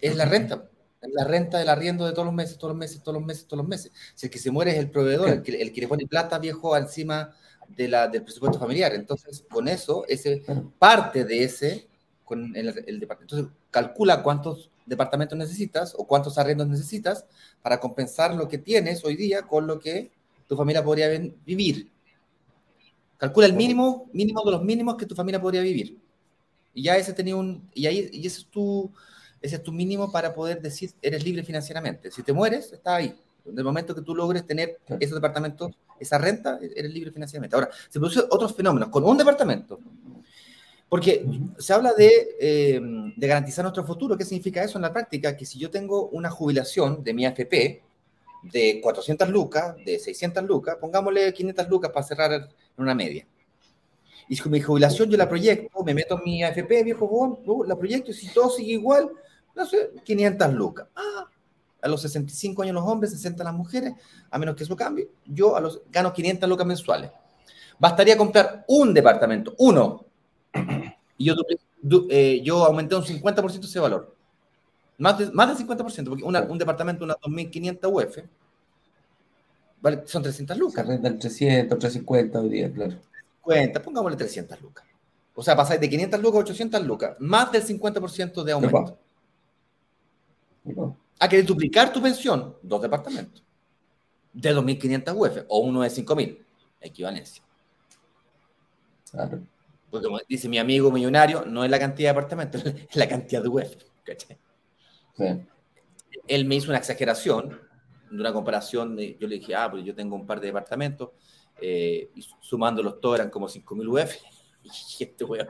es 0.00 0.16
la 0.16 0.24
renta. 0.24 0.68
La 1.02 1.24
renta 1.24 1.58
del 1.58 1.68
arriendo 1.68 2.04
de 2.04 2.12
todos 2.12 2.26
los 2.26 2.34
meses, 2.34 2.58
todos 2.58 2.72
los 2.72 2.78
meses, 2.78 3.00
todos 3.00 3.14
los 3.14 3.24
meses, 3.24 3.46
todos 3.46 3.58
los 3.58 3.68
meses. 3.68 3.92
Si 4.14 4.26
el 4.26 4.30
que 4.30 4.38
se 4.38 4.50
muere 4.50 4.72
es 4.72 4.78
el 4.78 4.90
proveedor, 4.90 5.28
el 5.28 5.42
que, 5.42 5.60
el 5.60 5.72
que 5.72 5.80
le 5.80 5.88
pone 5.88 6.06
plata 6.06 6.38
viejo 6.38 6.76
encima 6.76 7.32
de 7.68 7.88
la, 7.88 8.08
del 8.08 8.22
presupuesto 8.22 8.58
familiar. 8.58 8.92
Entonces, 8.94 9.44
con 9.48 9.68
eso, 9.68 10.04
ese 10.08 10.42
parte 10.78 11.24
de 11.24 11.44
ese, 11.44 11.88
con 12.24 12.54
el, 12.56 12.66
departamento. 12.74 13.36
Entonces, 13.36 13.46
calcula 13.70 14.22
cuántos 14.22 14.70
departamentos 14.84 15.38
necesitas 15.38 15.94
o 15.96 16.06
cuántos 16.06 16.38
arriendos 16.38 16.68
necesitas 16.68 17.26
para 17.62 17.78
compensar 17.78 18.34
lo 18.34 18.48
que 18.48 18.58
tienes 18.58 19.04
hoy 19.04 19.16
día 19.16 19.42
con 19.42 19.66
lo 19.66 19.78
que 19.78 20.10
tu 20.48 20.56
familia 20.56 20.82
podría 20.82 21.08
vivir. 21.44 21.90
Calcula 23.16 23.46
el 23.46 23.54
mínimo, 23.54 24.08
mínimo 24.12 24.42
de 24.44 24.50
los 24.50 24.62
mínimos 24.62 24.96
que 24.96 25.06
tu 25.06 25.14
familia 25.14 25.40
podría 25.40 25.62
vivir. 25.62 25.98
Y 26.76 26.82
ya 26.82 26.96
ese 26.98 27.14
tenía 27.14 27.34
un. 27.34 27.68
Y 27.72 27.86
ahí 27.86 28.10
y 28.12 28.26
ese 28.26 28.40
es 28.40 28.46
tu. 28.46 28.92
Ese 29.40 29.56
es 29.56 29.62
tu 29.62 29.72
mínimo 29.72 30.12
para 30.12 30.34
poder 30.34 30.60
decir 30.60 30.92
eres 31.00 31.24
libre 31.24 31.42
financieramente. 31.42 32.10
Si 32.10 32.22
te 32.22 32.34
mueres, 32.34 32.70
está 32.70 32.96
ahí. 32.96 33.18
En 33.46 33.56
el 33.56 33.64
momento 33.64 33.94
que 33.94 34.02
tú 34.02 34.14
logres 34.14 34.46
tener 34.46 34.78
esos 35.00 35.14
departamentos, 35.14 35.72
esa 35.98 36.18
renta, 36.18 36.58
eres 36.60 36.92
libre 36.92 37.12
financieramente. 37.12 37.56
Ahora, 37.56 37.70
se 37.88 37.98
producen 37.98 38.24
otros 38.30 38.54
fenómenos 38.54 38.90
con 38.90 39.04
un 39.04 39.16
departamento. 39.16 39.80
Porque 40.88 41.24
se 41.58 41.72
habla 41.72 41.94
de, 41.94 42.36
eh, 42.40 42.80
de, 43.16 43.26
garantizar 43.26 43.64
nuestro 43.64 43.84
futuro. 43.84 44.16
¿Qué 44.16 44.24
significa 44.24 44.62
eso 44.62 44.76
en 44.76 44.82
la 44.82 44.92
práctica? 44.92 45.34
Que 45.34 45.46
si 45.46 45.58
yo 45.58 45.70
tengo 45.70 46.08
una 46.08 46.30
jubilación 46.30 47.02
de 47.02 47.14
mi 47.14 47.24
AFP, 47.24 47.82
de 48.42 48.80
400 48.82 49.28
lucas, 49.30 49.76
de 49.84 49.98
600 49.98 50.44
lucas, 50.44 50.76
pongámosle 50.78 51.32
500 51.32 51.68
lucas 51.68 51.90
para 51.90 52.06
cerrar 52.06 52.32
en 52.32 52.48
una 52.76 52.94
media. 52.94 53.26
Y 54.28 54.36
con 54.36 54.52
mi 54.52 54.60
jubilación 54.60 55.08
yo 55.08 55.16
la 55.16 55.28
proyecto, 55.28 55.84
me 55.84 55.94
meto 55.94 56.18
en 56.18 56.24
mi 56.24 56.42
AFP, 56.42 56.82
viejo, 56.84 57.64
la 57.66 57.76
proyecto 57.76 58.10
y 58.10 58.14
si 58.14 58.28
todo 58.28 58.50
sigue 58.50 58.72
igual, 58.72 59.10
no 59.54 59.66
sé, 59.66 59.90
500 60.04 60.52
lucas. 60.52 60.88
Ah, 60.96 61.28
a 61.80 61.88
los 61.88 62.02
65 62.02 62.62
años 62.62 62.74
los 62.74 62.84
hombres, 62.84 63.12
60 63.12 63.44
las 63.44 63.54
mujeres, 63.54 63.94
a 64.30 64.38
menos 64.38 64.56
que 64.56 64.64
eso 64.64 64.76
cambie, 64.76 65.08
yo 65.24 65.56
a 65.56 65.60
los, 65.60 65.80
gano 65.90 66.12
500 66.12 66.48
lucas 66.48 66.66
mensuales. 66.66 67.10
Bastaría 67.78 68.16
comprar 68.16 68.64
un 68.68 68.92
departamento, 68.92 69.54
uno, 69.58 70.04
y 71.18 71.26
yo, 71.26 71.34
eh, 72.10 72.40
yo 72.42 72.64
aumenté 72.64 72.96
un 72.96 73.04
50% 73.04 73.64
ese 73.64 73.78
valor. 73.78 74.14
Más, 74.98 75.18
de, 75.18 75.30
más 75.30 75.56
del 75.56 75.66
50%, 75.66 76.08
porque 76.08 76.24
un 76.24 76.58
departamento, 76.58 77.04
una 77.04 77.14
2.500 77.14 77.92
UF, 77.92 78.18
vale, 79.80 80.02
son 80.06 80.22
300 80.22 80.56
lucas. 80.56 80.86
Se 80.86 80.98
300, 80.98 81.78
350 81.78 82.40
hoy 82.40 82.48
día, 82.48 82.72
claro. 82.72 82.96
50, 83.46 83.82
pongámosle 83.82 84.16
300 84.16 84.60
lucas. 84.60 84.84
O 85.34 85.42
sea, 85.42 85.54
pasáis 85.54 85.80
de 85.80 85.88
500 85.88 86.20
lucas 86.20 86.38
a 86.38 86.42
800 86.42 86.86
lucas, 86.86 87.16
más 87.20 87.52
del 87.52 87.62
50% 87.62 88.42
de 88.42 88.52
aumento. 88.52 88.98
A 91.18 91.28
querer 91.28 91.44
duplicar 91.44 91.92
tu 91.92 92.02
pensión, 92.02 92.56
dos 92.62 92.82
departamentos. 92.82 93.44
De 94.32 94.54
2.500 94.54 95.14
UF 95.14 95.44
o 95.48 95.58
uno 95.60 95.82
de 95.82 95.88
5.000. 95.88 96.44
Equivalencia. 96.80 97.42
Claro. 99.10 99.42
Porque 99.90 100.06
como 100.06 100.18
dice 100.28 100.48
mi 100.48 100.58
amigo 100.58 100.90
millonario, 100.90 101.44
no 101.44 101.64
es 101.64 101.70
la 101.70 101.78
cantidad 101.78 102.08
de 102.08 102.10
apartamentos, 102.10 102.64
es 102.90 102.96
la 102.96 103.08
cantidad 103.08 103.42
de 103.42 103.48
UF. 103.48 103.76
Él 106.26 106.44
me 106.44 106.56
hizo 106.56 106.70
una 106.70 106.78
exageración 106.78 107.60
de 108.10 108.20
una 108.20 108.32
comparación. 108.32 108.96
De, 108.96 109.16
yo 109.18 109.28
le 109.28 109.36
dije, 109.36 109.54
ah, 109.54 109.70
pues 109.70 109.84
yo 109.84 109.94
tengo 109.94 110.16
un 110.16 110.26
par 110.26 110.40
de 110.40 110.46
departamentos 110.48 111.10
eh, 111.60 112.10
y 112.14 112.26
sumándolos 112.40 113.00
todos 113.00 113.18
eran 113.18 113.30
como 113.30 113.48
5.000 113.48 113.88
UF. 113.88 114.16
Y 114.98 115.04
este 115.04 115.22
weón, 115.22 115.46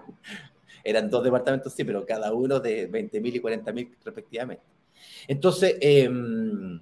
eran 0.84 1.09
dos 1.09 1.24
departamentos, 1.24 1.72
sí, 1.72 1.84
pero 1.84 2.04
cada 2.04 2.34
uno 2.34 2.61
de 2.61 2.90
20.000 2.90 3.36
y 3.36 3.40
40.000 3.40 3.96
respectivamente. 4.04 4.62
Entonces, 5.26 5.76
em, 5.80 6.78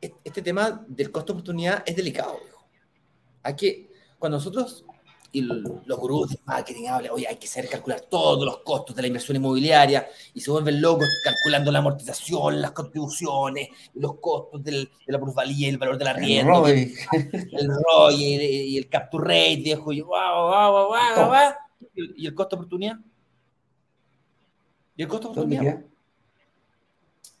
este 0.00 0.42
tema 0.42 0.84
del 0.88 1.10
costo 1.10 1.32
de 1.32 1.36
oportunidad 1.38 1.82
es 1.86 1.96
delicado. 1.96 2.36
Hay 3.42 3.54
que, 3.54 3.90
cuando 4.18 4.38
nosotros 4.38 4.84
y 5.30 5.42
los 5.42 5.98
gurús 5.98 6.30
de 6.30 6.38
marketing 6.46 6.86
hablan, 6.86 7.12
oye, 7.12 7.26
hay 7.28 7.36
que 7.36 7.46
saber 7.46 7.68
calcular 7.68 8.00
todos 8.00 8.44
los 8.44 8.58
costos 8.58 8.96
de 8.96 9.02
la 9.02 9.08
inversión 9.08 9.36
inmobiliaria 9.36 10.08
y 10.32 10.40
se 10.40 10.50
vuelven 10.50 10.80
locos 10.80 11.06
calculando 11.22 11.70
la 11.70 11.80
amortización, 11.80 12.62
las 12.62 12.70
contribuciones, 12.70 13.68
los 13.94 14.18
costos 14.20 14.64
del, 14.64 14.90
de 15.06 15.12
la 15.12 15.20
plusvalía, 15.20 15.68
el 15.68 15.76
valor 15.76 15.98
de 15.98 16.04
la 16.04 16.12
rienda, 16.14 16.70
el 16.70 17.68
ROI, 17.68 18.34
el, 18.34 18.42
y 18.42 18.78
el 18.78 18.88
capture 18.88 19.24
rate, 19.24 19.62
viejo, 19.62 19.92
y, 19.92 20.00
wow, 20.00 20.16
wow, 20.16 20.88
wow, 20.88 21.28
wow, 21.28 21.52
¿Y, 21.94 22.26
el 22.26 22.34
costo 22.34 22.56
de 22.56 22.60
oportunidad. 22.60 22.96
¿Y 24.96 25.02
el 25.02 25.08
costo 25.08 25.28
de 25.28 25.32
oportunidad? 25.32 25.84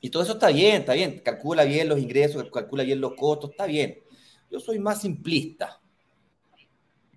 Y 0.00 0.10
todo 0.10 0.22
eso 0.22 0.34
está 0.34 0.48
bien, 0.48 0.76
está 0.76 0.92
bien. 0.92 1.20
Calcula 1.24 1.64
bien 1.64 1.88
los 1.88 1.98
ingresos, 1.98 2.48
calcula 2.52 2.84
bien 2.84 3.00
los 3.00 3.14
costos, 3.14 3.50
está 3.50 3.66
bien. 3.66 4.00
Yo 4.50 4.60
soy 4.60 4.78
más 4.78 5.00
simplista 5.00 5.80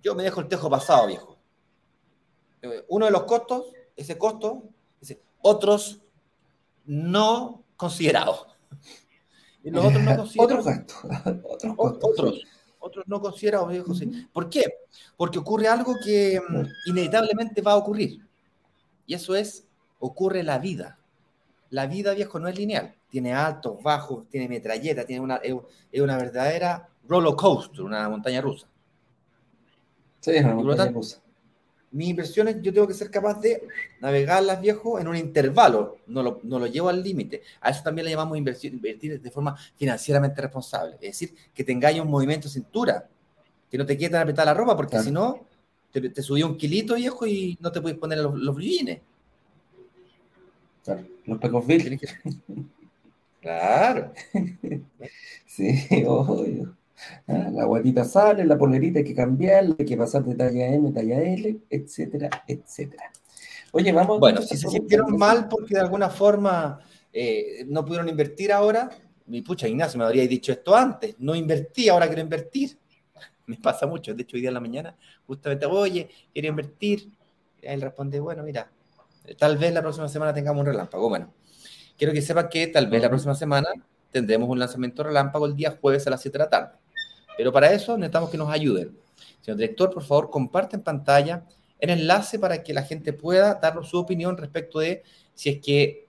yo 0.02 0.14
me 0.14 0.22
dejo 0.22 0.40
el 0.40 0.48
tejo 0.48 0.68
pasado, 0.68 1.06
viejo. 1.06 1.38
Eh, 2.62 2.84
uno 2.88 3.06
de 3.06 3.12
los 3.12 3.24
costos, 3.24 3.66
ese 3.96 4.18
costo, 4.18 4.64
otros 5.40 6.00
no 6.84 7.64
considerados. 7.76 8.46
Y 9.62 9.70
los 9.70 9.84
otros 9.84 10.02
no 10.02 10.16
considerados. 10.16 10.66
otros, 11.44 11.74
otros, 11.78 12.42
otros 12.78 13.04
no 13.06 13.20
considerados, 13.20 13.70
viejo. 13.70 13.92
¿Por 14.32 14.50
qué? 14.50 14.64
Porque 15.16 15.38
ocurre 15.38 15.68
algo 15.68 15.94
que 16.04 16.40
mm, 16.40 16.90
inevitablemente 16.90 17.62
va 17.62 17.72
a 17.72 17.76
ocurrir. 17.76 18.26
Y 19.06 19.14
eso 19.14 19.34
es, 19.34 19.66
ocurre 19.98 20.42
la 20.42 20.58
vida. 20.58 20.98
La 21.70 21.86
vida, 21.86 22.12
viejo, 22.12 22.38
no 22.38 22.48
es 22.48 22.56
lineal. 22.56 22.94
Tiene 23.08 23.32
altos, 23.32 23.82
bajos, 23.82 24.28
tiene 24.28 24.48
metralleta, 24.48 25.04
tiene 25.04 25.20
una, 25.20 25.36
es 25.36 26.00
una 26.00 26.16
verdadera 26.16 26.88
roller 27.06 27.34
coaster, 27.34 27.82
una 27.82 28.08
montaña 28.08 28.40
rusa. 28.40 28.68
Sí, 30.22 30.32
mis 31.92 32.08
inversiones 32.08 32.56
yo 32.62 32.72
tengo 32.72 32.88
que 32.88 32.94
ser 32.94 33.10
capaz 33.10 33.38
de 33.40 33.62
navegarlas, 34.00 34.60
viejo, 34.60 34.98
en 34.98 35.08
un 35.08 35.16
intervalo, 35.16 35.98
no 36.06 36.22
lo, 36.22 36.40
no 36.42 36.58
lo 36.58 36.66
llevo 36.66 36.88
al 36.88 37.02
límite. 37.02 37.42
A 37.60 37.70
eso 37.70 37.82
también 37.82 38.06
le 38.06 38.12
llamamos 38.12 38.38
inversión, 38.38 38.72
invertir 38.74 39.20
de 39.20 39.30
forma 39.30 39.54
financieramente 39.76 40.40
responsable. 40.40 40.94
Es 40.94 41.18
decir, 41.18 41.34
que 41.54 41.62
tengáis 41.62 42.00
un 42.00 42.08
movimiento 42.08 42.48
de 42.48 42.54
cintura, 42.54 43.08
que 43.70 43.76
no 43.76 43.84
te 43.84 43.96
quede 43.96 44.10
tan 44.10 44.22
apretada 44.22 44.46
la 44.46 44.54
ropa, 44.54 44.74
porque 44.74 44.98
si 45.00 45.10
no, 45.10 45.46
te, 45.90 46.00
te 46.08 46.22
subí 46.22 46.42
un 46.42 46.56
kilito, 46.56 46.94
viejo, 46.94 47.26
y 47.26 47.58
no 47.60 47.70
te 47.70 47.82
puedes 47.82 47.98
poner 47.98 48.18
los, 48.18 48.34
los 48.34 48.56
Claro, 50.82 51.06
los 51.26 51.38
pecos 51.38 51.64
Claro. 53.40 54.12
sí, 55.46 56.04
obvio. 56.06 56.76
Ah, 57.26 57.48
la 57.52 57.64
guatita 57.64 58.04
sale, 58.04 58.44
la 58.44 58.58
polerita 58.58 58.98
hay 58.98 59.04
que 59.04 59.14
cambiarla, 59.14 59.74
hay 59.78 59.84
que 59.84 59.96
pasar 59.96 60.24
de 60.24 60.34
talla 60.34 60.66
M, 60.66 60.90
talla 60.92 61.22
L, 61.22 61.60
etcétera, 61.68 62.30
etcétera. 62.46 63.10
Oye, 63.72 63.92
vamos. 63.92 64.20
Bueno, 64.20 64.42
si 64.42 64.56
se 64.56 64.68
sintieron 64.68 65.16
mal 65.16 65.48
porque 65.48 65.74
de 65.74 65.80
alguna 65.80 66.10
forma 66.10 66.78
eh, 67.12 67.64
no 67.66 67.84
pudieron 67.84 68.08
invertir 68.08 68.52
ahora, 68.52 68.90
mi 69.26 69.42
pucha, 69.42 69.68
Ignacio, 69.68 69.98
me 69.98 70.04
habría 70.04 70.26
dicho 70.26 70.52
esto 70.52 70.74
antes. 70.74 71.16
No 71.18 71.34
invertí, 71.34 71.88
ahora 71.88 72.06
quiero 72.06 72.22
invertir. 72.22 72.78
Me 73.46 73.56
pasa 73.56 73.86
mucho. 73.86 74.14
De 74.14 74.22
hecho, 74.22 74.36
hoy 74.36 74.40
día 74.40 74.50
en 74.50 74.54
la 74.54 74.60
mañana, 74.60 74.96
justamente, 75.26 75.66
oye, 75.66 76.08
quiero 76.32 76.48
invertir. 76.48 77.10
Y 77.60 77.66
él 77.66 77.80
responde, 77.80 78.20
bueno, 78.20 78.42
mira, 78.42 78.70
tal 79.38 79.56
vez 79.56 79.72
la 79.72 79.80
próxima 79.80 80.08
semana 80.08 80.34
tengamos 80.34 80.60
un 80.60 80.66
relámpago. 80.66 81.08
Bueno, 81.08 81.32
quiero 81.96 82.12
que 82.12 82.22
sepa 82.22 82.48
que 82.48 82.66
tal 82.66 82.88
vez 82.88 83.00
la 83.00 83.08
próxima 83.08 83.34
semana 83.34 83.68
tendremos 84.10 84.48
un 84.48 84.58
lanzamiento 84.58 85.02
relámpago 85.02 85.46
el 85.46 85.56
día 85.56 85.78
jueves 85.80 86.06
a 86.06 86.10
las 86.10 86.20
7 86.20 86.38
de 86.38 86.44
la 86.44 86.50
tarde. 86.50 86.81
Pero 87.36 87.52
para 87.52 87.72
eso 87.72 87.96
necesitamos 87.96 88.30
que 88.30 88.38
nos 88.38 88.50
ayuden. 88.50 88.96
Señor 89.40 89.58
director, 89.58 89.90
por 89.90 90.02
favor, 90.02 90.30
comparte 90.30 90.76
en 90.76 90.82
pantalla 90.82 91.44
el 91.78 91.90
enlace 91.90 92.38
para 92.38 92.62
que 92.62 92.72
la 92.72 92.82
gente 92.82 93.12
pueda 93.12 93.54
darnos 93.54 93.88
su 93.88 93.98
opinión 93.98 94.36
respecto 94.36 94.78
de 94.78 95.02
si 95.34 95.50
es 95.50 95.60
que, 95.60 96.06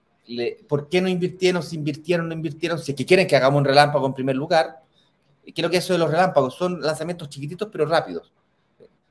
por 0.68 0.88
qué 0.88 1.00
no 1.00 1.08
invirtieron, 1.08 1.62
si 1.62 1.74
invirtieron, 1.74 2.28
no 2.28 2.34
invirtieron, 2.34 2.78
si 2.78 2.92
es 2.92 2.96
que 2.96 3.04
quieren 3.04 3.26
que 3.26 3.34
hagamos 3.34 3.58
un 3.58 3.64
relámpago 3.64 4.06
en 4.06 4.14
primer 4.14 4.36
lugar. 4.36 4.82
¿Qué 5.44 5.52
es 5.54 5.62
lo 5.62 5.68
que 5.68 5.78
es 5.78 5.84
eso 5.84 5.94
de 5.94 5.98
los 5.98 6.10
relámpagos? 6.10 6.54
Son 6.54 6.80
lanzamientos 6.80 7.28
chiquititos 7.28 7.68
pero 7.72 7.86
rápidos. 7.86 8.32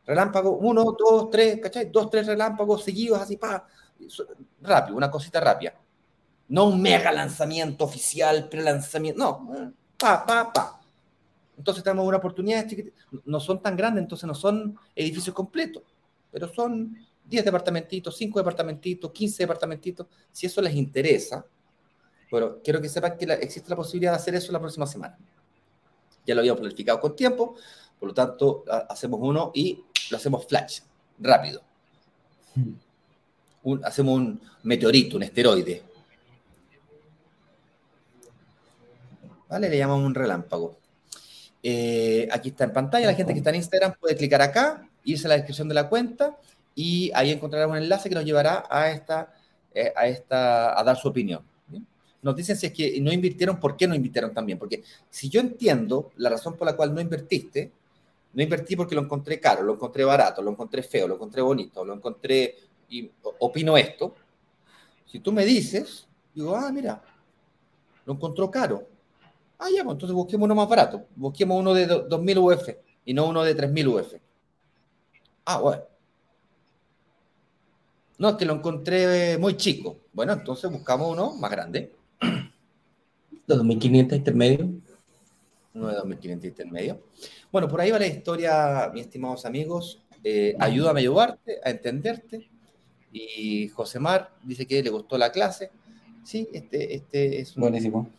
Relámpago, 0.05 0.51
uno, 0.51 0.95
dos, 0.97 1.29
tres, 1.29 1.59
¿cachai? 1.61 1.89
Dos, 1.91 2.09
tres 2.09 2.27
relámpagos 2.27 2.83
seguidos 2.83 3.19
así, 3.19 3.37
pa, 3.37 3.67
rápido, 4.61 4.97
una 4.97 5.11
cosita 5.11 5.39
rápida. 5.41 5.73
No 6.47 6.65
un 6.65 6.81
mega 6.81 7.11
lanzamiento 7.11 7.83
oficial, 7.83 8.47
pre-lanzamiento, 8.47 9.19
no, 9.19 9.73
pa, 9.97 10.25
pa, 10.25 10.51
pa. 10.51 10.82
Entonces 11.57 11.83
tenemos 11.83 12.07
una 12.07 12.17
oportunidad 12.17 12.65
No 13.25 13.39
son 13.39 13.61
tan 13.61 13.75
grandes, 13.75 14.03
entonces 14.03 14.27
no 14.27 14.35
son 14.35 14.77
edificios 14.95 15.35
completos, 15.35 15.83
pero 16.31 16.51
son 16.53 16.97
10 17.25 17.45
departamentitos, 17.45 18.17
5 18.17 18.39
departamentitos, 18.39 19.11
15 19.11 19.43
departamentitos. 19.43 20.07
Si 20.31 20.45
eso 20.45 20.61
les 20.61 20.75
interesa, 20.75 21.45
pero 22.29 22.61
quiero 22.63 22.81
que 22.81 22.89
sepan 22.89 23.17
que 23.17 23.25
existe 23.25 23.69
la 23.69 23.75
posibilidad 23.75 24.11
de 24.11 24.17
hacer 24.17 24.35
eso 24.35 24.51
la 24.51 24.59
próxima 24.59 24.87
semana. 24.87 25.17
Ya 26.25 26.33
lo 26.33 26.41
habíamos 26.41 26.61
planificado 26.61 26.99
con 26.99 27.15
tiempo, 27.15 27.55
por 27.99 28.09
lo 28.09 28.13
tanto, 28.13 28.63
hacemos 28.89 29.19
uno 29.21 29.51
y 29.53 29.83
lo 30.09 30.17
hacemos 30.17 30.45
flash, 30.47 30.79
rápido. 31.19 31.61
hacemos 33.83 34.17
un 34.17 34.41
meteorito, 34.63 35.17
un 35.17 35.23
esteroide. 35.23 35.83
¿Vale? 39.49 39.69
Le 39.69 39.77
llamamos 39.77 40.05
un 40.05 40.15
relámpago. 40.15 40.82
Eh, 41.63 42.27
aquí 42.31 42.49
está 42.49 42.65
en 42.65 42.73
pantalla. 42.73 43.07
La 43.07 43.13
gente 43.13 43.31
que 43.31 43.39
está 43.39 43.49
en 43.49 43.55
Instagram 43.55 43.95
puede 43.99 44.17
clicar 44.17 44.41
acá, 44.41 44.87
irse 45.05 45.25
a 45.27 45.29
la 45.29 45.35
descripción 45.35 45.69
de 45.69 45.73
la 45.73 45.87
cuenta 45.87 46.37
y 46.75 47.09
ahí 47.15 47.31
encontrará 47.31 47.67
un 47.67 47.77
enlace 47.77 48.09
que 48.09 48.15
nos 48.15 48.25
llevará 48.25 48.65
a 48.69 48.91
esta, 48.91 49.33
eh, 49.73 49.93
a 49.95 50.07
esta, 50.07 50.77
a 50.77 50.83
dar 50.83 50.97
su 50.97 51.07
opinión. 51.07 51.41
Nos 52.21 52.35
dicen 52.35 52.55
si 52.55 52.67
es 52.67 52.73
que 52.73 53.01
no 53.01 53.11
invirtieron, 53.11 53.59
¿por 53.59 53.75
qué 53.75 53.85
no 53.85 53.95
invirtieron 53.95 54.33
también? 54.33 54.57
Porque 54.57 54.81
si 55.09 55.29
yo 55.29 55.41
entiendo 55.41 56.11
la 56.17 56.29
razón 56.29 56.55
por 56.55 56.65
la 56.65 56.75
cual 56.75 56.93
no 56.93 57.01
invertiste, 57.01 57.71
no 58.33 58.41
invertí 58.41 58.77
porque 58.77 58.95
lo 58.95 59.01
encontré 59.01 59.39
caro, 59.39 59.61
lo 59.61 59.73
encontré 59.73 60.05
barato, 60.05 60.41
lo 60.41 60.51
encontré 60.51 60.83
feo, 60.83 61.07
lo 61.07 61.15
encontré 61.15 61.41
bonito, 61.41 61.83
lo 61.83 61.93
encontré 61.93 62.55
y 62.89 63.11
opino 63.39 63.77
esto. 63.77 64.15
Si 65.05 65.19
tú 65.19 65.33
me 65.33 65.43
dices, 65.43 66.07
digo, 66.33 66.55
ah, 66.55 66.71
mira, 66.71 67.01
lo 68.05 68.13
encontró 68.13 68.49
caro, 68.49 68.87
Ah, 69.63 69.69
ya, 69.73 69.81
pues 69.85 69.93
entonces 69.93 70.13
busquemos 70.13 70.43
uno 70.43 70.55
más 70.55 70.67
barato. 70.67 71.05
Busquemos 71.15 71.57
uno 71.57 71.73
de 71.73 71.87
2.000 71.87 72.37
UF 72.37 72.69
y 73.05 73.13
no 73.13 73.29
uno 73.29 73.43
de 73.43 73.55
3.000 73.55 73.87
UF. 73.87 74.13
Ah, 75.45 75.59
bueno. 75.61 75.83
No, 78.17 78.29
es 78.29 78.35
que 78.35 78.43
lo 78.43 78.55
encontré 78.55 79.37
muy 79.37 79.55
chico. 79.55 80.01
Bueno, 80.11 80.33
entonces 80.33 80.69
buscamos 80.69 81.13
uno 81.13 81.37
más 81.37 81.49
grande. 81.49 81.95
De 83.47 83.55
2.500 83.55 84.17
intermedio. 84.17 84.69
9.500 85.73 86.43
intermedio. 86.43 87.01
Bueno, 87.49 87.69
por 87.69 87.79
ahí 87.79 87.91
va 87.91 87.99
la 87.99 88.07
historia, 88.07 88.91
mis 88.93 89.03
estimados 89.05 89.45
amigos. 89.45 90.03
Eh, 90.25 90.57
ayúdame 90.59 90.99
a 90.99 91.03
ayudarte, 91.03 91.59
a 91.63 91.69
entenderte. 91.69 92.49
Y 93.13 93.69
Josemar 93.69 94.29
dice 94.43 94.65
que 94.65 94.83
le 94.83 94.89
gustó 94.89 95.17
la 95.17 95.31
clase. 95.31 95.71
Sí, 96.25 96.49
este, 96.51 96.95
este 96.95 97.39
es 97.39 97.55
Buenísimo. 97.55 98.09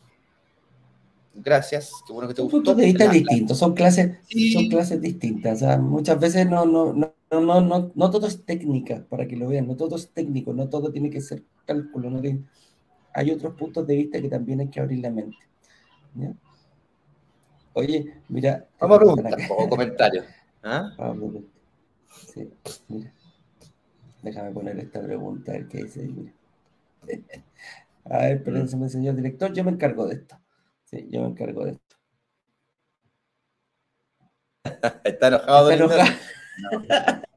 Gracias, 1.37 1.93
qué 2.07 2.13
bueno 2.13 2.29
que 2.29 2.35
te 2.35 2.43
gustó. 2.43 2.59
puntos 2.59 2.77
de 2.77 2.85
vista 2.85 3.09
distintos, 3.09 3.59
son 3.59 3.75
clases, 3.75 4.19
son 4.53 4.69
clases 4.69 5.01
distintas. 5.01 5.63
O 5.63 5.67
sea, 5.67 5.79
muchas 5.79 6.19
veces 6.21 6.49
no, 6.49 6.65
no, 6.65 6.93
no, 6.93 7.13
no, 7.31 7.61
no, 7.61 7.93
no 7.95 8.11
todo 8.11 8.27
es 8.27 8.45
técnica, 8.45 9.05
para 9.09 9.27
que 9.27 9.37
lo 9.37 9.49
vean, 9.49 9.67
no 9.67 9.77
todo 9.77 9.97
es 9.97 10.11
técnico, 10.11 10.53
no 10.53 10.69
todo 10.69 10.93
tiene 10.93 11.11
que 11.11 11.21
ser 11.21 11.43
cálculo. 11.67 12.11
No 12.11 12.23
Hay 13.15 13.31
otros 13.31 13.55
puntos 13.55 13.87
de 13.87 13.97
vista 13.97 14.21
que 14.21 14.29
también 14.29 14.61
hay 14.61 14.69
que 14.69 14.81
abrir 14.81 15.01
la 15.01 15.11
mente. 15.11 15.37
Oye, 17.73 18.15
mira. 18.29 18.67
Vamos 18.81 18.97
a 18.97 19.01
preguntar, 19.01 19.39
o 19.51 19.69
comentarios. 19.69 20.27
¿Ah? 20.63 20.93
Sí, 22.33 22.49
mira. 22.89 23.13
Déjame 24.23 24.53
poner 24.53 24.79
esta 24.79 25.03
pregunta, 25.03 25.53
a 25.53 25.55
ver 25.57 25.69
qué 25.69 25.85
dice. 25.85 26.07
Mira. 26.07 26.33
A 28.07 28.19
ver, 28.19 28.45
pero 28.45 28.67
se 28.67 28.77
me 28.77 28.85
enseñó 28.85 29.13
el 29.13 29.17
director, 29.17 29.51
yo 29.55 29.65
me 29.65 29.71
encargo 29.71 30.07
de 30.07 30.17
esto. 30.17 30.37
Sí, 30.95 31.09
yo 31.11 31.23
me 31.23 31.29
encargo 31.29 31.65
de 31.65 31.73
esto. 31.73 31.97
Está 35.05 35.29
enojado. 35.29 35.71
Está 35.71 35.85
enojado. 35.85 36.11
No. 36.63 36.83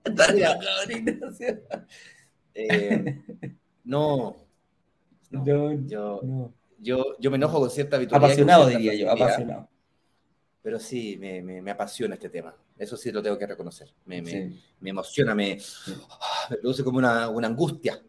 Está 0.06 0.26
enojado, 0.28 0.92
Ignacio. 0.92 1.62
Eh, 2.54 3.24
no. 3.84 4.36
No, 5.32 5.46
yo, 5.88 6.22
no. 6.24 6.54
Yo, 6.80 7.18
yo 7.20 7.32
me 7.32 7.38
enojo 7.38 7.60
con 7.60 7.72
cierta 7.72 7.96
habitualidad. 7.96 8.30
Apasionado, 8.30 8.68
diría 8.68 8.94
yo, 8.94 9.12
apasionado. 9.12 9.68
Pero 10.62 10.80
sí, 10.80 11.18
me, 11.18 11.42
me, 11.42 11.62
me, 11.62 11.72
apasiona 11.72 12.14
este 12.14 12.30
tema. 12.30 12.56
Eso 12.78 12.96
sí 12.96 13.12
lo 13.12 13.24
tengo 13.24 13.40
que 13.40 13.48
reconocer. 13.48 13.92
Me, 14.06 14.24
sí. 14.24 14.62
me 14.82 14.92
emociona, 14.92 15.34
me, 15.34 15.58
me, 16.50 16.58
produce 16.58 16.84
como 16.84 17.00
una, 17.00 17.30
una 17.30 17.48
angustia. 17.48 18.00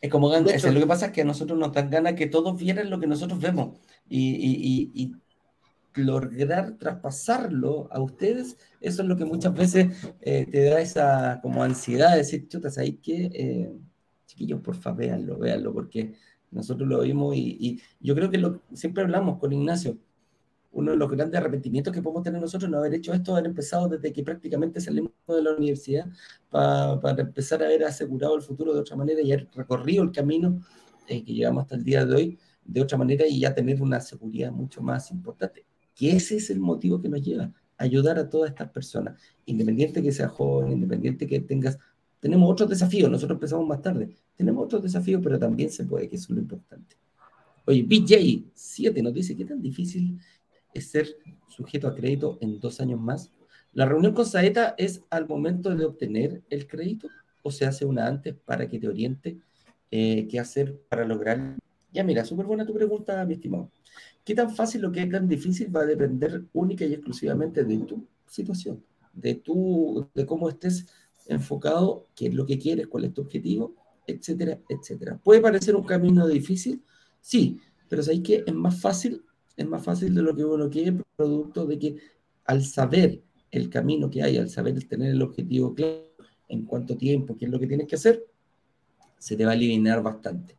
Es 0.00 0.10
como 0.10 0.30
lo 0.30 0.44
que 0.44 0.86
pasa 0.86 1.06
es 1.06 1.12
que 1.12 1.20
a 1.20 1.26
nosotros 1.26 1.58
nos 1.58 1.72
dan 1.72 1.90
ganas 1.90 2.14
que 2.14 2.26
todos 2.26 2.58
vieran 2.58 2.88
lo 2.88 2.98
que 2.98 3.06
nosotros 3.06 3.38
vemos 3.38 3.78
y, 4.08 4.30
y, 4.30 4.90
y, 4.94 5.02
y, 5.04 5.14
lograr 5.94 6.76
traspasarlo 6.78 7.88
a 7.90 8.00
ustedes, 8.00 8.56
eso 8.80 9.02
es 9.02 9.08
lo 9.08 9.16
que 9.16 9.24
muchas 9.24 9.54
veces 9.54 9.88
eh, 10.20 10.46
te 10.50 10.64
da 10.64 10.80
esa 10.80 11.40
como 11.42 11.62
ansiedad 11.62 12.12
de 12.12 12.18
decir, 12.18 12.48
chutas, 12.48 12.78
ahí 12.78 12.94
que, 12.94 13.30
eh, 13.34 13.72
chiquillos, 14.26 14.60
por 14.60 14.76
favor, 14.76 15.00
véanlo, 15.00 15.38
véanlo, 15.38 15.72
porque 15.72 16.14
nosotros 16.50 16.88
lo 16.88 17.00
vimos 17.00 17.34
y, 17.36 17.80
yo 18.00 18.14
creo 18.14 18.30
que 18.30 18.38
lo, 18.38 18.62
siempre 18.72 19.02
hablamos 19.02 19.38
con 19.38 19.52
Ignacio, 19.52 19.98
uno 20.70 20.92
de 20.92 20.98
los 20.98 21.10
grandes 21.10 21.40
arrepentimientos 21.40 21.92
que 21.92 22.02
podemos 22.02 22.22
tener 22.22 22.40
nosotros 22.40 22.70
no 22.70 22.78
haber 22.78 22.94
hecho 22.94 23.12
esto, 23.12 23.32
haber 23.32 23.46
empezado 23.46 23.88
desde 23.88 24.12
que 24.12 24.22
prácticamente 24.22 24.80
salimos 24.80 25.12
de 25.26 25.42
la 25.42 25.52
universidad 25.52 26.06
para 26.50 27.20
empezar 27.20 27.62
a 27.62 27.66
haber 27.66 27.84
asegurado 27.84 28.36
el 28.36 28.42
futuro 28.42 28.74
de 28.74 28.80
otra 28.80 28.94
manera 28.94 29.20
y 29.22 29.32
haber 29.32 29.48
recorrido 29.54 30.04
el 30.04 30.12
camino 30.12 30.60
eh, 31.08 31.24
que 31.24 31.32
llegamos 31.32 31.62
hasta 31.62 31.74
el 31.76 31.84
día 31.84 32.04
de 32.04 32.14
hoy 32.14 32.38
de 32.68 32.80
otra 32.80 32.96
manera 32.96 33.26
y 33.26 33.40
ya 33.40 33.54
tener 33.54 33.82
una 33.82 34.00
seguridad 34.00 34.52
mucho 34.52 34.80
más 34.82 35.10
importante. 35.10 35.64
Que 35.94 36.12
ese 36.12 36.36
es 36.36 36.50
el 36.50 36.60
motivo 36.60 37.00
que 37.00 37.08
nos 37.08 37.22
lleva 37.22 37.52
ayudar 37.76 38.18
a 38.18 38.28
todas 38.28 38.50
estas 38.50 38.70
personas, 38.70 39.20
independiente 39.46 40.02
que 40.02 40.12
sea 40.12 40.28
joven, 40.28 40.72
independiente 40.72 41.26
que 41.26 41.40
tengas. 41.40 41.78
Tenemos 42.20 42.50
otros 42.50 42.68
desafíos, 42.68 43.10
nosotros 43.10 43.36
empezamos 43.36 43.66
más 43.66 43.80
tarde, 43.80 44.10
tenemos 44.36 44.64
otros 44.64 44.82
desafíos, 44.82 45.20
pero 45.22 45.38
también 45.38 45.70
se 45.70 45.84
puede, 45.84 46.08
que 46.08 46.16
eso 46.16 46.24
es 46.24 46.30
lo 46.30 46.40
importante. 46.40 46.96
Oye, 47.64 47.84
BJ7 47.84 49.02
nos 49.02 49.14
dice, 49.14 49.36
¿qué 49.36 49.44
tan 49.44 49.62
difícil 49.62 50.18
es 50.74 50.90
ser 50.90 51.16
sujeto 51.48 51.88
a 51.88 51.94
crédito 51.94 52.38
en 52.40 52.60
dos 52.60 52.80
años 52.80 53.00
más. 53.00 53.32
La 53.72 53.86
reunión 53.86 54.14
con 54.14 54.26
Saeta 54.26 54.74
es 54.78 55.02
al 55.10 55.26
momento 55.28 55.74
de 55.74 55.84
obtener 55.84 56.42
el 56.50 56.66
crédito 56.66 57.08
o 57.42 57.50
se 57.50 57.66
hace 57.66 57.84
una 57.84 58.06
antes 58.06 58.34
para 58.34 58.68
que 58.68 58.78
te 58.78 58.88
oriente 58.88 59.38
eh, 59.90 60.26
qué 60.28 60.38
hacer 60.38 60.80
para 60.88 61.04
lograr. 61.04 61.56
Ya 61.92 62.04
mira, 62.04 62.24
súper 62.24 62.46
buena 62.46 62.66
tu 62.66 62.74
pregunta, 62.74 63.24
mi 63.24 63.34
estimado. 63.34 63.70
¿Qué 64.24 64.34
tan 64.34 64.54
fácil 64.54 64.84
o 64.84 64.92
qué 64.92 65.06
tan 65.06 65.26
difícil 65.26 65.74
va 65.74 65.82
a 65.82 65.86
depender 65.86 66.44
única 66.52 66.84
y 66.84 66.92
exclusivamente 66.92 67.64
de 67.64 67.78
tu 67.78 68.06
situación, 68.26 68.84
de, 69.12 69.36
tu, 69.36 70.06
de 70.14 70.26
cómo 70.26 70.48
estés 70.48 70.86
enfocado, 71.26 72.06
qué 72.14 72.26
es 72.26 72.34
lo 72.34 72.44
que 72.44 72.58
quieres, 72.58 72.88
cuál 72.88 73.04
es 73.04 73.14
tu 73.14 73.22
objetivo, 73.22 73.74
etcétera, 74.06 74.58
etcétera. 74.68 75.18
¿Puede 75.22 75.40
parecer 75.40 75.74
un 75.76 75.84
camino 75.84 76.26
difícil? 76.26 76.82
Sí, 77.20 77.58
pero 77.88 78.02
sabéis 78.02 78.22
que 78.22 78.44
es 78.46 78.54
más 78.54 78.80
fácil 78.80 79.22
es 79.58 79.66
más 79.66 79.84
fácil 79.84 80.14
de 80.14 80.22
lo 80.22 80.34
que 80.34 80.44
uno 80.44 80.70
quiere, 80.70 81.02
producto 81.16 81.66
de 81.66 81.78
que 81.78 81.96
al 82.44 82.64
saber 82.64 83.20
el 83.50 83.68
camino 83.68 84.08
que 84.08 84.22
hay, 84.22 84.36
al 84.36 84.48
saber 84.48 84.82
tener 84.84 85.10
el 85.10 85.20
objetivo 85.20 85.74
claro, 85.74 86.04
en 86.48 86.64
cuánto 86.64 86.96
tiempo, 86.96 87.36
qué 87.36 87.46
es 87.46 87.50
lo 87.50 87.58
que 87.58 87.66
tienes 87.66 87.88
que 87.88 87.96
hacer, 87.96 88.24
se 89.18 89.36
te 89.36 89.44
va 89.44 89.50
a 89.50 89.54
eliminar 89.54 90.00
bastante. 90.00 90.56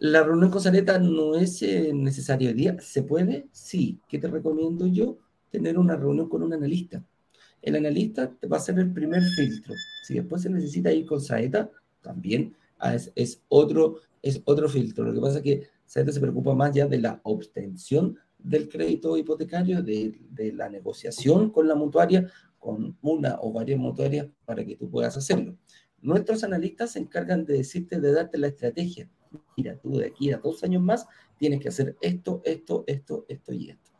La 0.00 0.22
reunión 0.22 0.50
con 0.50 0.60
Sareta 0.60 1.00
no 1.00 1.34
es 1.34 1.60
eh, 1.62 1.90
necesario 1.92 2.54
día. 2.54 2.76
¿Se 2.80 3.02
puede? 3.02 3.48
Sí. 3.50 3.98
¿Qué 4.08 4.18
te 4.18 4.28
recomiendo 4.28 4.86
yo? 4.86 5.18
Tener 5.50 5.76
una 5.76 5.96
reunión 5.96 6.28
con 6.28 6.44
un 6.44 6.52
analista. 6.52 7.04
El 7.60 7.74
analista 7.74 8.30
te 8.30 8.46
va 8.46 8.58
a 8.58 8.60
hacer 8.60 8.78
el 8.78 8.92
primer 8.92 9.22
filtro. 9.22 9.74
Si 10.06 10.14
después 10.14 10.42
se 10.42 10.50
necesita 10.50 10.92
ir 10.92 11.04
con 11.04 11.20
Saeta, 11.20 11.68
también 12.00 12.54
ah, 12.78 12.94
es, 12.94 13.10
es, 13.16 13.42
otro, 13.48 13.96
es 14.22 14.40
otro 14.44 14.68
filtro. 14.68 15.04
Lo 15.04 15.12
que 15.12 15.20
pasa 15.20 15.38
es 15.38 15.42
que 15.42 15.68
Saeta 15.84 16.12
se 16.12 16.20
preocupa 16.20 16.54
más 16.54 16.72
ya 16.72 16.86
de 16.86 16.98
la 16.98 17.20
obtención 17.24 18.16
del 18.38 18.68
crédito 18.68 19.16
hipotecario, 19.16 19.82
de, 19.82 20.16
de, 20.30 20.52
la 20.52 20.68
negociación 20.68 21.50
con 21.50 21.66
la 21.66 21.74
mutuaria, 21.74 22.30
con 22.60 22.96
una 23.02 23.38
o 23.40 23.52
varias 23.52 23.80
mutuarias 23.80 24.28
para 24.44 24.64
que 24.64 24.76
tú 24.76 24.88
puedas 24.88 25.16
hacerlo. 25.16 25.56
Nuestros 26.00 26.44
analistas 26.44 26.92
se 26.92 27.00
encargan 27.00 27.44
de 27.44 27.54
decirte, 27.54 28.00
de 28.00 28.12
darte 28.12 28.38
la 28.38 28.46
estrategia. 28.46 29.08
Mira, 29.56 29.78
tú 29.78 29.98
de 29.98 30.06
aquí 30.06 30.32
a 30.32 30.38
dos 30.38 30.62
años 30.64 30.82
más 30.82 31.06
tienes 31.36 31.60
que 31.60 31.68
hacer 31.68 31.96
esto, 32.00 32.40
esto, 32.44 32.84
esto, 32.86 33.24
esto 33.28 33.52
y 33.52 33.70
esto. 33.70 33.90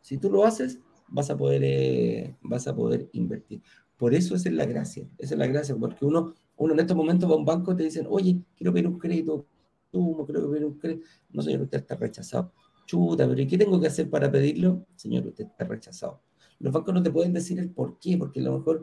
Si 0.00 0.18
tú 0.18 0.30
lo 0.30 0.44
haces, 0.44 0.80
vas 1.08 1.30
a 1.30 1.36
poder, 1.36 1.62
eh, 1.64 2.36
vas 2.42 2.66
a 2.68 2.74
poder 2.74 3.08
invertir. 3.12 3.62
Por 3.96 4.14
eso 4.14 4.34
esa 4.34 4.48
es 4.48 4.54
la 4.54 4.64
gracia, 4.64 5.08
esa 5.18 5.34
es 5.34 5.38
la 5.38 5.46
gracia, 5.46 5.76
porque 5.76 6.04
uno, 6.04 6.34
uno 6.56 6.72
en 6.74 6.80
estos 6.80 6.96
momentos 6.96 7.28
va 7.28 7.34
a 7.34 7.38
un 7.38 7.44
banco 7.44 7.72
y 7.72 7.76
te 7.76 7.82
dicen, 7.84 8.06
oye, 8.08 8.40
quiero 8.56 8.72
pedir 8.72 8.86
un 8.86 8.98
crédito 8.98 9.46
no 9.92 10.26
creo 10.26 10.52
que 10.52 10.64
un 10.64 10.78
crédito. 10.78 11.06
No, 11.30 11.42
señor, 11.42 11.62
usted 11.62 11.78
está 11.78 11.96
rechazado. 11.96 12.52
Chuta, 12.86 13.28
pero 13.28 13.40
¿y 13.40 13.46
qué 13.46 13.58
tengo 13.58 13.80
que 13.80 13.86
hacer 13.86 14.08
para 14.08 14.30
pedirlo? 14.30 14.86
Señor, 14.96 15.26
usted 15.26 15.44
está 15.44 15.64
rechazado. 15.64 16.22
Los 16.58 16.72
bancos 16.72 16.94
no 16.94 17.02
te 17.02 17.10
pueden 17.10 17.32
decir 17.32 17.58
el 17.58 17.70
por 17.70 17.98
qué, 17.98 18.16
porque 18.16 18.40
a 18.40 18.44
lo 18.44 18.58
mejor 18.58 18.82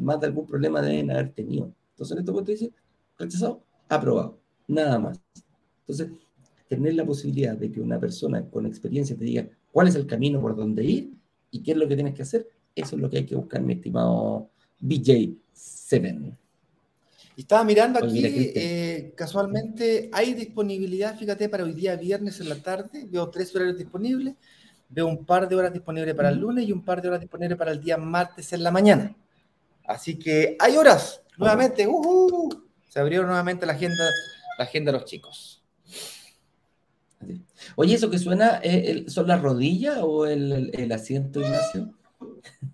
más 0.00 0.20
de 0.20 0.26
algún 0.26 0.46
problema 0.46 0.80
deben 0.80 1.10
haber 1.10 1.32
tenido. 1.32 1.72
Entonces, 1.90 2.12
en 2.12 2.18
este 2.20 2.30
momento 2.30 2.52
dice, 2.52 2.72
rechazado, 3.18 3.64
aprobado, 3.88 4.38
nada 4.68 4.98
más. 4.98 5.20
Entonces, 5.80 6.10
tener 6.68 6.94
la 6.94 7.04
posibilidad 7.04 7.56
de 7.56 7.70
que 7.70 7.80
una 7.80 7.98
persona 7.98 8.44
con 8.48 8.66
experiencia 8.66 9.16
te 9.16 9.24
diga 9.24 9.48
cuál 9.70 9.88
es 9.88 9.94
el 9.94 10.06
camino 10.06 10.40
por 10.40 10.56
donde 10.56 10.84
ir 10.84 11.12
y 11.50 11.62
qué 11.62 11.72
es 11.72 11.76
lo 11.76 11.86
que 11.86 11.94
tienes 11.94 12.14
que 12.14 12.22
hacer, 12.22 12.48
eso 12.74 12.96
es 12.96 13.02
lo 13.02 13.08
que 13.08 13.18
hay 13.18 13.26
que 13.26 13.36
buscar, 13.36 13.60
mi 13.62 13.74
estimado 13.74 14.50
BJ7. 14.80 16.36
Y 17.36 17.42
estaba 17.42 17.64
mirando 17.64 17.98
aquí, 17.98 18.22
eh, 18.24 19.12
casualmente 19.14 20.08
hay 20.12 20.32
disponibilidad, 20.32 21.16
fíjate, 21.18 21.48
para 21.48 21.64
hoy 21.64 21.74
día 21.74 21.94
viernes 21.96 22.40
en 22.40 22.48
la 22.48 22.56
tarde. 22.56 23.06
Veo 23.10 23.28
tres 23.28 23.54
horarios 23.54 23.76
disponibles. 23.76 24.34
Veo 24.88 25.06
un 25.06 25.24
par 25.24 25.48
de 25.48 25.54
horas 25.54 25.72
disponibles 25.72 26.14
para 26.14 26.30
el 26.30 26.38
lunes 26.38 26.66
y 26.66 26.72
un 26.72 26.82
par 26.82 27.02
de 27.02 27.08
horas 27.08 27.20
disponibles 27.20 27.58
para 27.58 27.72
el 27.72 27.80
día 27.80 27.98
martes 27.98 28.52
en 28.54 28.62
la 28.62 28.70
mañana. 28.70 29.14
Así 29.84 30.18
que 30.18 30.56
hay 30.58 30.76
horas, 30.76 31.22
nuevamente. 31.36 31.86
Uh 31.86 32.66
se 32.96 33.00
abrió 33.00 33.24
nuevamente 33.24 33.66
la 33.66 33.74
agenda, 33.74 34.08
la 34.58 34.64
agenda 34.64 34.92
de 34.92 34.98
los 34.98 35.04
chicos. 35.08 35.62
Oye, 37.76 37.94
¿eso 37.94 38.10
que 38.10 38.18
suena 38.18 38.60
eh, 38.62 39.04
son 39.08 39.26
las 39.26 39.40
rodillas 39.40 39.98
o 40.02 40.26
el, 40.26 40.70
el, 40.72 40.92
asiento, 40.92 41.40
Ignacio? 41.40 41.94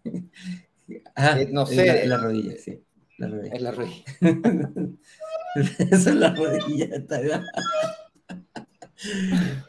ah, 1.14 1.40
eh, 1.40 1.48
no 1.50 1.66
sé. 1.66 2.06
La, 2.06 2.18
rodilla, 2.18 2.56
sí. 2.58 2.82
La 3.18 3.28
rodilla. 3.28 3.54
Es 3.54 3.62
la 3.62 3.70
rodilla. 3.70 4.04
Esa 5.90 6.10
es 6.10 6.16
la 6.16 6.34
rodilla. 6.34 6.84
Está 6.96 7.20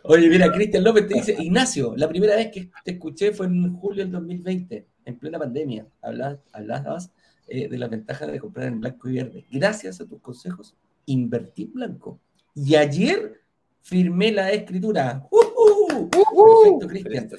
Oye, 0.04 0.30
mira, 0.30 0.52
Cristian 0.52 0.84
López 0.84 1.08
te 1.08 1.16
dice, 1.16 1.36
Ignacio, 1.40 1.96
la 1.96 2.08
primera 2.08 2.36
vez 2.36 2.52
que 2.52 2.70
te 2.84 2.92
escuché 2.92 3.32
fue 3.32 3.48
en 3.48 3.74
julio 3.76 4.04
del 4.04 4.12
2020, 4.12 4.88
en 5.06 5.18
plena 5.18 5.40
pandemia. 5.40 5.88
Hablabas, 6.02 6.40
hablabas 6.52 7.12
eh, 7.48 7.68
de 7.68 7.78
la 7.78 7.88
ventaja 7.88 8.28
de 8.28 8.40
comprar 8.40 8.68
en 8.68 8.80
blanco 8.80 9.10
y 9.10 9.16
verde. 9.16 9.46
Gracias 9.52 10.00
a 10.02 10.06
tus 10.06 10.22
consejos, 10.22 10.76
invertí 11.06 11.64
en 11.64 11.74
blanco. 11.74 12.20
Y 12.56 12.76
ayer 12.76 13.42
firmé 13.82 14.32
la 14.32 14.52
escritura. 14.52 15.28
¡Uh, 15.30 15.38
uh! 15.38 16.10
Perfecto, 16.10 16.88
Cristian. 16.88 17.30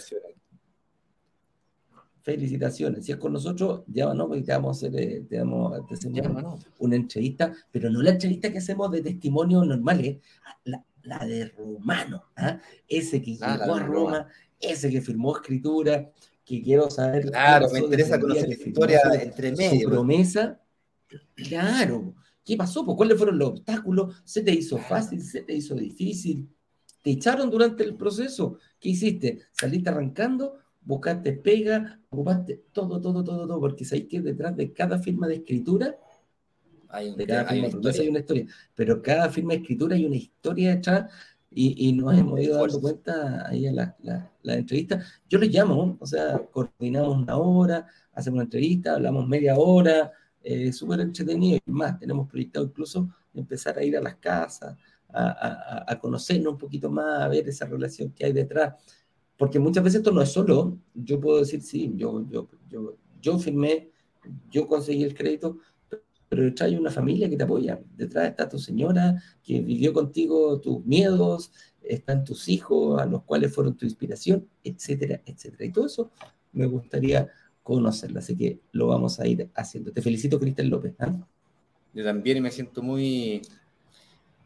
Felicitaciones. 2.22 3.04
Si 3.04 3.12
es 3.12 3.18
con 3.18 3.34
nosotros, 3.34 3.82
llámanos 3.86 4.28
porque 4.28 4.42
te 4.42 4.52
vamos 4.52 4.82
a 4.82 4.86
hacer, 4.86 5.00
eh, 5.00 5.26
te 5.28 5.38
vamos 5.38 6.66
una 6.78 6.96
entrevista, 6.96 7.52
pero 7.70 7.90
no 7.90 8.00
la 8.00 8.10
entrevista 8.10 8.50
que 8.50 8.58
hacemos 8.58 8.90
de 8.90 9.02
testimonios 9.02 9.66
normales. 9.66 10.18
La, 10.64 10.82
la 11.02 11.18
de 11.18 11.48
Romano, 11.48 12.24
¿ah? 12.36 12.58
ese 12.88 13.20
que 13.20 13.32
llegó 13.32 13.74
a 13.74 13.80
Roma, 13.80 14.28
ese 14.58 14.90
que 14.90 15.02
firmó 15.02 15.36
escritura, 15.36 16.10
que 16.44 16.62
quiero 16.62 16.90
saber. 16.90 17.26
Claro, 17.26 17.68
me 17.70 17.80
interesa 17.80 18.18
conocer 18.20 18.48
la 18.48 18.54
historia 18.54 19.00
entre 19.20 19.52
medio. 19.52 19.90
promesa, 19.90 20.60
claro. 21.34 22.14
¿Qué 22.44 22.56
pasó? 22.56 22.84
Pues, 22.84 22.96
¿Cuáles 22.96 23.16
fueron 23.16 23.38
los 23.38 23.50
obstáculos? 23.50 24.22
¿Se 24.24 24.42
te 24.42 24.52
hizo 24.52 24.78
fácil? 24.78 25.22
¿Se 25.22 25.42
te 25.42 25.54
hizo 25.54 25.74
difícil? 25.74 26.48
¿Te 27.02 27.10
echaron 27.10 27.50
durante 27.50 27.84
el 27.84 27.96
proceso? 27.96 28.58
¿Qué 28.78 28.90
hiciste? 28.90 29.40
¿Saliste 29.52 29.90
arrancando? 29.90 30.58
¿Buscaste 30.82 31.32
pega? 31.32 32.00
¿Ocupaste 32.10 32.64
todo, 32.72 33.00
todo, 33.00 33.24
todo, 33.24 33.46
todo? 33.46 33.60
Porque 33.60 33.84
sabéis 33.84 34.08
que 34.08 34.20
detrás 34.20 34.56
de 34.56 34.72
cada 34.72 34.98
firma 34.98 35.26
de 35.26 35.36
escritura 35.36 35.96
hay, 36.88 37.14
de 37.14 37.26
cada 37.26 37.46
firma 37.46 37.68
hay 37.68 38.08
una 38.08 38.18
historia. 38.18 38.46
Pero 38.74 39.02
cada 39.02 39.30
firma 39.30 39.54
de 39.54 39.60
escritura 39.60 39.96
hay 39.96 40.04
una 40.04 40.16
historia 40.16 40.74
detrás 40.74 41.10
y, 41.50 41.88
y 41.88 41.92
nos 41.92 42.18
hemos 42.18 42.40
ido 42.40 42.58
dando 42.58 42.80
cuenta 42.80 43.48
ahí 43.48 43.66
en 43.66 43.76
la, 43.76 43.96
la, 44.42 44.54
entrevista. 44.54 45.04
Yo 45.28 45.38
les 45.38 45.50
llamo, 45.50 45.96
o 46.00 46.06
sea, 46.06 46.38
coordinamos 46.50 47.16
una 47.16 47.36
hora, 47.36 47.86
hacemos 48.12 48.36
una 48.36 48.44
entrevista, 48.44 48.94
hablamos 48.94 49.28
media 49.28 49.56
hora, 49.56 50.12
eh, 50.44 50.72
súper 50.72 51.00
entretenido 51.00 51.58
y 51.64 51.70
más. 51.70 51.98
Tenemos 51.98 52.28
proyectado 52.28 52.66
incluso 52.66 53.08
empezar 53.32 53.78
a 53.78 53.82
ir 53.82 53.96
a 53.96 54.00
las 54.02 54.16
casas, 54.16 54.76
a, 55.08 55.84
a, 55.88 55.98
conocernos 55.98 56.52
un 56.52 56.58
poquito 56.58 56.90
más, 56.90 57.22
a 57.22 57.28
ver 57.28 57.48
esa 57.48 57.66
relación 57.66 58.10
que 58.10 58.26
hay 58.26 58.32
detrás. 58.32 58.74
Porque 59.38 59.58
muchas 59.58 59.82
veces 59.82 59.98
esto 59.98 60.12
no 60.12 60.20
es 60.20 60.30
solo, 60.30 60.78
yo 60.94 61.18
puedo 61.18 61.38
decir, 61.38 61.62
sí, 61.62 61.92
yo, 61.96 62.28
yo, 62.28 62.48
yo, 62.68 62.96
yo 63.20 63.38
firmé, 63.38 63.90
yo 64.50 64.68
conseguí 64.68 65.02
el 65.02 65.14
crédito, 65.14 65.58
pero 66.28 66.42
detrás 66.42 66.68
hay 66.68 66.76
una 66.76 66.90
familia 66.90 67.28
que 67.30 67.36
te 67.36 67.44
apoya. 67.44 67.80
Detrás 67.96 68.28
está 68.28 68.48
tu 68.48 68.58
señora 68.58 69.22
que 69.42 69.60
vivió 69.60 69.92
contigo 69.92 70.60
tus 70.60 70.84
miedos, 70.84 71.52
están 71.80 72.24
tus 72.24 72.48
hijos 72.48 73.00
a 73.00 73.06
los 73.06 73.22
cuales 73.22 73.54
fueron 73.54 73.76
tu 73.76 73.86
inspiración, 73.86 74.46
etcétera, 74.62 75.22
etcétera. 75.24 75.64
Y 75.64 75.72
todo 75.72 75.86
eso 75.86 76.10
me 76.52 76.66
gustaría 76.66 77.30
conocerla, 77.64 78.20
así 78.20 78.36
que 78.36 78.60
lo 78.70 78.86
vamos 78.86 79.18
a 79.18 79.26
ir 79.26 79.50
haciendo. 79.54 79.90
Te 79.90 80.02
felicito, 80.02 80.38
Cristian 80.38 80.70
López. 80.70 80.94
¿ah? 81.00 81.12
Yo 81.92 82.04
también 82.04 82.40
me 82.42 82.52
siento 82.52 82.82
muy 82.82 83.42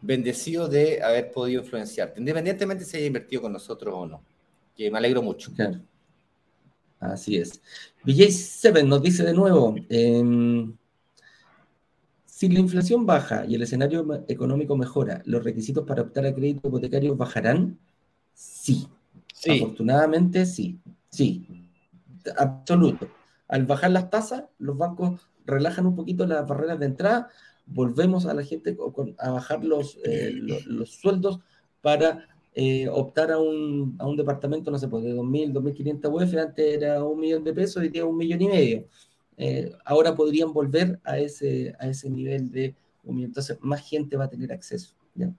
bendecido 0.01 0.69
de 0.69 1.03
haber 1.03 1.31
podido 1.33 1.61
influenciarte, 1.61 2.21
independientemente 2.21 2.85
si 2.85 2.97
haya 2.97 3.07
invertido 3.07 3.43
con 3.43 3.53
nosotros 3.53 3.93
o 3.95 4.07
no, 4.07 4.23
que 4.75 4.91
me 4.91 4.97
alegro 4.97 5.21
mucho. 5.21 5.53
Claro. 5.53 5.81
Así 7.01 7.37
es. 7.37 7.61
VJ7 8.05 8.87
nos 8.87 9.03
dice 9.03 9.25
de 9.25 9.35
nuevo, 9.35 9.75
eh, 9.89 10.73
si 12.25 12.49
la 12.49 12.61
inflación 12.61 13.05
baja 13.05 13.45
y 13.47 13.57
el 13.57 13.63
escenario 13.63 14.25
económico 14.29 14.77
mejora, 14.77 15.23
¿los 15.25 15.43
requisitos 15.43 15.85
para 15.85 16.03
optar 16.03 16.25
a 16.25 16.33
crédito 16.33 16.69
hipotecario 16.69 17.17
bajarán? 17.17 17.77
Sí. 18.33 18.87
Afortunadamente, 19.49 20.47
sí. 20.47 20.79
Sí. 21.09 21.58
Absoluto. 22.37 23.09
Al 23.49 23.65
bajar 23.67 23.91
las 23.91 24.11
tasas, 24.11 24.45
los 24.59 24.77
bancos 24.77 25.29
relajan 25.47 25.87
un 25.87 25.97
poquito 25.97 26.27
las 26.27 26.47
barreras 26.47 26.79
de 26.79 26.87
entrada, 26.87 27.29
volvemos 27.67 28.27
a 28.27 28.35
la 28.35 28.45
gente 28.45 28.77
a 29.19 29.31
bajar 29.31 29.65
los, 29.65 29.99
eh, 30.05 30.33
los, 30.33 30.91
sueldos 30.91 31.41
para 31.81 32.27
eh, 32.55 32.89
optar 32.89 33.31
a 33.31 33.39
un, 33.39 33.97
a 33.99 34.07
un, 34.07 34.17
departamento, 34.17 34.71
no 34.71 34.79
sé, 34.79 34.89
pues 34.89 35.05
de 35.05 35.15
2.000, 35.15 35.53
2.500 35.53 36.13
UF, 36.13 36.35
antes 36.37 36.77
era 36.77 37.03
un 37.05 37.21
millón 37.21 37.45
de 37.45 37.53
pesos 37.53 37.83
y 37.85 37.91
tiene 37.91 38.07
un 38.07 38.17
millón 38.17 38.43
y 38.43 38.49
medio. 38.49 38.85
Eh, 39.37 39.73
ahora 39.85 40.15
podrían 40.15 40.53
volver 40.53 40.99
a 41.05 41.19
ese, 41.19 41.75
a 41.79 41.87
ese 41.89 42.11
nivel 42.11 42.51
de 42.51 42.75
Entonces, 43.05 43.57
más 43.61 43.89
gente 43.89 44.17
va 44.17 44.25
a 44.25 44.31
tener 44.31 44.53
acceso. 44.53 44.95
¿ya? 45.15 45.33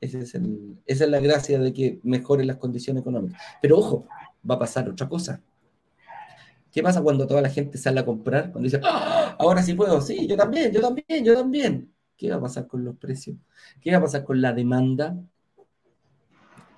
esa 0.00 0.38
es 0.86 1.00
la 1.00 1.20
gracia 1.20 1.58
de 1.58 1.72
que 1.72 1.98
mejoren 2.02 2.46
las 2.46 2.58
condiciones 2.58 3.00
económicas. 3.00 3.40
Pero 3.62 3.78
ojo, 3.78 4.06
va 4.48 4.56
a 4.56 4.58
pasar 4.58 4.88
otra 4.88 5.08
cosa. 5.08 5.42
¿Qué 6.74 6.82
pasa 6.82 7.00
cuando 7.00 7.24
toda 7.24 7.40
la 7.40 7.50
gente 7.50 7.78
sale 7.78 8.00
a 8.00 8.04
comprar? 8.04 8.50
Cuando 8.50 8.66
dice, 8.66 8.80
¡Ah! 8.82 9.36
ahora 9.38 9.62
sí 9.62 9.74
puedo, 9.74 10.00
sí, 10.00 10.26
yo 10.26 10.36
también, 10.36 10.72
yo 10.72 10.80
también, 10.80 11.24
yo 11.24 11.32
también. 11.32 11.94
¿Qué 12.16 12.28
va 12.30 12.36
a 12.36 12.40
pasar 12.40 12.66
con 12.66 12.84
los 12.84 12.96
precios? 12.96 13.36
¿Qué 13.80 13.92
va 13.92 13.98
a 13.98 14.00
pasar 14.00 14.24
con 14.24 14.42
la 14.42 14.52
demanda? 14.52 15.16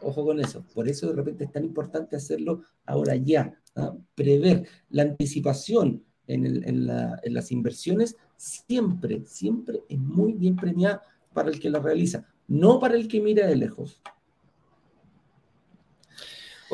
Ojo 0.03 0.27
con 0.27 0.39
eso. 0.39 0.67
Por 0.75 0.87
eso 0.87 1.09
de 1.09 1.15
repente 1.15 1.45
es 1.45 1.51
tan 1.51 1.65
importante 1.65 2.15
hacerlo 2.15 2.61
ahora 2.85 3.17
ya, 3.17 3.59
prever 4.15 4.69
la 4.91 5.01
anticipación 5.01 6.05
en, 6.27 6.87
las 6.87 7.51
inversiones 7.51 8.19
siempre, 8.37 9.25
siempre 9.25 9.81
es 9.89 9.99
muy 9.99 10.35
bien 10.35 10.57
premiada 10.57 11.01
para 11.33 11.49
el 11.49 11.59
que 11.59 11.71
la 11.71 11.79
realiza, 11.79 12.27
no 12.49 12.79
para 12.79 12.97
el 12.97 13.09
que 13.09 13.23
mira 13.23 13.47
de 13.47 13.57
lejos. 13.57 14.03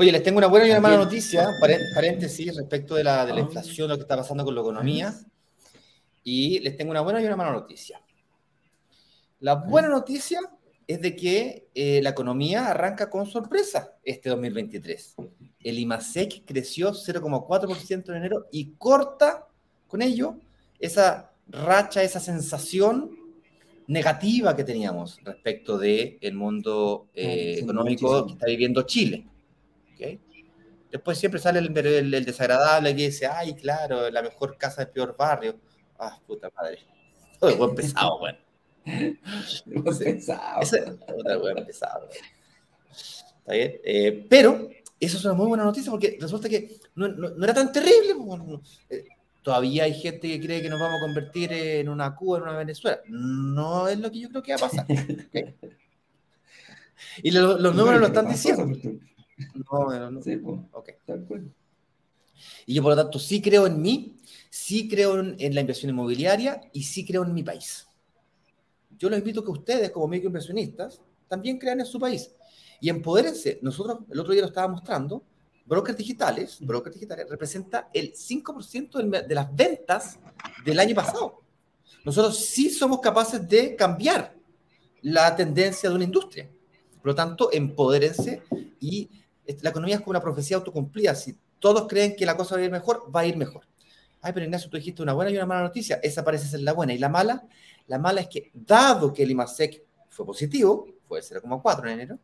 Oye, 0.02 0.10
les 0.10 0.24
tengo 0.24 0.38
una 0.38 0.48
buena 0.48 0.66
y 0.66 0.70
una 0.72 0.80
mala 0.80 0.96
noticia, 0.96 1.48
paréntesis, 1.94 2.56
respecto 2.56 2.96
de 2.96 3.04
la, 3.04 3.24
de 3.24 3.34
la 3.34 3.38
ah. 3.38 3.42
inflación, 3.42 3.88
lo 3.88 3.94
que 3.94 4.02
está 4.02 4.16
pasando 4.16 4.44
con 4.44 4.52
la 4.52 4.60
economía. 4.60 5.14
Y 6.24 6.58
les 6.58 6.76
tengo 6.76 6.90
una 6.90 7.02
buena 7.02 7.22
y 7.22 7.24
una 7.24 7.36
mala 7.36 7.52
noticia. 7.52 8.02
La 9.38 9.54
buena 9.54 9.86
noticia 9.86 10.40
es 10.88 11.00
de 11.00 11.14
que 11.14 11.68
eh, 11.72 12.00
la 12.02 12.10
economía 12.10 12.66
arranca 12.66 13.08
con 13.08 13.26
sorpresa 13.26 13.92
este 14.02 14.28
2023. 14.28 15.14
El 15.60 15.78
IMASEC 15.78 16.46
creció 16.46 16.90
0,4% 16.90 18.08
en 18.08 18.16
enero 18.16 18.46
y 18.50 18.72
corta 18.78 19.46
con 19.86 20.02
ello 20.02 20.34
esa 20.80 21.30
racha, 21.46 22.02
esa 22.02 22.18
sensación 22.18 23.08
negativa 23.86 24.56
que 24.56 24.64
teníamos 24.64 25.20
respecto 25.22 25.78
del 25.78 26.18
el 26.20 26.34
mundo 26.34 27.06
eh, 27.14 27.60
económico 27.60 28.26
que 28.26 28.32
está 28.32 28.46
viviendo 28.46 28.82
Chile. 28.82 29.26
Después 30.90 31.18
siempre 31.18 31.40
sale 31.40 31.58
el, 31.58 32.14
el, 32.14 32.24
desagradable 32.24 32.94
que 32.94 33.06
dice, 33.06 33.26
ay, 33.26 33.54
claro, 33.54 34.10
la 34.10 34.22
mejor 34.22 34.58
casa 34.58 34.84
del 34.84 34.92
peor 34.92 35.16
barrio. 35.16 35.58
Ah, 35.98 36.18
puta 36.26 36.50
madre. 36.54 36.80
Todo 37.40 37.56
buen 37.56 37.74
pesado, 37.74 38.18
bueno. 38.18 38.38
pesado. 39.98 40.60
pesado. 41.66 42.08
¿Está 43.38 43.52
bien? 43.54 43.80
Eh, 43.84 44.26
pero 44.28 44.68
eso 45.00 45.16
es 45.16 45.24
una 45.24 45.34
muy 45.34 45.46
buena 45.46 45.64
noticia 45.64 45.90
porque 45.90 46.18
resulta 46.20 46.48
que 46.48 46.76
no, 46.94 47.08
no, 47.08 47.42
era 47.42 47.54
tan 47.54 47.72
terrible. 47.72 48.14
Eh, 48.90 49.04
todavía 49.42 49.84
hay 49.84 49.94
gente 49.94 50.28
que 50.28 50.40
cree 50.40 50.62
que 50.62 50.68
nos 50.68 50.78
vamos 50.78 50.98
a 50.98 51.06
convertir 51.06 51.52
en 51.52 51.88
una 51.88 52.14
Cuba, 52.14 52.36
en 52.36 52.42
una 52.44 52.56
Venezuela. 52.58 53.00
No 53.08 53.88
es 53.88 53.98
lo 53.98 54.10
que 54.10 54.20
yo 54.20 54.28
creo 54.28 54.42
que 54.42 54.52
va 54.52 54.58
a 54.58 54.70
pasar. 54.70 54.86
Y 57.22 57.32
los 57.32 57.60
números 57.74 58.00
lo 58.00 58.06
están 58.06 58.28
diciendo. 58.28 58.64
No, 59.70 60.10
no, 60.10 60.22
sí, 60.22 60.40
okay. 60.72 60.94
Y 62.66 62.74
yo, 62.74 62.82
por 62.82 62.96
lo 62.96 63.02
tanto, 63.02 63.18
sí 63.18 63.40
creo 63.40 63.66
en 63.66 63.80
mí, 63.80 64.16
sí 64.50 64.88
creo 64.88 65.18
en, 65.20 65.54
la 65.54 65.60
inversión 65.60 65.90
inmobiliaria 65.90 66.60
y 66.72 66.82
sí 66.82 67.04
creo 67.04 67.24
en 67.24 67.34
mi 67.34 67.42
país. 67.42 67.86
Yo 68.98 69.08
los 69.10 69.18
invito 69.18 69.40
a 69.40 69.44
que 69.44 69.50
ustedes, 69.50 69.90
como 69.90 70.08
microinversionistas, 70.08 71.00
también 71.28 71.58
crean 71.58 71.80
en 71.80 71.86
su 71.86 71.98
país. 71.98 72.30
Y 72.80 72.88
empodérense. 72.88 73.58
Nosotros 73.62 74.00
el 74.10 74.18
otro 74.18 74.32
día 74.32 74.42
lo 74.42 74.48
estaba 74.48 74.68
mostrando. 74.68 75.24
Brokers 75.64 75.96
digitales, 75.96 76.58
brokers 76.60 76.94
digitales 76.94 77.28
representa 77.28 77.88
el 77.92 78.12
5% 78.12 79.26
de 79.26 79.34
las 79.34 79.54
ventas 79.54 80.18
del 80.64 80.78
año 80.78 80.94
pasado. 80.94 81.42
Nosotros 82.04 82.38
sí 82.38 82.68
somos 82.68 83.00
capaces 83.00 83.48
de 83.48 83.76
cambiar 83.76 84.34
la 85.02 85.34
tendencia 85.34 85.88
de 85.88 85.94
una 85.94 86.04
industria. 86.04 86.50
Por 87.00 87.06
lo 87.06 87.14
tanto, 87.14 87.50
empodérense 87.52 88.42
y 88.80 89.08
la 89.60 89.70
economía 89.70 89.96
es 89.96 90.00
como 90.00 90.10
una 90.10 90.20
profecía 90.20 90.56
autocumplida. 90.56 91.14
Si 91.14 91.36
todos 91.58 91.86
creen 91.88 92.16
que 92.16 92.26
la 92.26 92.36
cosa 92.36 92.54
va 92.54 92.60
a 92.60 92.64
ir 92.64 92.70
mejor, 92.70 93.04
va 93.14 93.20
a 93.20 93.26
ir 93.26 93.36
mejor. 93.36 93.66
Ay, 94.20 94.32
pero 94.32 94.44
Ignacio, 94.44 94.70
tú 94.70 94.76
dijiste 94.76 95.02
una 95.02 95.12
buena 95.12 95.30
y 95.30 95.36
una 95.36 95.46
mala 95.46 95.62
noticia. 95.62 95.98
Esa 96.02 96.24
parece 96.24 96.46
ser 96.46 96.60
la 96.60 96.72
buena. 96.72 96.94
Y 96.94 96.98
la 96.98 97.08
mala, 97.08 97.44
la 97.88 97.98
mala 97.98 98.20
es 98.20 98.28
que, 98.28 98.50
dado 98.54 99.12
que 99.12 99.24
el 99.24 99.32
IMASEC 99.32 99.82
fue 100.08 100.24
positivo, 100.24 100.86
fue 101.08 101.20
0,4 101.20 101.82
en 101.84 101.88
enero, 101.88 102.18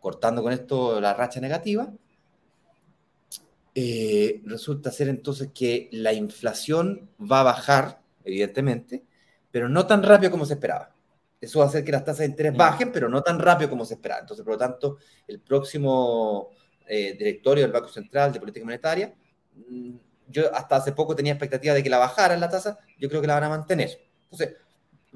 cortando 0.00 0.42
con 0.42 0.52
esto 0.52 1.00
la 1.00 1.14
racha 1.14 1.40
negativa, 1.40 1.92
eh, 3.76 4.40
resulta 4.44 4.92
ser 4.92 5.08
entonces 5.08 5.50
que 5.52 5.88
la 5.92 6.12
inflación 6.12 7.08
va 7.20 7.40
a 7.40 7.44
bajar, 7.44 8.00
evidentemente, 8.24 9.02
pero 9.50 9.68
no 9.68 9.86
tan 9.86 10.02
rápido 10.02 10.30
como 10.30 10.46
se 10.46 10.54
esperaba. 10.54 10.93
Eso 11.40 11.58
va 11.58 11.66
a 11.66 11.68
hacer 11.68 11.84
que 11.84 11.92
las 11.92 12.04
tasas 12.04 12.20
de 12.20 12.26
interés 12.26 12.56
bajen, 12.56 12.90
pero 12.90 13.08
no 13.08 13.22
tan 13.22 13.38
rápido 13.38 13.68
como 13.68 13.84
se 13.84 13.94
esperaba. 13.94 14.20
Entonces, 14.20 14.44
por 14.44 14.54
lo 14.54 14.58
tanto, 14.58 14.98
el 15.26 15.40
próximo 15.40 16.50
eh, 16.86 17.14
directorio 17.18 17.64
del 17.64 17.72
Banco 17.72 17.88
Central 17.88 18.32
de 18.32 18.40
Política 18.40 18.64
Monetaria, 18.64 19.14
mm, 19.54 19.94
yo 20.28 20.54
hasta 20.54 20.76
hace 20.76 20.92
poco 20.92 21.14
tenía 21.14 21.32
expectativa 21.32 21.74
de 21.74 21.82
que 21.82 21.90
la 21.90 21.98
bajara 21.98 22.36
la 22.36 22.48
tasa, 22.48 22.78
yo 22.98 23.08
creo 23.08 23.20
que 23.20 23.26
la 23.26 23.34
van 23.34 23.44
a 23.44 23.48
mantener. 23.50 23.90
Entonces, 24.24 24.56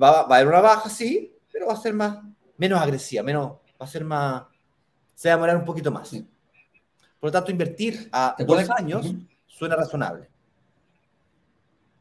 va, 0.01 0.25
va 0.27 0.37
a 0.37 0.39
haber 0.39 0.49
una 0.49 0.61
baja, 0.61 0.91
sí, 0.91 1.35
pero 1.51 1.67
va 1.67 1.73
a 1.73 1.77
ser 1.77 1.95
más, 1.95 2.19
menos 2.57 2.81
agresiva, 2.81 3.23
menos, 3.23 3.53
va 3.81 3.87
a 3.87 3.87
ser 3.87 4.05
más, 4.05 4.45
se 5.15 5.29
va 5.29 5.35
a 5.35 5.37
demorar 5.37 5.57
un 5.57 5.65
poquito 5.65 5.91
más. 5.91 6.11
Por 6.11 7.29
lo 7.29 7.33
tanto, 7.33 7.51
invertir 7.51 8.09
a 8.13 8.37
dos 8.39 8.71
años 8.71 9.13
suena 9.47 9.77
razonable. 9.77 10.29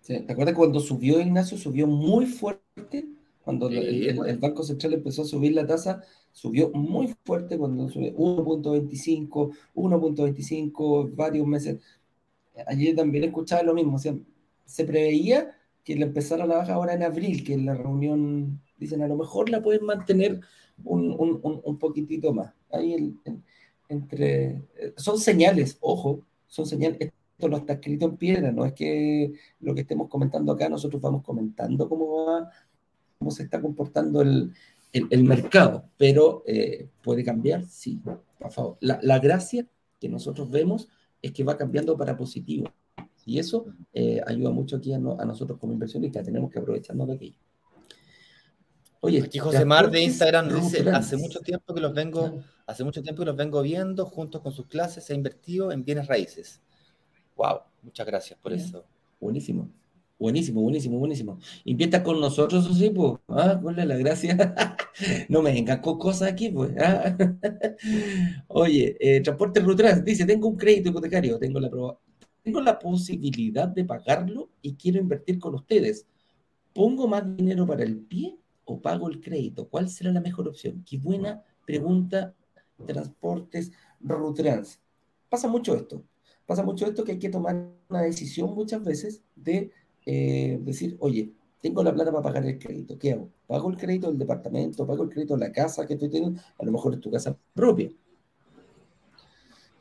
¿Te 0.05 0.31
acuerdas 0.31 0.55
cuando 0.55 0.79
subió 0.79 1.19
Ignacio? 1.19 1.57
Subió 1.57 1.85
muy 1.85 2.25
fuerte 2.25 3.16
Cuando 3.47 3.69
el, 3.69 4.39
Banco 4.39 4.61
Central 4.61 4.95
empezó 4.95 5.21
a 5.21 5.25
subir 5.25 5.53
la 5.53 5.65
tasa, 5.65 6.01
subió 6.33 6.69
muy 6.71 7.15
fuerte 7.23 7.57
cuando 7.57 7.87
subió 7.87 8.13
1.25, 8.13 9.55
1.25, 9.73 11.15
varios 11.15 11.47
meses. 11.47 11.81
Ayer 12.65 12.93
también 12.93 13.23
escuchaba 13.23 13.63
lo 13.63 13.73
mismo, 13.73 13.95
o 13.95 13.99
sea, 13.99 14.17
se 14.65 14.83
preveía 14.83 15.55
que 15.85 15.95
le 15.95 16.07
empezara 16.07 16.45
la 16.45 16.57
baja 16.57 16.73
ahora 16.73 16.93
en 16.93 17.03
abril, 17.03 17.45
que 17.45 17.53
en 17.53 17.67
la 17.67 17.75
reunión 17.75 18.59
dicen 18.77 19.01
a 19.01 19.07
lo 19.07 19.15
mejor 19.15 19.49
la 19.49 19.63
pueden 19.63 19.85
mantener 19.85 20.41
un, 20.83 21.15
un, 21.17 21.39
un 21.63 21.79
poquitito 21.79 22.33
más. 22.33 22.53
Ahí 22.69 23.15
entre, 23.87 24.61
eh, 24.75 24.93
son 24.97 25.17
señales, 25.19 25.77
ojo, 25.79 26.19
son 26.47 26.65
señales, 26.65 27.13
esto 27.37 27.49
no 27.49 27.57
está 27.57 27.73
escrito 27.73 28.07
en 28.07 28.17
piedra, 28.17 28.51
no 28.51 28.65
es 28.65 28.73
que 28.73 29.31
lo 29.59 29.73
que 29.73 29.81
estemos 29.81 30.09
comentando 30.09 30.51
acá, 30.51 30.67
nosotros 30.67 31.01
vamos 31.01 31.23
comentando 31.23 31.87
cómo 31.87 32.25
va, 32.25 32.49
cómo 33.17 33.31
se 33.31 33.43
está 33.43 33.61
comportando 33.61 34.21
el, 34.21 34.53
el, 34.93 35.23
mercado, 35.23 35.89
pero 35.97 36.43
eh, 36.45 36.89
puede 37.01 37.23
cambiar, 37.23 37.65
sí, 37.65 38.01
por 38.39 38.51
favor. 38.51 38.77
La, 38.79 38.99
la, 39.01 39.19
gracia 39.19 39.67
que 39.99 40.09
nosotros 40.09 40.49
vemos 40.49 40.87
es 41.21 41.31
que 41.31 41.43
va 41.43 41.57
cambiando 41.57 41.97
para 41.97 42.15
positivo. 42.15 42.71
Y 43.25 43.39
eso 43.39 43.65
eh, 43.93 44.21
ayuda 44.25 44.51
mucho 44.51 44.77
aquí 44.77 44.93
a, 44.93 44.97
a, 44.97 45.25
nosotros 45.25 45.59
como 45.59 45.73
inversionistas, 45.73 46.23
tenemos 46.25 46.49
que 46.49 46.59
aprovecharnos 46.59 47.07
de 47.07 47.13
aquello. 47.13 47.37
Oye, 49.01 49.21
aquí 49.21 49.37
José 49.37 49.63
Mar 49.65 49.91
de 49.91 50.01
Instagram 50.01 50.49
dice, 50.55 50.89
hace 50.89 51.17
mucho 51.17 51.39
tiempo 51.41 51.73
que 51.73 51.81
los 51.81 51.93
vengo, 51.93 52.41
hace 52.65 52.83
mucho 52.83 53.03
tiempo 53.03 53.21
que 53.21 53.27
los 53.27 53.35
vengo 53.35 53.61
viendo 53.61 54.05
juntos 54.05 54.41
con 54.41 54.51
sus 54.51 54.65
clases, 54.67 55.09
he 55.09 55.13
invertido 55.13 55.71
en 55.71 55.83
bienes 55.83 56.07
raíces. 56.07 56.61
Wow, 57.35 57.59
muchas 57.83 58.07
gracias 58.07 58.39
por 58.39 58.53
eso. 58.53 58.85
Buenísimo. 59.19 59.69
Buenísimo, 60.19 60.61
buenísimo, 60.61 60.97
buenísimo. 60.97 61.39
Invierta 61.63 62.01
con 62.01 62.19
nosotros, 62.19 62.75
sí, 62.75 62.89
pues. 62.89 63.19
Ah, 63.27 63.59
ponle 63.61 63.85
la 63.85 63.97
gracia. 63.97 64.35
no 65.29 65.43
me 65.43 65.53
vengan 65.53 65.79
cosas 65.79 66.31
aquí, 66.31 66.49
pues. 66.49 66.71
¿ah? 66.79 67.15
Oye, 68.47 68.97
eh, 68.99 69.21
Transporte 69.21 69.59
Rutras 69.59 70.03
dice: 70.03 70.25
Tengo 70.25 70.47
un 70.47 70.57
crédito 70.57 70.89
hipotecario, 70.89 71.37
tengo 71.37 71.59
la, 71.59 71.69
tengo 72.41 72.61
la 72.61 72.79
posibilidad 72.79 73.67
de 73.67 73.85
pagarlo 73.85 74.49
y 74.61 74.73
quiero 74.73 74.99
invertir 74.99 75.37
con 75.37 75.53
ustedes. 75.53 76.07
¿Pongo 76.73 77.07
más 77.07 77.23
dinero 77.35 77.67
para 77.67 77.83
el 77.83 77.97
pie 77.97 78.39
o 78.65 78.81
pago 78.81 79.09
el 79.09 79.21
crédito? 79.21 79.67
¿Cuál 79.69 79.87
será 79.89 80.11
la 80.11 80.21
mejor 80.21 80.47
opción? 80.47 80.83
Qué 80.83 80.97
buena 80.97 81.43
pregunta, 81.65 82.33
Transportes 82.87 83.71
Rutrans. 83.99 84.79
Pasa 85.29 85.47
mucho 85.47 85.75
esto. 85.75 86.03
Pasa 86.47 86.63
mucho 86.63 86.87
esto 86.87 87.03
que 87.03 87.13
hay 87.13 87.19
que 87.19 87.29
tomar 87.29 87.69
una 87.89 88.01
decisión 88.01 88.55
muchas 88.55 88.83
veces 88.83 89.21
de 89.35 89.71
eh, 90.09 90.57
decir, 90.61 90.95
oye, 91.01 91.33
tengo 91.61 91.83
la 91.83 91.93
plata 91.93 92.11
para 92.11 92.23
pagar 92.23 92.45
el 92.45 92.57
crédito, 92.57 92.97
¿qué 92.97 93.11
hago? 93.11 93.29
¿Pago 93.45 93.69
el 93.69 93.75
crédito 93.75 94.07
del 94.07 94.17
departamento? 94.17 94.87
¿Pago 94.87 95.03
el 95.03 95.09
crédito 95.09 95.33
de 95.33 95.41
la 95.41 95.51
casa 95.51 95.85
que 95.85 95.95
estoy 95.95 96.09
teniendo? 96.09 96.39
A 96.57 96.63
lo 96.63 96.71
mejor 96.71 96.93
es 96.93 97.01
tu 97.01 97.11
casa 97.11 97.37
propia. 97.53 97.89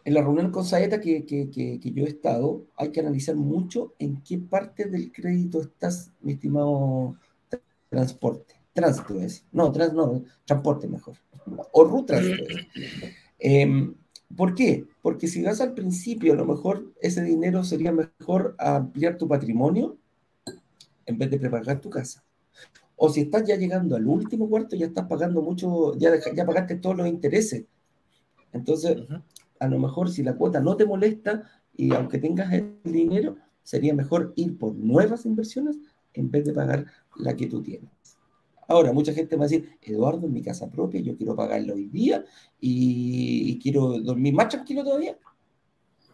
En 0.05 0.15
la 0.15 0.23
reunión 0.23 0.51
con 0.51 0.65
Saeta 0.65 1.01
que, 1.01 1.25
que, 1.25 1.49
que, 1.49 1.79
que, 1.79 1.93
yo 1.93 2.05
he 2.05 2.09
estado, 2.09 2.65
hay 2.77 2.91
que 2.91 2.99
analizar 2.99 3.37
mucho 3.37 3.95
en 4.01 4.21
qué 4.23 4.39
parte 4.39 4.87
del 4.87 5.13
crédito 5.13 5.61
estás, 5.61 6.11
mi 6.21 6.33
estimado 6.33 7.15
transporte. 7.89 8.55
Tránsito 8.73 9.21
es. 9.21 9.47
No, 9.53 9.71
trans, 9.71 9.93
no, 9.93 10.25
transporte 10.45 10.89
mejor. 10.89 11.15
O 11.71 11.85
ruta. 11.85 12.21
Eh, 13.39 13.93
¿Por 14.37 14.57
qué? 14.57 14.87
Porque 15.03 15.29
si 15.29 15.43
vas 15.43 15.61
al 15.61 15.73
principio, 15.75 16.33
a 16.33 16.37
lo 16.37 16.47
mejor 16.47 16.93
ese 17.01 17.23
dinero 17.23 17.63
sería 17.63 17.93
mejor 17.93 18.57
ampliar 18.59 19.19
tu 19.19 19.29
patrimonio 19.29 19.99
en 21.07 21.19
vez 21.19 21.31
de 21.31 21.39
prepagar 21.39 21.81
tu 21.81 21.89
casa. 21.89 22.25
O 22.97 23.09
si 23.09 23.23
estás 23.23 23.45
ya 23.47 23.57
llegando 23.57 23.97
al 23.97 24.07
último 24.07 24.49
cuarto, 24.49 24.77
ya 24.77 24.87
estás 24.87 25.07
pagando 25.07 25.43
mucho, 25.43 25.97
ya, 25.99 26.13
ya 26.35 26.45
pagaste 26.47 26.77
todos 26.77 26.97
los 26.97 27.07
intereses. 27.07 27.65
Entonces, 28.53 28.97
a 29.61 29.69
lo 29.69 29.79
mejor 29.79 30.11
si 30.11 30.23
la 30.23 30.35
cuota 30.35 30.61
no 30.61 30.77
te 30.77 30.87
molesta 30.87 31.43
y 31.77 31.95
aunque 31.95 32.19
tengas 32.19 32.53
el 32.53 32.79
dinero, 32.85 33.37
sería 33.63 33.95
mejor 33.95 34.33
ir 34.37 34.57
por 34.59 34.75
nuevas 34.75 35.27
inversiones 35.27 35.79
en 36.15 36.31
vez 36.31 36.45
de 36.45 36.53
pagar 36.53 36.87
la 37.17 37.37
que 37.37 37.47
tú 37.47 37.63
tienes. 37.63 37.91
Ahora, 38.69 38.93
mucha 38.93 39.13
gente 39.13 39.37
va 39.37 39.45
a 39.45 39.49
decir, 39.49 39.79
Eduardo, 39.83 40.27
en 40.27 40.33
mi 40.33 40.43
casa 40.43 40.69
propia, 40.71 41.01
yo 41.01 41.17
quiero 41.17 41.37
pagarlo 41.37 41.75
hoy 41.75 41.87
día 41.87 42.25
y, 42.61 43.59
quiero 43.61 44.01
dormir 44.01 44.35
más 44.35 44.49
tranquilo 44.49 44.83
todavía. 44.83 45.17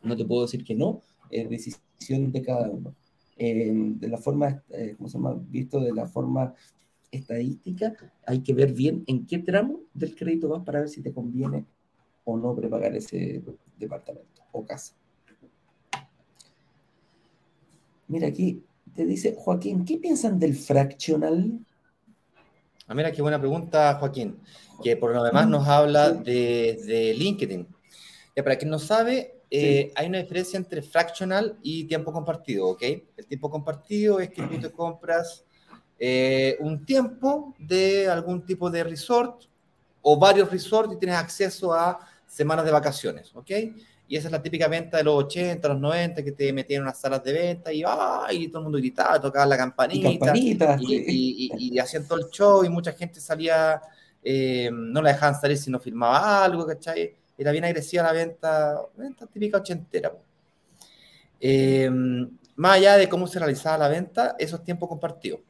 No 0.03 0.17
te 0.17 0.25
puedo 0.25 0.43
decir 0.43 0.65
que 0.65 0.75
no, 0.75 1.01
es 1.31 1.49
decisión 1.49 2.31
de 2.31 2.43
cada 2.43 2.69
uno. 2.69 2.95
De 3.43 4.09
la 4.09 4.19
forma, 4.19 4.63
eh, 4.71 4.95
¿cómo 4.97 5.09
se 5.09 5.19
llama? 5.19 5.35
Visto 5.49 5.81
de 5.81 5.93
la 5.93 6.07
forma 6.07 6.55
estadística, 7.11 7.95
hay 8.27 8.41
que 8.41 8.55
ver 8.55 8.73
bien 8.73 9.05
en 9.07 9.27
qué 9.27 9.39
tramo 9.39 9.81
del 9.93 10.15
crédito 10.15 10.49
vas 10.49 10.63
para 10.65 10.81
ver 10.81 10.89
si 10.89 11.03
te 11.03 11.13
conviene 11.13 11.67
o 12.25 12.37
no 12.37 12.55
prepagar 12.55 12.95
ese 12.95 13.43
departamento 13.79 14.43
o 14.53 14.65
casa. 14.65 14.95
Mira 18.09 18.29
aquí, 18.29 18.63
te 18.95 19.05
dice 19.07 19.35
Joaquín, 19.37 19.85
¿qué 19.85 19.99
piensan 19.99 20.39
del 20.39 20.55
fractional? 20.55 21.59
Ah, 22.87 22.95
mira, 22.95 23.11
qué 23.13 23.23
buena 23.23 23.39
pregunta, 23.39 23.95
Joaquín, 23.95 24.39
que 24.83 24.97
por 24.97 25.15
lo 25.15 25.23
demás 25.23 25.49
nos 25.49 25.67
habla 25.67 26.11
de, 26.11 27.15
LinkedIn. 27.17 27.67
para 28.37 28.57
quien 28.57 28.71
no 28.71 28.79
sabe, 28.79 29.42
eh, 29.55 29.93
hay 29.95 30.07
una 30.07 30.17
diferencia 30.17 30.57
entre 30.57 30.81
fractional 30.81 31.59
y 31.63 31.85
tiempo 31.85 32.11
compartido, 32.11 32.69
¿ok? 32.69 32.83
El 33.19 33.27
tiempo 33.27 33.51
compartido 33.51 34.19
es 34.19 34.31
que 34.31 34.43
tú 34.45 34.59
te 34.59 34.71
compras 34.71 35.45
eh, 35.99 36.57
un 36.61 36.87
tiempo 36.87 37.55
de 37.59 38.09
algún 38.09 38.47
tipo 38.47 38.71
de 38.71 38.83
resort 38.83 39.43
o 40.01 40.19
varios 40.19 40.51
resorts 40.51 40.95
y 40.95 40.97
tienes 40.97 41.19
acceso 41.19 41.75
a 41.75 41.99
semanas 42.27 42.65
de 42.65 42.71
vacaciones, 42.71 43.31
¿ok? 43.37 43.51
Y 44.09 44.17
esa 44.17 44.29
es 44.29 44.33
la 44.33 44.41
típica 44.41 44.69
venta 44.69 44.97
de 44.97 45.05
los 45.05 45.23
80, 45.25 45.69
los 45.69 45.81
90, 45.81 46.25
que 46.25 46.33
te 46.33 46.51
metían 46.51 46.79
en 46.79 46.83
unas 46.85 46.99
salas 46.99 47.23
de 47.23 47.33
venta 47.35 47.71
y, 47.75 47.83
¡ay! 47.87 48.49
todo 48.49 48.61
el 48.61 48.65
mundo 48.65 48.79
gritaba, 48.79 49.21
tocaba 49.21 49.45
la 49.45 49.59
campanita. 49.59 50.33
Y, 50.35 51.79
hacían 51.79 52.09
todo 52.09 52.21
el 52.21 52.31
show 52.31 52.65
y 52.65 52.71
mucha 52.71 52.93
gente 52.93 53.21
salía, 53.21 53.83
eh, 54.25 54.71
no 54.73 55.03
la 55.03 55.13
dejaban 55.13 55.39
salir 55.39 55.59
si 55.59 55.71
no 55.71 55.79
firmaba 55.79 56.43
algo, 56.43 56.67
¿cachai? 56.67 57.21
Era 57.37 57.53
bien 57.53 57.65
agresiva 57.65 58.03
la 58.03 58.13
venta, 58.13 58.81
venta 58.97 59.27
típica 59.27 59.59
ochentera. 59.59 60.13
Eh, 61.41 61.91
más 62.57 62.77
allá 62.77 62.97
de 62.97 63.09
cómo 63.09 63.27
se 63.27 63.39
realizaba 63.39 63.79
la 63.79 63.89
venta, 63.89 64.37
esos 64.39 64.63
tiempos 64.63 64.89
compartidos. 64.89 65.41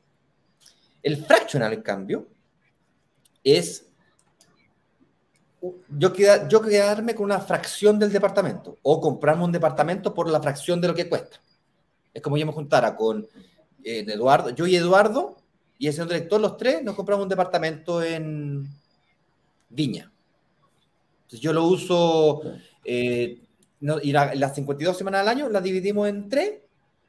El 1.03 1.24
fractional, 1.24 1.72
en 1.72 1.83
cambio, 1.83 2.28
es 3.43 3.87
yo, 5.89 6.12
queda, 6.12 6.49
yo 6.49 6.61
quedarme 6.61 7.14
con 7.14 7.24
una 7.24 7.41
fracción 7.41 7.99
del 7.99 8.11
departamento 8.11 8.78
o 8.83 9.01
comprarme 9.01 9.45
un 9.45 9.53
departamento 9.53 10.12
por 10.12 10.28
la 10.28 10.41
fracción 10.41 10.80
de 10.80 10.89
lo 10.89 10.95
que 10.95 11.09
cuesta. 11.09 11.41
Es 12.12 12.20
como 12.20 12.37
yo 12.37 12.47
me 12.47 12.53
juntara 12.53 12.97
con 12.97 13.26
Eduardo, 13.85 14.51
yo 14.51 14.66
y 14.66 14.76
Eduardo 14.76 15.37
y 15.78 15.89
el 15.89 15.93
señor 15.93 16.09
director, 16.09 16.41
los 16.41 16.57
tres, 16.57 16.83
nos 16.83 16.95
compramos 16.95 17.24
un 17.24 17.28
departamento 17.28 18.03
en 18.03 18.68
Viña. 19.68 20.12
Entonces 21.33 21.41
yo 21.41 21.53
lo 21.53 21.64
uso, 21.64 22.43
eh, 22.85 23.41
y 24.03 24.12
las 24.12 24.55
52 24.55 24.97
semanas 24.97 25.22
al 25.22 25.28
año 25.28 25.49
las 25.49 25.62
dividimos 25.62 26.09
en 26.09 26.28
tres. 26.28 26.61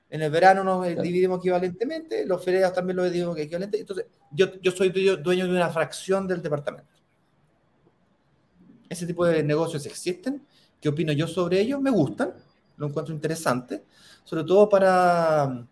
En 0.09 0.21
el 0.21 0.31
verano 0.31 0.63
nos 0.63 0.85
dividimos 1.01 1.39
equivalentemente, 1.39 2.25
los 2.25 2.43
feriados 2.43 2.73
también 2.73 2.97
los 2.97 3.05
dividimos 3.05 3.37
equivalentemente. 3.37 3.79
Entonces 3.79 4.05
yo, 4.31 4.61
yo 4.61 4.71
soy 4.71 4.89
dueño 4.89 5.45
de 5.45 5.51
una 5.51 5.69
fracción 5.69 6.27
del 6.27 6.41
departamento 6.41 6.93
ese 8.93 9.05
tipo 9.05 9.25
de 9.25 9.43
negocios 9.43 9.85
existen. 9.85 10.45
¿Qué 10.79 10.89
opino 10.89 11.11
yo 11.11 11.27
sobre 11.27 11.59
ellos? 11.59 11.81
Me 11.81 11.91
gustan, 11.91 12.33
lo 12.77 12.87
encuentro 12.87 13.13
interesante, 13.13 13.83
sobre 14.23 14.43
todo 14.43 14.69
para, 14.69 15.67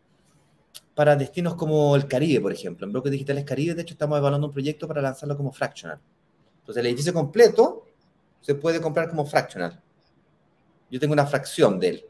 para 0.93 1.15
destinos 1.15 1.55
como 1.55 1.95
el 1.95 2.07
Caribe, 2.07 2.41
por 2.41 2.51
ejemplo. 2.51 2.85
En 2.85 2.91
Bloques 2.91 3.11
Digitales 3.11 3.45
Caribe, 3.45 3.73
de 3.73 3.81
hecho, 3.81 3.93
estamos 3.93 4.17
evaluando 4.17 4.47
un 4.47 4.53
proyecto 4.53 4.87
para 4.87 5.01
lanzarlo 5.01 5.37
como 5.37 5.51
fractional. 5.51 5.99
Entonces, 6.59 6.81
el 6.81 6.87
edificio 6.87 7.13
completo 7.13 7.85
se 8.41 8.55
puede 8.55 8.81
comprar 8.81 9.09
como 9.09 9.25
fractional. 9.25 9.81
Yo 10.89 10.99
tengo 10.99 11.13
una 11.13 11.25
fracción 11.25 11.79
de 11.79 11.87
él. 11.87 12.05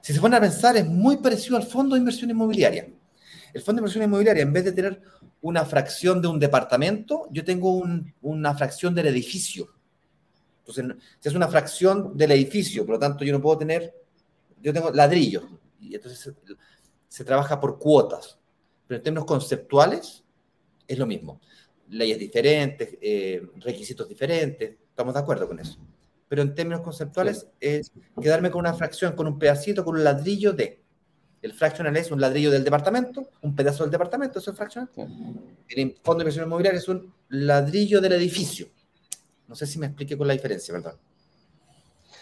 Si 0.00 0.12
se 0.12 0.20
pone 0.20 0.36
a 0.36 0.40
pensar, 0.40 0.76
es 0.76 0.86
muy 0.86 1.16
parecido 1.16 1.56
al 1.56 1.64
fondo 1.64 1.94
de 1.94 2.00
inversión 2.00 2.30
inmobiliaria. 2.30 2.88
El 3.52 3.62
fondo 3.62 3.80
de 3.80 3.82
inversión 3.82 4.04
inmobiliaria, 4.04 4.42
en 4.42 4.52
vez 4.52 4.64
de 4.64 4.72
tener 4.72 5.00
una 5.40 5.64
fracción 5.64 6.20
de 6.20 6.28
un 6.28 6.38
departamento, 6.38 7.28
yo 7.30 7.44
tengo 7.44 7.82
una 8.22 8.54
fracción 8.54 8.94
del 8.94 9.06
edificio. 9.06 9.68
Entonces, 10.60 10.96
es 11.22 11.34
una 11.34 11.48
fracción 11.48 12.16
del 12.16 12.32
edificio, 12.32 12.84
por 12.84 12.96
lo 12.96 12.98
tanto, 12.98 13.24
yo 13.24 13.32
no 13.32 13.40
puedo 13.40 13.58
tener, 13.58 13.94
yo 14.60 14.72
tengo 14.72 14.90
ladrillos, 14.90 15.44
y 15.80 15.94
entonces 15.94 16.34
se, 17.08 17.24
trabaja 17.24 17.58
por 17.58 17.78
cuotas. 17.78 18.38
Pero 18.86 18.98
en 18.98 19.02
términos 19.02 19.24
conceptuales, 19.24 20.24
es 20.86 20.98
lo 20.98 21.06
mismo. 21.06 21.40
Leyes 21.90 22.18
diferentes, 22.18 22.96
eh, 23.00 23.42
requisitos 23.56 24.08
diferentes, 24.08 24.76
estamos 24.88 25.14
de 25.14 25.20
acuerdo 25.20 25.48
con 25.48 25.58
eso. 25.58 25.78
Pero 26.28 26.42
en 26.42 26.54
términos 26.54 26.82
conceptuales 26.82 27.46
es 27.58 27.92
quedarme 28.20 28.50
con 28.50 28.60
una 28.60 28.74
fracción, 28.74 29.14
con 29.14 29.26
un 29.26 29.38
pedacito, 29.38 29.84
con 29.84 29.96
un 29.96 30.04
ladrillo 30.04 30.52
de. 30.52 30.82
El 31.40 31.54
fractional 31.54 31.96
es 31.96 32.10
un 32.10 32.20
ladrillo 32.20 32.50
del 32.50 32.64
departamento, 32.64 33.30
un 33.42 33.54
pedazo 33.54 33.84
del 33.84 33.92
departamento, 33.92 34.38
eso 34.38 34.50
es 34.50 34.56
fractional. 34.56 34.90
El 35.68 35.96
fondo 36.02 36.18
de 36.18 36.22
inversión 36.24 36.46
inmobiliaria 36.46 36.78
es 36.78 36.88
un 36.88 37.12
ladrillo 37.28 38.00
del 38.00 38.12
edificio. 38.12 38.68
No 39.46 39.54
sé 39.54 39.66
si 39.66 39.78
me 39.78 39.86
expliqué 39.86 40.18
con 40.18 40.26
la 40.26 40.34
diferencia, 40.34 40.74
perdón. 40.74 40.96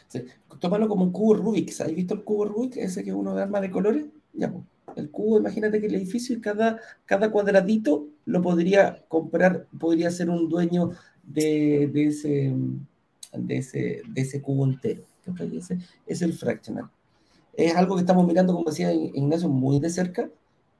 Sí. 0.09 0.25
Tómalo 0.61 0.89
como 0.89 1.05
un 1.05 1.12
cubo 1.12 1.35
Rubik. 1.35 1.69
¿Has 1.81 1.93
visto 1.93 2.14
el 2.14 2.23
cubo 2.23 2.45
Rubik? 2.45 2.77
Ese 2.77 3.03
que 3.03 3.12
uno 3.12 3.35
de 3.35 3.43
arma 3.43 3.61
de 3.61 3.71
colores. 3.71 4.07
Ya, 4.33 4.53
pues. 4.53 4.64
El 4.97 5.11
cubo, 5.11 5.38
imagínate 5.38 5.80
que 5.80 5.86
el 5.86 5.94
edificio 5.94 6.36
y 6.36 6.40
cada, 6.40 6.80
cada 7.05 7.30
cuadradito 7.30 8.09
lo 8.24 8.42
podría 8.42 9.05
comprar, 9.09 9.66
podría 9.78 10.11
ser 10.11 10.30
un 10.30 10.49
dueño 10.49 10.90
de, 11.22 11.90
de 11.92 12.07
ese, 12.07 12.55
de, 13.32 13.57
ese, 13.57 14.03
de 14.09 14.20
ese 14.20 14.42
cubo 14.42 14.64
entero. 14.64 15.05
Ese 15.57 15.78
es 16.07 16.22
el 16.22 16.32
fractional. 16.32 16.90
Es 17.55 17.74
algo 17.74 17.97
que 17.97 18.01
estamos 18.01 18.26
mirando, 18.26 18.55
como 18.55 18.70
decía 18.70 18.92
Ignacio, 18.92 19.49
muy 19.49 19.80
de 19.80 19.90
cerca. 19.90 20.30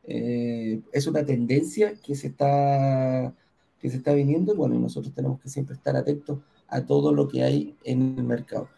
Eh, 0.04 0.80
es 0.92 1.06
una 1.06 1.24
tendencia 1.24 1.94
que 1.94 2.14
se 2.14 2.28
está 2.28 3.34
que 3.80 3.90
se 3.90 3.98
está 3.98 4.14
viniendo, 4.14 4.54
bueno, 4.54 4.74
y 4.74 4.78
nosotros 4.78 5.14
tenemos 5.14 5.38
que 5.40 5.48
siempre 5.48 5.74
estar 5.74 5.96
atentos 5.96 6.38
a 6.68 6.84
todo 6.84 7.12
lo 7.12 7.28
que 7.28 7.42
hay 7.42 7.76
en 7.84 8.16
el 8.18 8.24
mercado. 8.24 8.68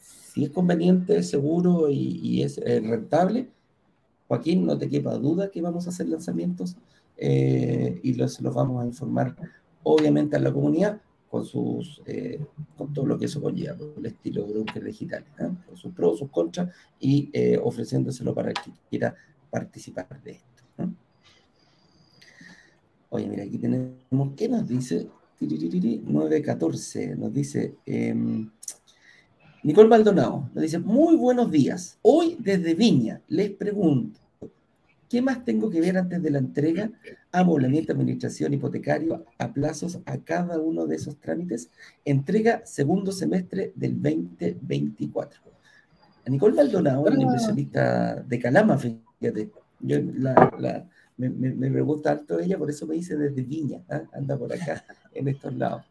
Si 0.00 0.44
es 0.44 0.50
conveniente, 0.50 1.22
seguro 1.22 1.88
y, 1.88 2.42
es 2.42 2.56
rentable, 2.58 3.48
Joaquín, 4.30 4.64
no 4.64 4.78
te 4.78 4.88
quepa 4.88 5.18
duda 5.18 5.50
que 5.50 5.60
vamos 5.60 5.88
a 5.88 5.90
hacer 5.90 6.08
lanzamientos 6.08 6.76
eh, 7.16 7.98
y 8.00 8.14
los, 8.14 8.40
los 8.40 8.54
vamos 8.54 8.80
a 8.80 8.86
informar, 8.86 9.34
obviamente, 9.82 10.36
a 10.36 10.38
la 10.38 10.52
comunidad 10.52 11.00
con, 11.28 11.44
sus, 11.44 12.00
eh, 12.06 12.40
con 12.78 12.92
todo 12.92 13.06
lo 13.06 13.18
que 13.18 13.24
eso 13.24 13.42
conlleva, 13.42 13.76
el 13.96 14.06
estilo 14.06 14.46
broker 14.46 14.84
digital, 14.84 15.24
con 15.36 15.76
sus 15.76 15.92
pros, 15.92 16.20
sus 16.20 16.30
contras 16.30 16.72
y 17.00 17.32
ofreciéndoselo 17.60 18.32
para 18.32 18.50
el 18.50 18.54
que 18.54 18.70
quiera 18.88 19.16
participar 19.50 20.22
de 20.22 20.30
esto. 20.30 20.46
Oye, 23.08 23.26
mira, 23.26 23.42
aquí 23.42 23.58
tenemos, 23.58 24.34
¿qué 24.36 24.48
nos 24.48 24.68
dice? 24.68 25.08
914, 25.40 27.16
nos 27.16 27.32
dice 27.32 27.74
em, 27.84 28.48
Nicole 29.62 29.88
Maldonado, 29.88 30.48
nos 30.54 30.62
dice, 30.62 30.78
muy 30.78 31.16
buenos 31.16 31.50
días. 31.50 31.98
Hoy 32.00 32.36
desde 32.38 32.74
Viña 32.74 33.20
les 33.28 33.50
pregunto, 33.50 34.18
¿qué 35.08 35.20
más 35.20 35.44
tengo 35.44 35.68
que 35.68 35.80
ver 35.80 35.98
antes 35.98 36.22
de 36.22 36.30
la 36.30 36.38
entrega? 36.38 36.90
Amoblamiento, 37.30 37.92
administración, 37.92 38.54
hipotecario, 38.54 39.24
a 39.36 39.52
plazos 39.52 39.98
a 40.06 40.16
cada 40.18 40.58
uno 40.58 40.86
de 40.86 40.96
esos 40.96 41.16
trámites. 41.18 41.68
Entrega 42.04 42.62
segundo 42.64 43.12
semestre 43.12 43.72
del 43.74 44.00
2024. 44.00 45.40
Nicole 46.26 46.54
Maldonado, 46.54 47.02
una 47.02 47.22
inversionista 47.22 48.14
de 48.14 48.38
Calama, 48.38 48.78
fíjate. 48.78 49.50
Yo 49.80 49.98
la 50.18 50.86
me, 51.18 51.28
me, 51.28 51.70
pregunta 51.70 52.12
harto 52.12 52.38
ella, 52.38 52.56
por 52.56 52.70
eso 52.70 52.86
me 52.86 52.94
dice 52.94 53.16
desde 53.16 53.42
Viña, 53.42 53.82
¿ah? 53.90 54.02
anda 54.12 54.38
por 54.38 54.52
acá, 54.52 54.84
en 55.12 55.28
estos 55.28 55.54
lados. 55.54 55.84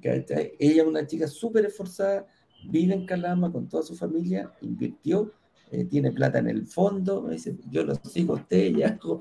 Ella 0.00 0.82
es 0.82 0.86
una 0.86 1.06
chica 1.06 1.26
súper 1.26 1.66
esforzada, 1.66 2.26
vive 2.64 2.94
en 2.94 3.06
Calama 3.06 3.52
con 3.52 3.68
toda 3.68 3.82
su 3.82 3.96
familia, 3.96 4.52
invirtió, 4.60 5.32
eh, 5.70 5.84
tiene 5.84 6.12
plata 6.12 6.38
en 6.38 6.48
el 6.48 6.66
fondo, 6.66 7.22
me 7.22 7.34
dice, 7.34 7.56
yo 7.70 7.84
lo 7.84 7.94
sigo 7.96 8.34
a 8.34 8.36
usted 8.36 8.76
y 8.76 8.82
hago, 8.82 9.20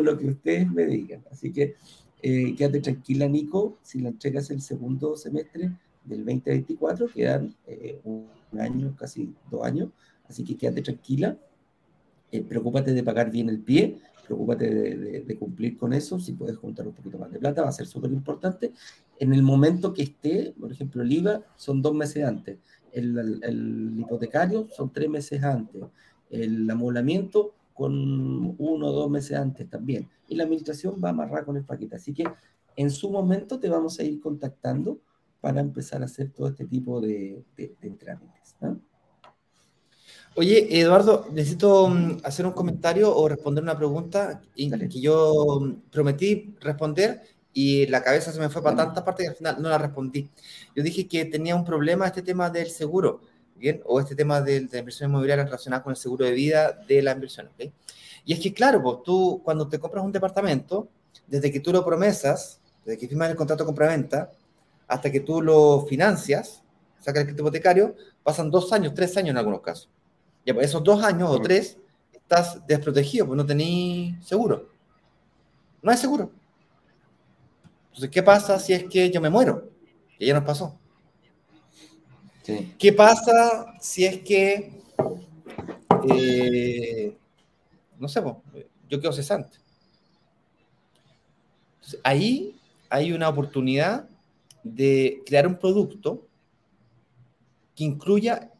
lo 0.00 0.18
que 0.18 0.30
ustedes 0.30 0.70
me 0.70 0.84
digan. 0.86 1.24
Así 1.30 1.52
que 1.52 1.76
eh, 2.22 2.54
quédate 2.56 2.80
tranquila, 2.80 3.28
Nico, 3.28 3.78
si 3.82 4.00
la 4.00 4.08
entregas 4.08 4.50
el 4.50 4.60
segundo 4.60 5.16
semestre 5.16 5.72
del 6.04 6.24
2024, 6.24 7.08
quedan 7.08 7.54
eh, 7.66 8.00
un 8.04 8.28
año, 8.58 8.96
casi 8.98 9.32
dos 9.50 9.64
años, 9.64 9.90
así 10.28 10.44
que 10.44 10.56
quédate 10.56 10.82
tranquila, 10.82 11.36
preocúpate 12.48 12.92
de 12.92 13.02
pagar 13.02 13.30
bien 13.30 13.48
el 13.48 13.60
pie 13.60 13.98
preocúpate 14.26 14.68
de, 14.70 15.38
cumplir 15.38 15.76
con 15.76 15.92
eso, 15.92 16.18
si 16.18 16.32
puedes 16.32 16.56
juntar 16.56 16.86
un 16.86 16.94
poquito 16.94 17.18
más 17.18 17.30
de 17.30 17.38
plata, 17.38 17.62
va 17.62 17.68
a 17.68 17.72
ser 17.72 17.86
súper 17.86 18.12
importante. 18.12 18.72
En 19.18 19.32
el 19.32 19.42
momento 19.42 19.92
que 19.92 20.02
esté, 20.02 20.54
por 20.58 20.72
ejemplo, 20.72 21.02
el 21.02 21.12
IVA 21.12 21.42
son 21.56 21.80
dos 21.82 21.94
meses 21.94 22.24
antes, 22.24 22.58
el, 22.92 23.94
hipotecario 23.98 24.68
son 24.70 24.92
tres 24.92 25.08
meses 25.08 25.42
antes, 25.42 25.82
el 26.30 26.68
amoblamiento 26.70 27.54
con 27.74 28.54
uno 28.58 28.86
o 28.86 28.92
dos 28.92 29.10
meses 29.10 29.36
antes 29.36 29.68
también, 29.68 30.08
y 30.28 30.34
la 30.34 30.44
administración 30.44 31.00
va 31.02 31.08
a 31.08 31.12
amarrar 31.12 31.44
con 31.44 31.56
el 31.56 31.64
paquete. 31.64 31.96
Así 31.96 32.12
que 32.12 32.24
en 32.76 32.90
su 32.90 33.10
momento 33.10 33.58
te 33.58 33.68
vamos 33.68 33.98
a 33.98 34.04
ir 34.04 34.20
contactando 34.20 34.98
para 35.40 35.60
empezar 35.60 36.02
a 36.02 36.06
hacer 36.06 36.30
todo 36.30 36.48
este 36.48 36.64
tipo 36.64 37.00
de, 37.00 37.44
trámites. 37.98 38.56
Oye, 40.38 40.80
Eduardo, 40.80 41.26
necesito 41.32 41.88
mm, 41.88 42.18
hacer 42.22 42.44
un 42.44 42.52
comentario 42.52 43.14
o 43.16 43.26
responder 43.26 43.64
una 43.64 43.76
pregunta 43.76 44.42
que 44.54 45.00
yo 45.00 45.60
mm, 45.62 45.90
prometí 45.90 46.54
responder 46.60 47.22
y 47.54 47.86
la 47.86 48.02
cabeza 48.02 48.32
se 48.32 48.38
me 48.38 48.50
fue 48.50 48.62
para 48.62 48.76
tantas 48.76 49.02
partes 49.02 49.24
que 49.24 49.30
al 49.30 49.36
final 49.36 49.62
no 49.62 49.70
la 49.70 49.78
respondí. 49.78 50.28
Yo 50.74 50.82
dije 50.82 51.08
que 51.08 51.24
tenía 51.24 51.56
un 51.56 51.64
problema 51.64 52.06
este 52.06 52.20
tema 52.20 52.50
del 52.50 52.68
seguro, 52.68 53.22
¿bien? 53.56 53.80
O 53.86 53.98
este 53.98 54.14
tema 54.14 54.42
de, 54.42 54.68
la 54.70 54.78
inversión 54.78 55.08
inmobiliaria 55.08 55.44
relacionada 55.46 55.82
con 55.82 55.92
el 55.92 55.96
seguro 55.96 56.26
de 56.26 56.32
vida 56.32 56.72
de 56.86 57.00
la 57.00 57.12
inversión, 57.12 57.46
¿ok? 57.46 57.72
Y 58.26 58.34
es 58.34 58.40
que, 58.40 58.52
claro, 58.52 58.82
pues 58.82 58.98
tú 59.04 59.40
cuando 59.42 59.66
te 59.68 59.78
compras 59.78 60.04
un 60.04 60.12
departamento, 60.12 60.88
desde 61.26 61.50
que 61.50 61.60
tú 61.60 61.72
lo 61.72 61.82
promesas, 61.82 62.60
desde 62.84 62.98
que 62.98 63.08
firmas 63.08 63.30
el 63.30 63.36
contrato 63.36 63.64
de 63.64 63.68
compraventa, 63.68 64.32
hasta 64.86 65.10
que 65.10 65.20
tú 65.20 65.40
lo 65.40 65.86
financias, 65.88 66.62
sacas 67.00 67.22
el 67.22 67.26
crédito 67.28 67.42
hipotecario, 67.42 67.96
pasan 68.22 68.50
dos 68.50 68.70
años, 68.74 68.92
tres 68.94 69.16
años 69.16 69.30
en 69.30 69.38
algunos 69.38 69.62
casos. 69.62 69.88
Ya, 70.46 70.54
pues 70.54 70.66
esos 70.66 70.84
dos 70.84 71.02
años 71.02 71.28
o 71.28 71.40
tres 71.40 71.76
estás 72.12 72.64
desprotegido, 72.68 73.26
pues 73.26 73.36
no 73.36 73.44
tenés 73.44 74.24
seguro. 74.24 74.70
No 75.82 75.90
hay 75.90 75.96
seguro. 75.96 76.30
Entonces, 77.88 78.10
¿qué 78.10 78.22
pasa 78.22 78.58
si 78.60 78.72
es 78.72 78.84
que 78.84 79.10
yo 79.10 79.20
me 79.20 79.28
muero? 79.28 79.68
Que 80.16 80.26
ya 80.26 80.34
nos 80.34 80.44
pasó. 80.44 80.78
¿Qué 82.78 82.92
pasa 82.92 83.74
si 83.80 84.04
es 84.04 84.20
que, 84.20 84.70
eh, 86.08 87.16
no 87.98 88.06
sé, 88.06 88.22
pues, 88.22 88.36
yo 88.88 89.00
quedo 89.00 89.12
cesante? 89.12 89.58
Entonces, 91.74 92.00
ahí 92.04 92.56
hay 92.88 93.12
una 93.12 93.28
oportunidad 93.28 94.08
de 94.62 95.22
crear 95.26 95.48
un 95.48 95.58
producto 95.58 96.24
que 97.74 97.82
incluya, 97.82 98.52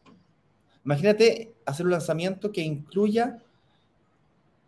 imagínate 0.83 1.53
hacer 1.67 1.85
un 1.85 1.91
lanzamiento 1.91 2.51
que 2.51 2.61
incluya 2.61 3.43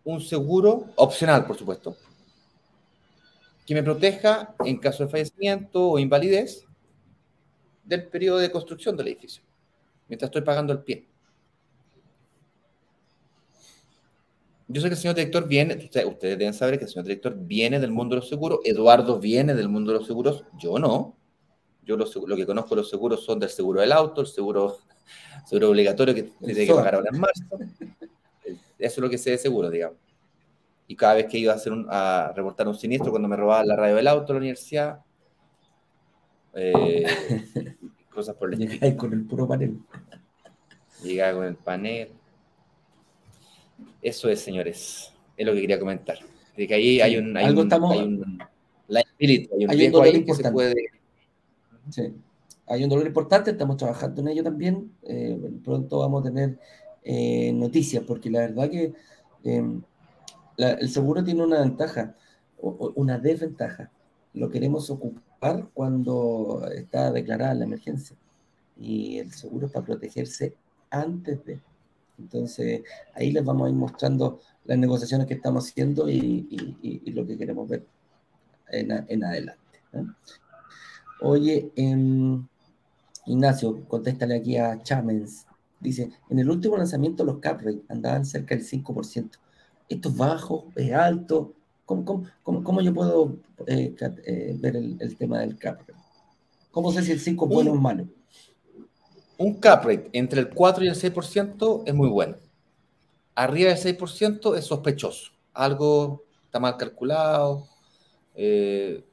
un 0.03 0.19
seguro 0.21 0.85
opcional, 0.97 1.45
por 1.45 1.57
supuesto, 1.57 1.95
que 3.65 3.73
me 3.73 3.83
proteja 3.83 4.53
en 4.65 4.77
caso 4.77 5.05
de 5.05 5.09
fallecimiento 5.09 5.91
o 5.91 5.99
invalidez 5.99 6.65
del 7.85 8.05
periodo 8.07 8.39
de 8.39 8.51
construcción 8.51 8.97
del 8.97 9.07
edificio, 9.07 9.41
mientras 10.09 10.27
estoy 10.27 10.41
pagando 10.41 10.73
el 10.73 10.79
pie. 10.79 11.07
Yo 14.67 14.81
sé 14.81 14.89
que 14.89 14.93
el 14.93 14.99
señor 14.99 15.15
director 15.15 15.47
viene, 15.47 15.75
ustedes 15.75 16.19
deben 16.37 16.53
saber 16.53 16.77
que 16.77 16.85
el 16.85 16.91
señor 16.91 17.05
director 17.05 17.35
viene 17.35 17.79
del 17.79 17.91
mundo 17.91 18.15
de 18.15 18.21
los 18.21 18.29
seguros, 18.29 18.59
Eduardo 18.65 19.19
viene 19.19 19.55
del 19.55 19.69
mundo 19.69 19.93
de 19.93 19.99
los 19.99 20.07
seguros, 20.07 20.43
yo 20.59 20.77
no. 20.77 21.15
Yo 21.83 21.97
lo, 21.97 22.05
lo 22.27 22.35
que 22.35 22.45
conozco 22.45 22.75
de 22.75 22.81
los 22.81 22.89
seguros 22.89 23.23
son 23.23 23.39
del 23.39 23.49
seguro 23.49 23.81
del 23.81 23.91
auto, 23.93 24.21
el 24.21 24.27
seguro 24.27 24.79
seguro 25.45 25.69
obligatorio 25.69 26.13
que 26.13 26.23
tiene 26.23 26.65
que 26.65 26.73
pagar 26.73 26.95
ahora 26.95 27.09
en 27.11 27.19
marzo. 27.19 27.43
Eso 28.45 28.57
es 28.77 28.97
lo 28.97 29.09
que 29.09 29.17
sé 29.17 29.31
de 29.31 29.37
seguro, 29.37 29.69
digamos. 29.69 29.97
Y 30.87 30.95
cada 30.95 31.15
vez 31.15 31.25
que 31.27 31.37
iba 31.37 31.53
a, 31.53 31.55
hacer 31.55 31.73
a 31.89 32.31
reportar 32.35 32.67
un 32.67 32.75
siniestro, 32.75 33.11
cuando 33.11 33.27
me 33.27 33.35
robaban 33.35 33.67
la 33.67 33.75
radio 33.75 33.95
del 33.95 34.07
auto 34.07 34.31
a 34.31 34.35
la 34.35 34.39
universidad, 34.39 34.99
eh, 36.55 37.05
cosas 38.13 38.35
por 38.35 38.53
el 38.53 38.61
estilo. 38.61 38.97
con 38.97 39.13
el 39.13 39.25
puro 39.25 39.47
panel. 39.47 39.77
Llegaba 41.03 41.37
con 41.37 41.45
el 41.45 41.55
panel. 41.55 42.09
Eso 44.01 44.29
es, 44.29 44.39
señores. 44.39 45.13
Es 45.37 45.45
lo 45.45 45.53
que 45.53 45.61
quería 45.61 45.79
comentar. 45.79 46.17
De 46.55 46.67
que 46.67 46.73
ahí 46.73 47.01
hay 47.01 47.17
un. 47.17 47.35
Hay 47.37 47.45
Algo 47.45 47.61
un, 47.61 47.67
estamos. 47.67 47.91
Hay 47.91 47.99
un, 47.99 48.41
hay 48.89 49.65
un, 49.65 49.69
hay 49.69 49.87
un 49.89 50.03
ahí 50.03 50.25
que 50.25 50.33
se 50.33 50.51
puede. 50.51 50.75
Sí 51.89 52.13
hay 52.69 52.83
un 52.83 52.89
dolor 52.89 53.07
importante, 53.07 53.51
estamos 53.51 53.77
trabajando 53.77 54.21
en 54.21 54.27
ello 54.29 54.43
también. 54.43 54.91
Eh, 55.03 55.37
pronto 55.63 55.99
vamos 55.99 56.21
a 56.21 56.29
tener 56.29 56.59
eh, 57.03 57.51
noticias, 57.51 58.03
porque 58.03 58.29
la 58.29 58.41
verdad 58.41 58.69
que 58.69 58.93
em, 59.43 59.81
el 60.57 60.89
seguro 60.89 61.23
tiene 61.23 61.43
una 61.43 61.61
ventaja, 61.61 62.15
o, 62.61 62.93
una 62.95 63.17
desventaja. 63.17 63.91
Lo 64.33 64.49
queremos 64.49 64.89
ocupar 64.89 65.67
cuando 65.73 66.63
está 66.75 67.11
declarada 67.11 67.55
la 67.55 67.65
emergencia. 67.65 68.15
Y 68.79 69.17
el 69.17 69.31
seguro 69.33 69.65
es 69.65 69.71
para 69.71 69.85
protegerse 69.85 70.53
antes 70.91 71.43
de. 71.45 71.59
Entonces, 72.19 72.83
ahí 73.15 73.31
les 73.31 73.43
vamos 73.43 73.67
a 73.67 73.69
ir 73.69 73.75
mostrando 73.75 74.41
las 74.65 74.77
negociaciones 74.77 75.25
que 75.25 75.33
estamos 75.33 75.67
haciendo 75.67 76.09
y, 76.09 76.47
lo 77.05 77.25
que 77.25 77.37
queremos 77.37 77.67
ver 77.67 77.85
en, 78.71 79.23
adelante. 79.23 79.59
Oye, 81.21 81.71
en 81.75 82.47
Ignacio, 83.29 83.85
contéstale 83.87 84.35
aquí 84.35 84.57
a 84.57 84.81
Chamens. 84.81 85.45
Dice, 85.79 86.09
en 86.29 86.39
el 86.39 86.49
último 86.49 86.75
lanzamiento 86.75 87.23
los 87.23 87.37
cap 87.37 87.61
rate 87.61 87.83
andaban 87.87 88.25
cerca 88.25 88.55
del 88.55 88.65
5%. 88.65 89.29
¿Esto 89.87 90.09
es 90.09 90.17
bajo? 90.17 90.65
¿Es 90.75 90.91
alto? 90.91 91.53
¿Cómo, 91.85 92.25
cómo, 92.43 92.81
yo 92.81 92.93
puedo 92.93 93.37
eh, 93.67 93.95
eh, 94.25 94.55
ver 94.59 94.75
el, 94.75 95.15
tema 95.15 95.39
del 95.39 95.57
cap 95.57 95.79
rate? 95.79 95.93
¿Cómo 96.71 96.91
sé 96.91 97.03
si 97.03 97.11
el 97.11 97.19
5 97.19 97.45
es 97.45 97.51
bueno 97.53 97.71
o 97.71 97.75
malo? 97.75 98.07
Un 99.37 99.59
cap 99.59 99.85
rate 99.85 100.09
entre 100.13 100.39
el 100.41 100.49
4 100.49 100.83
y 100.85 100.87
el 100.87 100.95
6% 100.95 101.83
es 101.85 101.93
muy 101.93 102.09
bueno. 102.09 102.35
Arriba 103.35 103.73
del 103.73 103.97
6% 103.97 104.57
es 104.57 104.65
sospechoso. 104.65 105.31
Algo 105.53 106.23
está 106.45 106.59
mal 106.59 106.77
calculado. 106.77 107.67
Eh, 108.33 109.03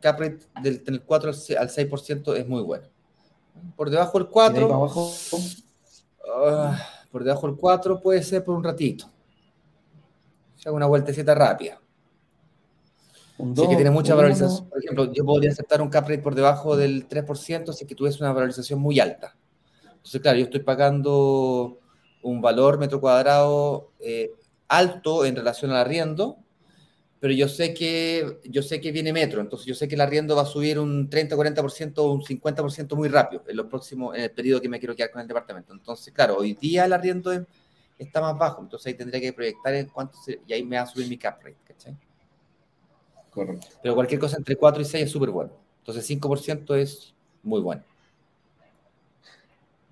cap 0.00 0.20
rate 0.20 0.40
del, 0.62 1.02
4 1.02 1.30
al 1.30 1.68
6% 1.68 2.36
es 2.36 2.48
muy 2.48 2.62
bueno. 2.62 2.88
Por 3.76 3.90
debajo 3.90 4.18
del 4.18 4.28
4. 4.28 4.90
Ah, 6.34 6.78
por 7.10 7.24
debajo 7.24 7.46
del 7.46 7.56
4 7.56 8.00
puede 8.00 8.22
ser 8.22 8.44
por 8.44 8.54
un 8.54 8.64
ratito. 8.64 9.06
Haga 10.64 10.76
una 10.76 10.86
vueltecita 10.86 11.34
rápida. 11.34 11.80
Un 13.38 13.54
que 13.54 13.74
tiene 13.74 13.90
mucha 13.90 14.14
valorización. 14.14 14.68
Por 14.68 14.78
ejemplo, 14.78 15.12
yo 15.12 15.24
podría 15.24 15.50
aceptar 15.50 15.82
un 15.82 15.88
cap 15.88 16.08
rate 16.08 16.22
por 16.22 16.34
debajo 16.34 16.76
del 16.76 17.08
3% 17.08 17.72
si 17.72 17.86
que 17.86 17.94
tuviese 17.94 18.22
una 18.22 18.32
valorización 18.32 18.78
muy 18.78 19.00
alta. 19.00 19.36
Entonces, 19.84 20.20
claro, 20.20 20.38
yo 20.38 20.44
estoy 20.44 20.60
pagando 20.60 21.78
un 22.22 22.40
valor 22.40 22.78
metro 22.78 23.00
cuadrado 23.00 23.90
eh, 23.98 24.32
alto 24.68 25.24
en 25.24 25.36
relación 25.36 25.72
al 25.72 25.78
arriendo, 25.78 26.38
pero 27.22 27.34
yo 27.34 27.46
sé 27.46 27.72
que 27.72 28.40
yo 28.46 28.62
sé 28.62 28.80
que 28.80 28.90
viene 28.90 29.12
metro, 29.12 29.40
entonces 29.40 29.64
yo 29.64 29.76
sé 29.76 29.86
que 29.86 29.94
el 29.94 30.00
arriendo 30.00 30.34
va 30.34 30.42
a 30.42 30.44
subir 30.44 30.76
un 30.80 31.08
30, 31.08 31.36
40% 31.36 31.92
o 31.98 32.12
un 32.14 32.20
50% 32.20 32.96
muy 32.96 33.08
rápido 33.08 33.44
en 33.46 33.56
los 33.56 33.66
próximos 33.66 34.16
en 34.16 34.22
el 34.22 34.32
periodo 34.32 34.60
que 34.60 34.68
me 34.68 34.80
quiero 34.80 34.96
quedar 34.96 35.12
con 35.12 35.20
el 35.20 35.28
departamento. 35.28 35.72
Entonces, 35.72 36.12
claro, 36.12 36.38
hoy 36.38 36.54
día 36.54 36.84
el 36.84 36.92
arriendo 36.92 37.30
está 37.96 38.20
más 38.20 38.36
bajo, 38.36 38.62
entonces 38.62 38.88
ahí 38.88 38.94
tendría 38.94 39.20
que 39.20 39.32
proyectar 39.32 39.72
en 39.72 39.86
cuánto 39.86 40.18
y 40.48 40.52
ahí 40.52 40.64
me 40.64 40.74
va 40.74 40.82
a 40.82 40.86
subir 40.86 41.08
mi 41.08 41.16
cap 41.16 41.40
rate, 41.44 41.58
¿cachai? 41.64 41.96
Correcto. 43.30 43.68
Pero 43.80 43.94
cualquier 43.94 44.18
cosa 44.18 44.38
entre 44.38 44.56
4 44.56 44.82
y 44.82 44.84
6 44.84 45.04
es 45.04 45.10
súper 45.12 45.30
bueno. 45.30 45.52
Entonces 45.78 46.04
5% 46.10 46.74
es 46.74 47.14
muy 47.44 47.60
bueno. 47.60 47.84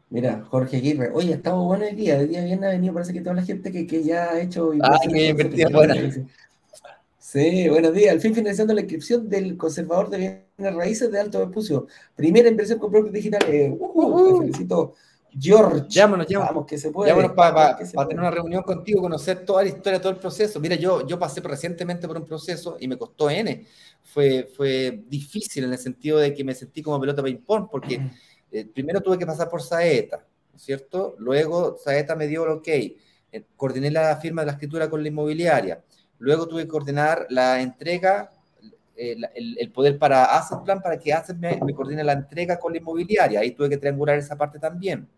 Mira, 0.09 0.45
Jorge 0.51 0.78
Aguirre, 0.78 1.12
oye, 1.14 1.35
estamos 1.35 1.64
buenos 1.64 1.91
el 1.91 1.95
día, 1.95 2.18
día 2.18 2.43
bien 2.43 2.64
ha 2.64 2.70
venido, 2.70 2.93
parece 2.93 3.12
que 3.12 3.20
toda 3.20 3.37
la 3.37 3.43
gente 3.43 3.70
que, 3.70 3.87
que 3.87 4.03
ya 4.03 4.33
ha 4.33 4.41
hecho... 4.41 4.72
Ah, 4.83 4.99
que 5.09 5.28
invertido 5.28 5.70
buena. 5.70 5.95
Sí, 7.33 7.68
buenos 7.68 7.95
días. 7.95 8.12
Al 8.12 8.20
fin 8.20 8.35
finalizando 8.35 8.74
la 8.74 8.81
inscripción 8.81 9.28
del 9.28 9.57
conservador 9.57 10.11
de 10.11 10.18
bienes 10.18 10.74
raíces 10.74 11.12
de 11.12 11.20
Alto 11.20 11.39
Vespucio. 11.39 11.87
Primera 12.16 12.49
inversión 12.49 12.81
con 12.81 12.91
propios 12.91 13.12
digitales. 13.12 13.72
Uh, 13.78 14.03
uh, 14.03 14.33
te 14.33 14.39
felicito, 14.41 14.95
George. 15.39 15.87
Llámanos, 15.89 16.26
llámanos. 16.26 16.66
que 16.66 16.76
se 16.76 16.91
puede. 16.91 17.11
Llámanos 17.11 17.31
para 17.35 17.76
tener 17.76 18.18
una 18.18 18.33
reunión 18.33 18.64
contigo, 18.64 19.01
conocer 19.01 19.45
toda 19.45 19.62
la 19.62 19.68
historia, 19.68 20.01
todo 20.01 20.11
el 20.11 20.18
proceso. 20.18 20.59
Mira, 20.59 20.74
yo, 20.74 21.07
yo 21.07 21.20
pasé 21.20 21.41
recientemente 21.41 22.09
por 22.09 22.16
un 22.16 22.26
proceso 22.26 22.76
y 22.81 22.89
me 22.89 22.99
costó 22.99 23.31
N. 23.31 23.64
Fue, 24.03 24.51
fue 24.57 25.05
difícil 25.07 25.62
en 25.62 25.72
el 25.72 25.78
sentido 25.78 26.18
de 26.18 26.35
que 26.35 26.43
me 26.43 26.53
sentí 26.53 26.83
como 26.83 26.99
pelota 26.99 27.22
ping-pong, 27.22 27.68
porque 27.70 28.11
eh, 28.51 28.64
primero 28.74 29.01
tuve 29.03 29.18
que 29.18 29.26
pasar 29.26 29.49
por 29.49 29.62
Saeta, 29.62 30.26
¿no 30.51 30.57
es 30.57 30.62
cierto? 30.62 31.14
Luego 31.20 31.76
Saeta 31.76 32.16
me 32.16 32.26
dio 32.26 32.43
el 32.43 32.51
ok. 32.59 32.66
Eh, 32.66 33.45
coordiné 33.55 33.93
la 33.93 34.16
firma 34.16 34.43
de 34.43 34.47
la 34.47 34.53
escritura 34.55 34.91
con 34.91 35.01
la 35.01 35.09
inmobiliaria 35.11 35.81
Luego 36.21 36.47
tuve 36.47 36.62
que 36.62 36.68
coordinar 36.68 37.27
la 37.31 37.62
entrega, 37.62 38.31
eh, 38.95 39.16
el, 39.35 39.73
poder 39.73 39.99
para 39.99 40.37
Asset 40.37 40.62
Plan 40.62 40.83
para 40.83 40.99
que 40.99 41.14
Asset 41.14 41.37
me, 41.39 41.59
coordine 41.75 42.05
la 42.05 42.12
entrega 42.12 42.59
con 42.59 42.73
la 42.73 42.79
inmobiliaria. 42.79 43.41
Ahí 43.41 43.53
tuve 43.53 43.71
que 43.71 43.79
triangular 43.79 44.18
esa 44.18 44.37
parte 44.37 44.59
también. 44.59 45.09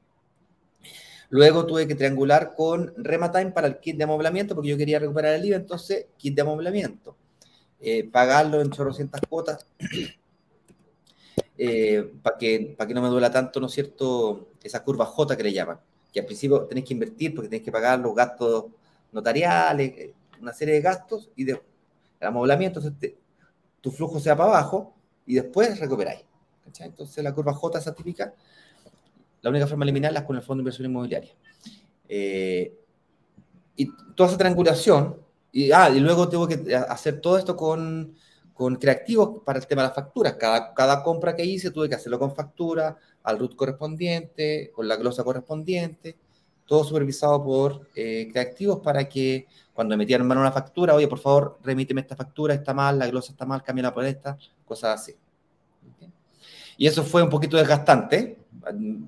Luego 1.28 1.66
tuve 1.66 1.88
que 1.88 1.96
triangular 1.96 2.54
con 2.54 2.92
Rematime 2.96 3.50
para 3.50 3.66
el 3.66 3.80
kit 3.80 3.96
de 3.96 4.04
amoblamiento, 4.04 4.54
porque 4.54 4.70
yo 4.70 4.76
quería 4.76 5.00
recuperar 5.00 5.34
el 5.34 5.44
IVA, 5.44 5.56
entonces 5.56 6.06
kit 6.16 6.36
de 6.36 6.42
amoblamiento. 6.42 7.16
Eh, 7.80 8.08
pagarlo 8.08 8.60
en 8.60 8.70
chorrocientas 8.70 9.20
cuotas 9.28 9.66
eh, 11.58 12.12
para 12.22 12.38
que, 12.38 12.74
para 12.78 12.86
que 12.86 12.94
no 12.94 13.02
me 13.02 13.08
duela 13.08 13.32
tanto, 13.32 13.58
¿no 13.58 13.66
es 13.66 13.72
cierto?, 13.72 14.50
esa 14.62 14.84
curva 14.84 15.04
J 15.04 15.36
que 15.36 15.42
le 15.42 15.52
llaman, 15.52 15.80
que 16.12 16.20
al 16.20 16.26
principio 16.26 16.60
tenés 16.66 16.84
que 16.84 16.92
invertir 16.92 17.34
porque 17.34 17.48
tenés 17.48 17.64
que 17.64 17.72
pagar 17.72 17.98
los 17.98 18.14
gastos 18.14 18.66
notariales, 19.10 20.12
una 20.42 20.52
serie 20.52 20.74
de 20.74 20.80
gastos 20.80 21.30
y 21.36 21.44
de 21.44 21.62
el 22.20 22.28
amoblamiento, 22.28 22.80
tu 23.80 23.90
flujo 23.90 24.20
sea 24.20 24.36
para 24.36 24.50
abajo 24.50 24.94
y 25.26 25.34
después 25.34 25.78
recuperáis. 25.80 26.24
Entonces 26.80 27.22
la 27.24 27.34
curva 27.34 27.52
J 27.52 27.78
esa 27.78 27.94
típica, 27.94 28.34
la 29.40 29.50
única 29.50 29.66
forma 29.66 29.84
de 29.84 29.90
eliminarla 29.90 30.20
es 30.20 30.26
con 30.26 30.36
el 30.36 30.42
fondo 30.42 30.60
de 30.60 30.62
inversión 30.62 30.88
inmobiliaria. 30.88 31.32
Eh, 32.08 32.78
y 33.74 33.88
toda 34.14 34.28
esa 34.28 34.38
triangulación, 34.38 35.16
y, 35.50 35.72
ah, 35.72 35.90
y 35.90 35.98
luego 35.98 36.28
tengo 36.28 36.46
que 36.46 36.74
hacer 36.76 37.20
todo 37.20 37.38
esto 37.38 37.56
con, 37.56 38.14
con 38.54 38.76
creativos 38.76 39.42
para 39.44 39.58
el 39.58 39.66
tema 39.66 39.82
de 39.82 39.88
las 39.88 39.96
facturas. 39.96 40.34
Cada, 40.34 40.72
cada 40.74 41.02
compra 41.02 41.34
que 41.34 41.44
hice 41.44 41.72
tuve 41.72 41.88
que 41.88 41.96
hacerlo 41.96 42.18
con 42.18 42.34
factura, 42.34 42.96
al 43.24 43.38
root 43.38 43.56
correspondiente, 43.56 44.70
con 44.72 44.86
la 44.86 44.96
glosa 44.96 45.24
correspondiente, 45.24 46.16
todo 46.72 46.84
supervisado 46.84 47.44
por 47.44 47.86
eh, 47.94 48.30
creativos 48.32 48.80
para 48.80 49.06
que 49.06 49.46
cuando 49.74 49.94
metían 49.94 50.22
en 50.22 50.26
mano 50.26 50.40
una 50.40 50.52
factura, 50.52 50.94
oye, 50.94 51.06
por 51.06 51.18
favor, 51.18 51.58
remíteme 51.62 52.00
esta 52.00 52.16
factura, 52.16 52.54
está 52.54 52.72
mal, 52.72 52.98
la 52.98 53.08
glosa 53.08 53.32
está 53.32 53.44
mal, 53.44 53.62
cámbiala 53.62 53.92
por 53.92 54.06
esta, 54.06 54.38
cosas 54.64 54.98
así. 54.98 55.14
Y 56.78 56.86
eso 56.86 57.04
fue 57.04 57.22
un 57.22 57.28
poquito 57.28 57.58
desgastante, 57.58 58.38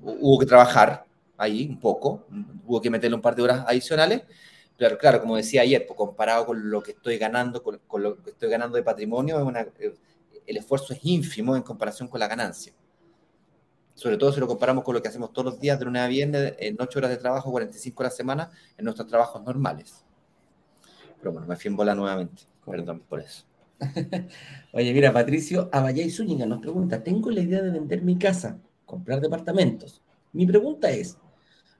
hubo 0.03 0.37
que 0.37 0.45
trabajar 0.45 1.07
ahí 1.37 1.67
un 1.67 1.79
poco, 1.79 2.25
hubo 2.67 2.79
que 2.79 2.91
meterle 2.91 3.15
un 3.15 3.21
par 3.23 3.35
de 3.35 3.41
horas 3.41 3.65
adicionales, 3.67 4.21
pero 4.77 4.95
claro, 4.99 5.19
como 5.19 5.35
decía 5.35 5.63
ayer, 5.63 5.87
pues, 5.87 5.97
comparado 5.97 6.45
con 6.45 6.69
lo 6.69 6.83
que 6.83 6.91
estoy 6.91 7.17
ganando, 7.17 7.63
con, 7.63 8.03
lo 8.03 8.21
que 8.21 8.29
estoy 8.29 8.51
ganando 8.51 8.77
de 8.77 8.83
patrimonio, 8.83 9.51
eh, 9.79 9.95
el 10.45 10.57
esfuerzo 10.57 10.93
es 10.93 10.99
ínfimo 11.01 11.55
en 11.55 11.63
comparación 11.63 12.09
con 12.09 12.19
la 12.19 12.27
ganancia. 12.27 12.73
Sobre 13.95 14.17
todo 14.17 14.31
si 14.31 14.39
lo 14.39 14.47
comparamos 14.47 14.83
con 14.83 14.93
lo 14.93 15.01
que 15.01 15.07
hacemos 15.07 15.31
todos 15.31 15.45
los 15.45 15.59
días 15.59 15.79
de 15.79 15.85
lunes 15.85 16.01
a 16.01 16.07
viernes, 16.07 16.53
en 16.59 16.75
8 16.79 16.99
horas 16.99 17.11
de 17.11 17.17
trabajo, 17.17 17.49
45 17.49 18.03
horas 18.03 18.11
a 18.11 18.13
la 18.13 18.17
semana, 18.17 18.51
en 18.77 18.85
nuestros 18.85 19.07
trabajos 19.07 19.41
normales. 19.43 20.05
Pero 21.17 21.31
bueno, 21.31 21.47
me 21.47 21.55
fui 21.55 21.69
en 21.69 21.77
bola 21.77 21.95
nuevamente. 21.95 22.43
Perdón 22.65 23.01
por 23.07 23.21
eso. 23.21 23.45
Oye, 24.73 24.93
mira, 24.93 25.11
Patricio 25.11 25.69
y 25.95 26.09
Zúñiga 26.11 26.45
nos 26.45 26.59
pregunta: 26.59 27.01
Tengo 27.01 27.31
la 27.31 27.41
idea 27.41 27.61
de 27.61 27.71
vender 27.71 28.01
mi 28.01 28.17
casa, 28.17 28.59
comprar 28.85 29.21
departamentos. 29.21 30.01
Mi 30.33 30.45
pregunta 30.45 30.89
es: 30.89 31.17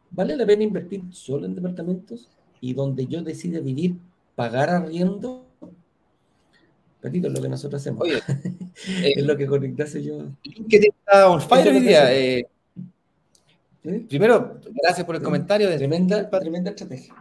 ¿vale 0.10 0.38
la 0.38 0.46
pena 0.46 0.64
invertir 0.64 1.04
solo 1.12 1.46
en 1.46 1.56
departamentos 1.56 2.30
y 2.62 2.74
donde 2.74 3.06
yo 3.08 3.22
decida 3.22 3.60
vivir, 3.60 3.98
pagar 4.36 4.70
arriendo? 4.70 5.45
Perdido 7.06 7.30
lo 7.30 7.40
que 7.40 7.50
nosotros 7.50 7.80
hacemos. 7.80 8.02
Oye, 8.02 8.20
es 9.16 9.24
lo 9.24 9.38
que 9.38 9.46
con 9.46 9.64
Ignacio 9.64 10.02
yo. 10.02 10.26
¿Qué 10.68 10.78
está 10.78 11.30
on 11.30 11.40
fire 11.40 11.68
hoy 11.68 11.82
día? 11.82 12.12
Eh, 12.12 12.48
primero, 14.10 14.60
gracias 14.82 15.06
por 15.06 15.16
el 15.16 15.22
comentario. 15.22 15.70
Tremenda, 15.78 16.28
tremenda 16.30 16.72
estrategia 16.72 17.14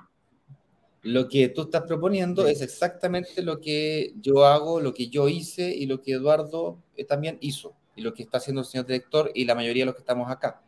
lo 1.05 1.29
que 1.29 1.51
tú 1.51 1.63
estás 1.63 1.83
proponiendo 1.83 2.47
es 2.47 2.63
exactamente 2.63 3.43
lo 3.43 3.61
que 3.61 4.15
yo 4.23 4.47
hago, 4.47 4.81
lo 4.81 4.95
que 4.95 5.09
yo 5.09 5.29
hice 5.29 5.69
y 5.69 5.85
lo 5.85 6.01
que 6.01 6.13
Eduardo 6.13 6.79
eh, 6.97 7.05
también 7.05 7.37
hizo, 7.43 7.75
y 7.95 8.01
lo 8.01 8.15
que 8.15 8.23
está 8.23 8.39
haciendo 8.39 8.63
el 8.63 8.67
señor 8.67 8.87
director 8.87 9.31
y 9.35 9.45
la 9.45 9.55
mayoría 9.55 9.83
de 9.83 9.87
los 9.87 9.95
que 9.97 10.01
estamos 10.01 10.31
acá. 10.31 10.63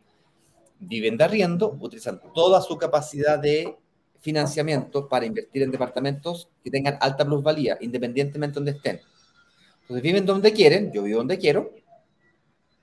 Viven 0.79 1.17
de 1.17 1.23
arriendo, 1.23 1.75
utilizan 1.79 2.21
toda 2.35 2.61
su 2.61 2.77
capacidad 2.77 3.39
de 3.39 3.75
financiamiento 4.19 5.07
para 5.07 5.25
invertir 5.25 5.63
en 5.63 5.71
departamentos 5.71 6.49
que 6.63 6.71
tengan 6.71 6.97
alta 6.99 7.25
plusvalía, 7.25 7.77
independientemente 7.81 8.55
de 8.55 8.59
donde 8.59 8.71
estén. 8.71 9.01
Entonces 9.81 10.03
viven 10.03 10.25
donde 10.25 10.51
quieren, 10.51 10.91
yo 10.91 11.03
vivo 11.03 11.19
donde 11.19 11.37
quiero. 11.37 11.73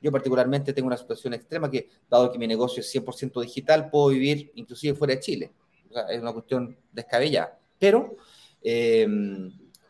Yo 0.00 0.12
particularmente 0.12 0.72
tengo 0.72 0.86
una 0.86 0.96
situación 0.96 1.34
extrema 1.34 1.70
que, 1.70 1.88
dado 2.10 2.30
que 2.30 2.38
mi 2.38 2.46
negocio 2.46 2.80
es 2.80 2.94
100% 2.94 3.40
digital, 3.42 3.90
puedo 3.90 4.08
vivir 4.08 4.52
inclusive 4.54 4.94
fuera 4.94 5.14
de 5.14 5.20
Chile 5.20 5.52
es 6.10 6.20
una 6.20 6.32
cuestión 6.32 6.76
descabellada. 6.92 7.58
Pero 7.78 8.16
eh, 8.62 9.06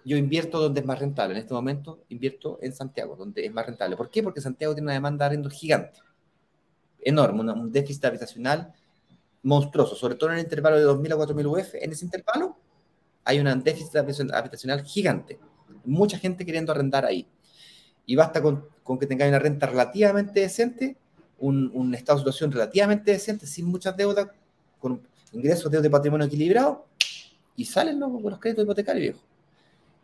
yo 0.05 0.16
invierto 0.16 0.61
donde 0.61 0.80
es 0.80 0.86
más 0.86 0.99
rentable. 0.99 1.34
En 1.34 1.40
este 1.40 1.55
momento 1.55 2.05
invierto 2.09 2.59
en 2.61 2.72
Santiago, 2.72 3.16
donde 3.16 3.47
es 3.47 3.53
más 3.53 3.66
rentable. 3.66 3.97
¿Por 3.97 4.11
qué? 4.11 4.22
Porque 4.22 4.40
Santiago 4.40 4.74
tiene 4.74 4.86
una 4.86 4.95
demanda 4.95 5.24
de 5.24 5.26
arrendo 5.26 5.51
gigante, 5.51 6.01
enorme, 7.01 7.40
un 7.53 7.72
déficit 7.72 8.05
habitacional 8.05 8.72
monstruoso, 9.45 9.95
sobre 9.95 10.16
todo 10.16 10.30
en 10.30 10.38
el 10.38 10.42
intervalo 10.42 10.78
de 10.78 10.86
2.000 10.86 11.12
a 11.12 11.16
4.000 11.16 11.47
UF. 11.47 11.74
En 11.76 11.92
ese 11.92 12.05
intervalo 12.05 12.57
hay 13.24 13.38
un 13.38 13.62
déficit 13.62 13.97
habitacional 13.97 14.82
gigante. 14.82 15.38
Mucha 15.84 16.18
gente 16.18 16.45
queriendo 16.45 16.72
arrendar 16.72 17.05
ahí. 17.05 17.26
Y 18.07 18.16
basta 18.16 18.42
con, 18.42 18.66
que 18.99 19.07
tengáis 19.07 19.30
una 19.30 19.38
renta 19.38 19.66
relativamente 19.66 20.40
decente, 20.40 20.97
un, 21.38 21.70
un, 21.72 21.95
estado 21.95 22.18
de 22.18 22.22
situación 22.22 22.53
relativamente 22.53 23.12
decente, 23.12 23.47
sin 23.47 23.66
muchas 23.66 23.97
deudas, 23.97 24.28
con 24.78 25.01
ingresos 25.32 25.70
de 25.70 25.90
patrimonio 25.90 26.26
equilibrado 26.26 26.86
y 27.57 27.64
salen 27.64 28.01
los, 28.01 28.11
los 28.22 28.38
créditos 28.38 28.64
hipotecarios, 28.64 29.03
viejo. 29.03 29.20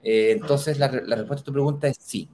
Eh, 0.03 0.33
entonces, 0.33 0.79
la, 0.79 0.89
respuesta 0.89 1.43
a 1.43 1.45
tu 1.45 1.53
pregunta 1.53 1.89
es 1.89 1.97
sí. 2.01 2.29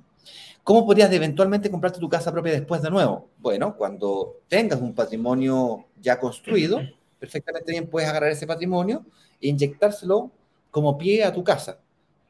¿Cómo 0.66 0.84
podrías 0.84 1.12
eventualmente 1.12 1.70
comprarte 1.70 2.00
tu 2.00 2.08
casa 2.08 2.32
propia 2.32 2.50
después 2.50 2.82
de 2.82 2.90
nuevo? 2.90 3.28
Bueno, 3.38 3.76
cuando 3.76 4.40
tengas 4.48 4.80
un 4.80 4.96
patrimonio 4.96 5.86
ya 6.00 6.18
construido, 6.18 6.80
perfectamente 7.20 7.70
bien 7.70 7.86
puedes 7.86 8.08
agarrar 8.08 8.32
ese 8.32 8.48
patrimonio 8.48 9.06
e 9.40 9.46
inyectárselo 9.46 10.32
como 10.72 10.98
pie 10.98 11.22
a 11.22 11.32
tu 11.32 11.44
casa, 11.44 11.78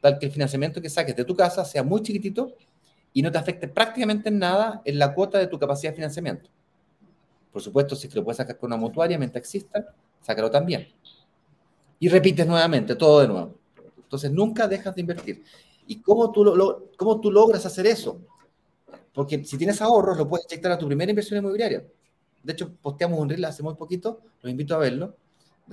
tal 0.03 0.19
que 0.19 0.27
el 0.27 0.33
financiamiento 0.33 0.83
que 0.83 0.91
saques 0.91 1.17
de 1.17 1.25
tu 1.25 1.35
casa 1.35 1.65
sea 1.65 1.83
muy 1.83 2.03
chiquitito 2.03 2.53
y 3.15 3.23
no 3.23 3.33
te 3.33 3.39
afecte 3.39 3.69
prácticamente 3.69 4.29
en 4.29 4.39
nada 4.39 4.83
en 4.85 4.99
la 4.99 5.15
cuota 5.15 5.39
de 5.39 5.47
tu 5.47 5.59
capacidad 5.59 5.93
de 5.93 5.97
financiamiento. 5.97 6.51
Por 7.51 7.63
supuesto, 7.63 7.97
si 7.97 8.07
te 8.07 8.17
lo 8.17 8.23
puedes 8.23 8.37
sacar 8.37 8.59
con 8.59 8.69
una 8.69 8.77
mutuaria 8.77 9.19
mientras 9.19 9.41
exista, 9.41 9.95
sácalo 10.21 10.51
también. 10.51 10.89
Y 11.99 12.11
repites 12.11 12.47
nuevamente, 12.47 12.97
todo 12.97 13.23
de 13.23 13.29
nuevo. 13.29 13.55
Entonces, 13.97 14.31
nunca 14.31 14.69
dejas 14.69 14.95
de 14.95 15.01
invertir. 15.01 15.43
¿Y 15.87 16.01
cómo 16.01 16.33
tú, 16.33 16.45
lo, 16.45 16.91
cómo 16.97 17.21
tú 17.21 17.31
logras 17.31 17.65
hacer 17.65 17.87
eso? 17.87 18.21
Porque 19.13 19.45
si 19.45 19.57
tienes 19.57 19.81
ahorros, 19.81 20.19
lo 20.19 20.29
puedes 20.29 20.47
inyectar 20.51 20.73
a 20.73 20.79
tu 20.79 20.87
primera 20.87 21.11
inversión 21.11 21.39
inmobiliaria. 21.39 21.87
De 22.43 22.53
hecho, 22.53 22.73
posteamos 22.83 23.19
un 23.19 23.29
reel 23.29 23.45
hace 23.45 23.63
muy 23.63 23.75
poquito, 23.75 24.21
los 24.43 24.51
invito 24.51 24.75
a 24.75 24.79
verlo. 24.79 25.17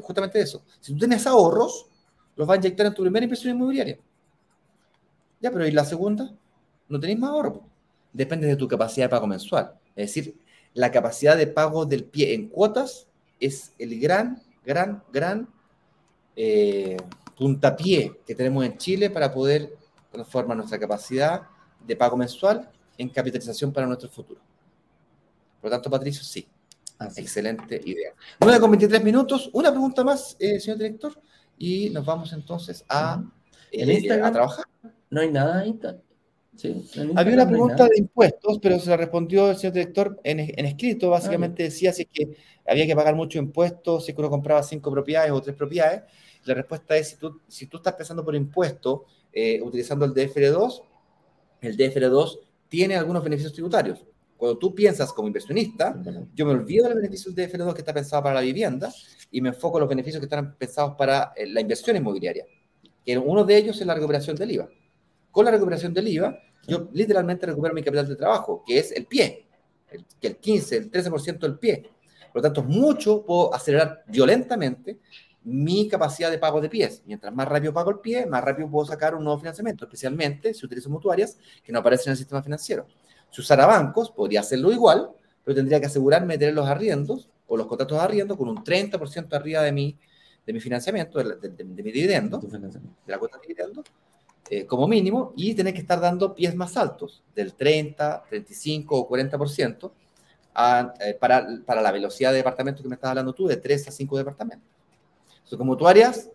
Justamente 0.01 0.39
eso. 0.39 0.63
Si 0.79 0.93
tú 0.93 0.99
tienes 0.99 1.27
ahorros, 1.27 1.87
los 2.35 2.47
vas 2.47 2.55
a 2.55 2.59
inyectar 2.59 2.85
en 2.87 2.93
tu 2.93 3.01
primera 3.03 3.23
inversión 3.23 3.55
inmobiliaria. 3.55 3.99
Ya, 5.39 5.51
pero 5.51 5.67
¿y 5.67 5.71
la 5.71 5.85
segunda? 5.85 6.33
No 6.87 6.99
tenéis 6.99 7.19
más 7.19 7.31
ahorro. 7.31 7.61
Depende 8.11 8.47
de 8.47 8.55
tu 8.55 8.67
capacidad 8.67 9.05
de 9.05 9.09
pago 9.09 9.27
mensual. 9.27 9.73
Es 9.95 10.07
decir, 10.07 10.37
la 10.73 10.91
capacidad 10.91 11.37
de 11.37 11.47
pago 11.47 11.85
del 11.85 12.05
pie 12.05 12.33
en 12.33 12.47
cuotas 12.47 13.07
es 13.39 13.73
el 13.77 13.99
gran, 13.99 14.41
gran, 14.65 15.03
gran 15.11 15.47
eh, 16.35 16.97
puntapié 17.37 18.19
que 18.25 18.35
tenemos 18.35 18.65
en 18.65 18.77
Chile 18.77 19.09
para 19.09 19.33
poder 19.33 19.75
transformar 20.13 20.55
nuestra 20.55 20.79
capacidad 20.79 21.41
de 21.85 21.95
pago 21.95 22.15
mensual 22.15 22.69
en 22.97 23.09
capitalización 23.09 23.73
para 23.73 23.87
nuestro 23.87 24.09
futuro. 24.09 24.39
Por 25.59 25.69
lo 25.69 25.75
tanto, 25.75 25.89
Patricio, 25.89 26.23
sí. 26.23 26.47
Excelente 27.17 27.81
idea. 27.83 28.13
9 28.39 28.59
con 28.59 28.71
23 28.71 29.03
minutos. 29.03 29.49
Una 29.53 29.71
pregunta 29.71 30.03
más, 30.03 30.37
eh, 30.39 30.59
señor 30.59 30.77
director, 30.77 31.19
y 31.57 31.89
nos 31.89 32.05
vamos 32.05 32.31
entonces 32.31 32.85
a, 32.87 33.23
eh, 33.71 34.21
a 34.21 34.31
trabajar. 34.31 34.65
No 35.09 35.21
hay 35.21 35.31
nada 35.31 35.59
ahí. 35.59 35.77
Había 37.15 37.33
una 37.33 37.47
pregunta 37.47 37.85
de 37.85 37.97
impuestos, 37.97 38.59
pero 38.61 38.79
se 38.79 38.89
la 38.89 38.97
respondió 38.97 39.49
el 39.49 39.57
señor 39.57 39.73
director 39.73 40.19
en, 40.23 40.65
escrito. 40.65 41.09
Básicamente 41.09 41.63
ah, 41.63 41.65
decía 41.65 41.91
si 41.91 42.05
que 42.05 42.37
había 42.65 42.85
que 42.85 42.95
pagar 42.95 43.15
mucho 43.15 43.39
impuestos, 43.39 44.05
si 44.05 44.13
uno 44.15 44.29
compraba 44.29 44.61
cinco 44.63 44.91
propiedades 44.91 45.31
o 45.31 45.41
tres 45.41 45.55
propiedades. 45.55 46.03
La 46.45 46.53
respuesta 46.53 46.95
es, 46.95 47.09
si 47.09 47.15
tú, 47.17 47.41
si 47.47 47.67
tú 47.67 47.77
estás 47.77 47.93
pensando 47.93 48.23
por 48.23 48.35
impuesto 48.35 49.05
eh, 49.33 49.61
utilizando 49.61 50.05
el 50.05 50.13
DFR2, 50.13 50.83
el 51.61 51.77
DFR2 51.77 52.39
tiene 52.69 52.95
algunos 52.95 53.23
beneficios 53.23 53.53
tributarios. 53.53 54.05
Cuando 54.37 54.57
tú 54.57 54.75
piensas 54.75 55.13
como 55.13 55.27
inversionista, 55.27 55.95
yo 56.33 56.45
me 56.45 56.51
olvido 56.51 56.83
de 56.83 56.89
los 56.89 57.01
beneficios 57.01 57.33
del 57.33 57.49
DFR2 57.49 57.73
que 57.73 57.81
está 57.81 57.93
pensado 57.93 58.21
para 58.21 58.35
la 58.35 58.41
vivienda 58.41 58.93
y 59.31 59.41
me 59.41 59.49
enfoco 59.49 59.77
en 59.77 59.81
los 59.81 59.89
beneficios 59.89 60.19
que 60.19 60.25
están 60.25 60.55
pensados 60.55 60.95
para 60.97 61.33
eh, 61.35 61.47
la 61.47 61.61
inversión 61.61 61.95
inmobiliaria. 61.95 62.45
Que 63.05 63.17
uno 63.17 63.43
de 63.43 63.57
ellos 63.57 63.79
es 63.79 63.87
la 63.87 63.95
recuperación 63.95 64.35
del 64.35 64.51
IVA. 64.51 64.69
Con 65.31 65.45
la 65.45 65.51
recuperación 65.51 65.93
del 65.93 66.07
IVA, 66.09 66.37
yo 66.67 66.89
literalmente 66.93 67.45
recupero 67.45 67.73
mi 67.73 67.83
capital 67.83 68.07
de 68.07 68.15
trabajo, 68.15 68.63
que 68.65 68.79
es 68.79 68.91
el 68.91 69.05
pie, 69.05 69.47
el, 69.89 70.05
que 70.19 70.27
el 70.27 70.37
15, 70.37 70.77
el 70.77 70.91
13% 70.91 71.39
del 71.39 71.57
pie. 71.57 71.89
Por 72.31 72.37
lo 72.37 72.41
tanto, 72.41 72.63
mucho 72.63 73.23
puedo 73.25 73.53
acelerar 73.53 74.03
violentamente 74.07 74.99
mi 75.45 75.87
capacidad 75.87 76.31
de 76.31 76.37
pago 76.37 76.61
de 76.61 76.69
pies. 76.69 77.01
Mientras 77.05 77.33
más 77.33 77.47
rápido 77.47 77.73
pago 77.73 77.91
el 77.91 77.99
pie, 77.99 78.25
más 78.25 78.43
rápido 78.43 78.69
puedo 78.69 78.85
sacar 78.85 79.15
un 79.15 79.23
nuevo 79.23 79.39
financiamiento, 79.39 79.85
especialmente 79.85 80.53
si 80.53 80.65
utilizo 80.65 80.89
mutuarias 80.89 81.37
que 81.63 81.71
no 81.71 81.79
aparecen 81.79 82.09
en 82.09 82.11
el 82.11 82.17
sistema 82.17 82.41
financiero. 82.41 82.87
Si 83.29 83.41
usara 83.41 83.65
bancos, 83.65 84.11
podría 84.11 84.41
hacerlo 84.41 84.71
igual, 84.71 85.09
pero 85.43 85.55
tendría 85.55 85.79
que 85.79 85.87
asegurarme 85.87 86.33
de 86.33 86.39
tener 86.39 86.53
los 86.53 86.67
arriendos 86.67 87.29
o 87.47 87.57
los 87.57 87.67
contratos 87.67 87.97
de 87.97 88.03
arriendo 88.03 88.37
con 88.37 88.47
un 88.47 88.63
30% 88.63 89.33
arriba 89.33 89.61
de 89.61 89.71
mi, 89.71 89.97
de 90.45 90.53
mi 90.53 90.59
financiamiento, 90.59 91.19
de, 91.19 91.63
mi 91.63 91.81
dividendo, 91.81 92.39
de 92.39 92.91
la 93.07 93.17
cuota 93.17 93.37
de 93.37 93.47
dividendo, 93.47 93.83
eh, 94.49 94.65
como 94.65 94.87
mínimo, 94.87 95.33
y 95.35 95.53
tener 95.53 95.73
que 95.73 95.81
estar 95.81 95.99
dando 95.99 96.33
pies 96.33 96.55
más 96.55 96.77
altos, 96.77 97.23
del 97.35 97.53
30, 97.53 98.23
35 98.29 98.97
o 98.97 99.09
40%, 99.09 99.91
eh, 100.99 101.17
para, 101.19 101.47
para 101.65 101.81
la 101.81 101.91
velocidad 101.91 102.31
de 102.31 102.37
departamento 102.37 102.83
que 102.83 102.89
me 102.89 102.95
estás 102.95 103.09
hablando 103.09 103.33
tú, 103.33 103.47
de 103.47 103.57
3 103.57 103.87
a 103.87 103.91
5 103.91 104.17
departamentos. 104.17 104.72
Entonces, 105.43 105.57
como 105.57 105.77
tú 105.77 105.87
harías, 105.87 106.29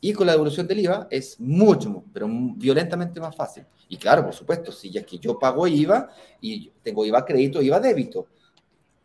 y 0.00 0.12
con 0.12 0.26
la 0.26 0.32
devolución 0.32 0.66
del 0.66 0.80
IVA 0.80 1.08
es 1.10 1.38
mucho, 1.38 2.04
pero 2.12 2.26
violentamente 2.28 3.20
más 3.20 3.36
fácil. 3.36 3.64
Y 3.88 3.96
claro, 3.96 4.24
por 4.24 4.34
supuesto, 4.34 4.72
si 4.72 4.90
ya 4.90 5.04
que 5.04 5.18
yo 5.18 5.38
pago 5.38 5.66
IVA 5.66 6.08
y 6.40 6.70
tengo 6.82 7.04
IVA 7.04 7.24
crédito, 7.24 7.60
IVA 7.60 7.80
débito. 7.80 8.26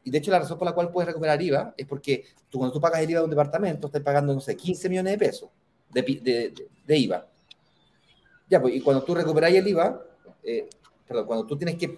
Y 0.06 0.12
de 0.12 0.20
hecho 0.20 0.32
la 0.32 0.40
razón 0.40 0.58
por 0.58 0.68
la 0.68 0.74
cual 0.74 0.92
puedes 0.92 1.08
recuperar 1.08 1.42
IVA 1.42 1.74
es 1.76 1.86
porque 1.86 2.24
tú 2.50 2.60
cuando 2.60 2.74
tú 2.74 2.80
pagas 2.80 3.02
el 3.02 3.10
IVA 3.10 3.20
de 3.20 3.26
un 3.26 3.30
departamento 3.30 3.88
estás 3.88 4.02
pagando, 4.02 4.34
no 4.34 4.40
sé, 4.40 4.56
15 4.56 4.88
millones 4.88 5.14
de 5.14 5.18
pesos 5.18 5.50
de, 5.92 6.54
de, 6.86 6.98
IVA. 6.98 7.28
Ya, 8.50 8.62
pues, 8.62 8.76
y 8.76 8.82
cuando 8.82 9.04
tú 9.04 9.16
recuperas 9.16 9.52
el 9.52 9.68
IVA, 9.68 10.02
eh, 10.44 10.70
perdón, 11.08 11.26
cuando 11.26 11.46
tú 11.46 11.58
tienes 11.58 11.76
que, 11.76 11.98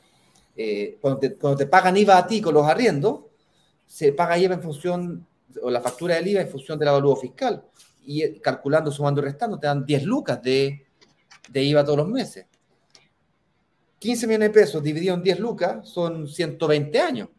eh, 0.56 0.98
cuando, 1.02 1.20
te, 1.20 1.36
cuando 1.36 1.58
te 1.58 1.68
pagan 1.68 1.98
IVA 1.98 2.18
a 2.18 2.26
ti 2.26 2.42
con 2.42 2.54
los 2.54 2.66
arriendos, 2.66 3.26
se 3.86 4.14
paga 4.14 4.38
IVA 4.40 4.56
en 4.56 4.62
función, 4.62 5.27
o 5.62 5.70
la 5.70 5.82
factura 5.82 6.16
del 6.16 6.28
IVA 6.28 6.42
en 6.42 6.50
función 6.50 6.78
del 6.78 6.90
avalúo 6.90 7.16
fiscal 7.16 7.64
y 8.06 8.24
eh, 8.24 8.40
calculando, 8.42 8.92
sumando 8.92 9.22
y 9.22 9.26
restando, 9.26 9.60
te 9.60 9.68
dan 9.68 9.86
10 9.86 10.04
lucas 10.04 10.42
de, 10.42 10.86
de 11.50 11.64
IVA 11.64 11.84
todos 11.84 11.98
los 11.98 12.08
meses. 12.08 12.46
15 14.00 14.28
millones 14.28 14.50
de 14.50 14.54
pesos 14.54 14.84
dividido 14.84 15.16
en 15.16 15.24
10 15.24 15.40
lucas 15.40 15.90
son 15.90 16.28
120 16.28 17.00
años. 17.00 17.30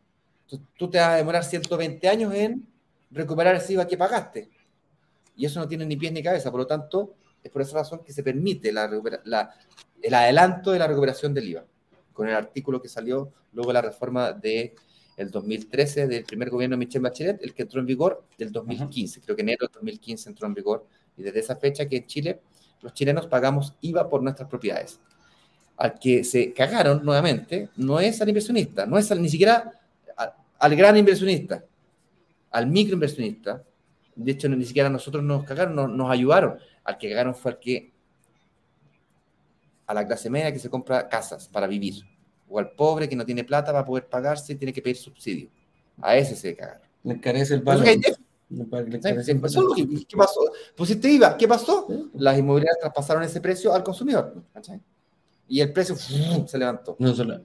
Tú 0.76 0.90
te 0.90 0.98
vas 0.98 1.08
a 1.08 1.16
demorar 1.16 1.44
120 1.44 2.08
años 2.08 2.34
en 2.34 2.66
recuperar 3.10 3.54
ese 3.54 3.74
IVA 3.74 3.86
que 3.86 3.96
pagaste. 3.96 4.50
Y 5.36 5.46
eso 5.46 5.60
no 5.60 5.68
tiene 5.68 5.86
ni 5.86 5.96
pies 5.96 6.12
ni 6.12 6.22
cabeza. 6.22 6.50
Por 6.50 6.60
lo 6.60 6.66
tanto, 6.66 7.14
es 7.42 7.50
por 7.50 7.62
esa 7.62 7.76
razón 7.76 8.02
que 8.04 8.12
se 8.12 8.22
permite 8.22 8.72
la, 8.72 8.90
el 10.02 10.14
adelanto 10.14 10.72
de 10.72 10.78
la 10.78 10.86
recuperación 10.86 11.32
del 11.32 11.48
IVA, 11.48 11.64
con 12.12 12.28
el 12.28 12.34
artículo 12.34 12.82
que 12.82 12.88
salió 12.88 13.32
luego 13.52 13.70
de 13.70 13.74
la 13.74 13.82
reforma 13.82 14.32
de 14.32 14.74
el 15.18 15.32
2013 15.32 16.06
del 16.06 16.24
primer 16.24 16.48
gobierno 16.48 16.74
de 16.74 16.78
Michelle 16.78 17.02
Bachelet, 17.02 17.42
el 17.42 17.52
que 17.52 17.62
entró 17.62 17.80
en 17.80 17.86
vigor 17.86 18.24
del 18.38 18.52
2015. 18.52 19.20
Creo 19.20 19.34
que 19.34 19.42
enero 19.42 19.66
del 19.66 19.72
2015 19.74 20.28
entró 20.28 20.46
en 20.46 20.54
vigor. 20.54 20.86
Y 21.16 21.22
desde 21.22 21.40
esa 21.40 21.56
fecha 21.56 21.88
que 21.88 21.96
en 21.96 22.06
Chile, 22.06 22.40
los 22.82 22.94
chilenos 22.94 23.26
pagamos 23.26 23.74
IVA 23.80 24.08
por 24.08 24.22
nuestras 24.22 24.48
propiedades. 24.48 25.00
Al 25.76 25.98
que 25.98 26.22
se 26.22 26.52
cagaron 26.52 27.04
nuevamente 27.04 27.68
no 27.76 27.98
es 27.98 28.22
al 28.22 28.28
inversionista, 28.28 28.86
no 28.86 28.96
es 28.96 29.10
ni 29.16 29.28
siquiera 29.28 29.72
al, 30.58 30.76
gran 30.76 30.96
inversionista, 30.96 31.64
al 32.52 32.68
microinversionista. 32.68 33.64
De 34.14 34.32
hecho, 34.32 34.48
ni 34.48 34.64
siquiera 34.64 34.88
nosotros 34.88 35.24
nos 35.24 35.44
cagaron, 35.44 35.74
nos, 35.74 35.90
nos 35.90 36.10
ayudaron. 36.12 36.58
Al 36.84 36.96
que 36.96 37.10
cagaron 37.10 37.34
fue 37.34 37.52
al 37.52 37.58
que 37.58 37.92
a 39.84 39.94
la 39.94 40.06
clase 40.06 40.30
media 40.30 40.52
que 40.52 40.58
se 40.60 40.70
compra 40.70 41.08
casas 41.08 41.48
para 41.48 41.66
vivir 41.66 42.04
o 42.48 42.58
al 42.58 42.70
pobre 42.70 43.08
que 43.08 43.16
no 43.16 43.24
tiene 43.24 43.44
plata 43.44 43.72
para 43.72 43.84
poder 43.84 44.06
pagarse 44.06 44.52
y 44.52 44.56
tiene 44.56 44.72
que 44.72 44.82
pedir 44.82 44.96
subsidio. 44.96 45.48
A 46.00 46.16
ese 46.16 46.36
se 46.36 46.54
cagaron. 46.54 46.82
Le 47.04 47.14
encarece 47.14 47.54
el 47.54 47.60
valor. 47.60 47.84
¿Qué 47.84 48.00
pasó? 50.16 50.40
Pusiste 50.74 51.10
IVA, 51.10 51.36
¿qué 51.36 51.46
pasó? 51.46 51.86
Las 52.14 52.38
inmobiliarias 52.38 52.78
traspasaron 52.80 53.22
ese 53.22 53.40
precio 53.40 53.74
al 53.74 53.82
consumidor. 53.82 54.42
Y 55.48 55.60
el 55.60 55.72
precio 55.72 55.96
se 55.96 56.58
levantó. 56.58 56.96
No, 56.98 57.14
solo, 57.14 57.40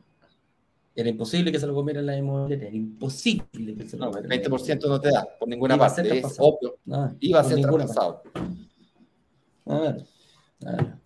era 0.95 1.09
imposible 1.09 1.51
que 1.51 1.59
se 1.59 1.65
lo 1.65 1.73
comieran 1.73 2.05
las 2.05 2.17
inmobiliarias. 2.17 2.69
Era 2.69 2.77
imposible 2.77 3.75
que 3.75 3.89
se 3.89 3.97
lo 3.97 4.11
no, 4.11 4.17
El 4.17 4.27
20% 4.27 4.87
no 4.87 5.01
te 5.01 5.09
da 5.09 5.27
por 5.39 5.47
ninguna 5.47 5.77
parte. 5.77 6.19
Es 6.19 6.35
obvio. 6.37 6.77
iba 7.19 7.39
a 7.39 7.43
ser 7.43 7.61
traspasado. 7.61 8.21
A 9.65 9.79
ver. 9.79 10.05
A 10.65 10.71
ver. 10.71 11.02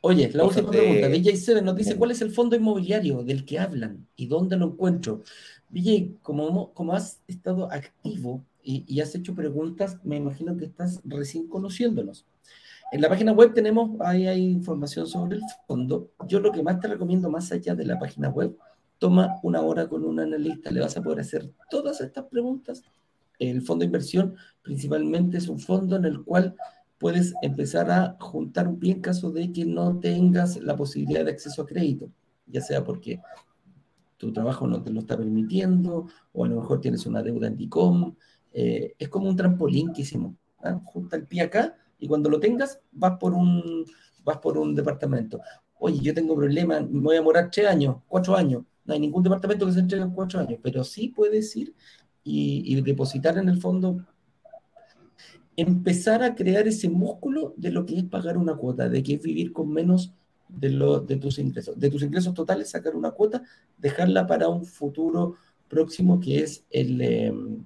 Oye, 0.00 0.30
la 0.32 0.44
última 0.44 0.70
pregunta. 0.70 1.08
DJ7 1.08 1.62
nos 1.62 1.76
dice, 1.76 1.96
¿cuál 1.96 2.10
es 2.10 2.20
el 2.22 2.30
fondo 2.30 2.56
inmobiliario 2.56 3.22
del 3.22 3.44
que 3.44 3.58
hablan 3.58 4.06
y 4.16 4.26
dónde 4.26 4.56
lo 4.56 4.66
encuentro? 4.66 5.22
DJ, 5.68 6.16
como, 6.22 6.72
como 6.72 6.94
has 6.94 7.20
estado 7.28 7.70
activo 7.70 8.44
y, 8.62 9.00
has 9.00 9.14
hecho 9.14 9.34
preguntas, 9.34 9.98
me 10.04 10.16
imagino 10.16 10.56
que 10.56 10.64
estás 10.66 11.00
recién 11.04 11.48
conociéndonos. 11.48 12.26
En 12.92 13.00
la 13.00 13.08
página 13.08 13.32
web 13.32 13.54
tenemos, 13.54 14.00
ahí 14.00 14.26
hay 14.26 14.44
información 14.44 15.06
sobre 15.06 15.36
el 15.36 15.42
fondo. 15.66 16.10
Yo 16.26 16.40
lo 16.40 16.50
que 16.50 16.62
más 16.62 16.80
te 16.80 16.88
recomiendo, 16.88 17.30
más 17.30 17.52
allá 17.52 17.74
de 17.74 17.84
la 17.84 17.98
página 17.98 18.28
web, 18.28 18.56
toma 18.98 19.36
una 19.42 19.62
hora 19.62 19.88
con 19.88 20.04
un 20.04 20.20
analista, 20.20 20.70
le 20.70 20.80
vas 20.80 20.96
a 20.96 21.02
poder 21.02 21.20
hacer 21.20 21.50
todas 21.70 22.00
estas 22.00 22.24
preguntas. 22.26 22.82
El 23.38 23.62
fondo 23.62 23.80
de 23.82 23.86
inversión 23.86 24.34
principalmente 24.62 25.38
es 25.38 25.48
un 25.48 25.58
fondo 25.58 25.96
en 25.96 26.04
el 26.04 26.22
cual 26.22 26.54
puedes 27.00 27.32
empezar 27.42 27.90
a 27.90 28.16
juntar 28.20 28.68
un 28.68 28.78
pie 28.78 28.92
en 28.92 29.00
caso 29.00 29.32
de 29.32 29.50
que 29.50 29.64
no 29.64 29.98
tengas 29.98 30.58
la 30.58 30.76
posibilidad 30.76 31.24
de 31.24 31.32
acceso 31.32 31.62
a 31.62 31.66
crédito, 31.66 32.10
ya 32.46 32.60
sea 32.60 32.84
porque 32.84 33.20
tu 34.18 34.32
trabajo 34.32 34.66
no 34.66 34.82
te 34.82 34.90
lo 34.90 35.00
está 35.00 35.16
permitiendo, 35.16 36.06
o 36.32 36.44
a 36.44 36.48
lo 36.48 36.60
mejor 36.60 36.80
tienes 36.80 37.06
una 37.06 37.22
deuda 37.22 37.48
en 37.48 37.56
DICOM. 37.56 38.14
Eh, 38.52 38.94
es 38.98 39.08
como 39.08 39.30
un 39.30 39.34
trampolín 39.34 39.92
que 39.92 40.02
hicimos. 40.02 40.34
¿ah? 40.62 40.78
Junta 40.84 41.16
el 41.16 41.26
pie 41.26 41.40
acá 41.40 41.74
y 41.98 42.06
cuando 42.06 42.28
lo 42.28 42.38
tengas 42.38 42.80
vas 42.92 43.16
por 43.18 43.32
un, 43.32 43.84
vas 44.22 44.36
por 44.36 44.58
un 44.58 44.74
departamento. 44.74 45.40
Oye, 45.78 46.00
yo 46.00 46.12
tengo 46.12 46.36
problema, 46.36 46.80
me 46.80 47.00
voy 47.00 47.16
a 47.16 47.22
morar 47.22 47.50
tres 47.50 47.66
años, 47.66 47.96
cuatro 48.06 48.36
años. 48.36 48.62
No 48.84 48.92
hay 48.92 49.00
ningún 49.00 49.22
departamento 49.22 49.64
que 49.64 49.72
se 49.72 49.80
entregue 49.80 50.04
en 50.04 50.10
cuatro 50.10 50.40
años, 50.40 50.60
pero 50.62 50.84
sí 50.84 51.08
puedes 51.08 51.56
ir 51.56 51.74
y, 52.22 52.78
depositar 52.82 53.38
en 53.38 53.48
el 53.48 53.58
fondo, 53.58 54.04
empezar 55.56 56.22
a 56.22 56.34
crear 56.34 56.66
ese 56.68 56.88
músculo 56.88 57.54
de 57.56 57.70
lo 57.70 57.86
que 57.86 57.98
es 57.98 58.04
pagar 58.04 58.38
una 58.38 58.54
cuota, 58.54 58.88
de 58.88 59.02
que 59.02 59.14
es 59.14 59.22
vivir 59.22 59.52
con 59.52 59.72
menos 59.72 60.12
de, 60.48 60.70
lo, 60.70 61.00
de 61.00 61.16
tus 61.16 61.38
ingresos. 61.38 61.78
De 61.78 61.90
tus 61.90 62.02
ingresos 62.02 62.34
totales, 62.34 62.70
sacar 62.70 62.96
una 62.96 63.10
cuota, 63.10 63.42
dejarla 63.78 64.26
para 64.26 64.48
un 64.48 64.64
futuro 64.64 65.36
próximo 65.68 66.20
que 66.20 66.42
es 66.42 66.64
el, 66.70 67.00
em, 67.00 67.64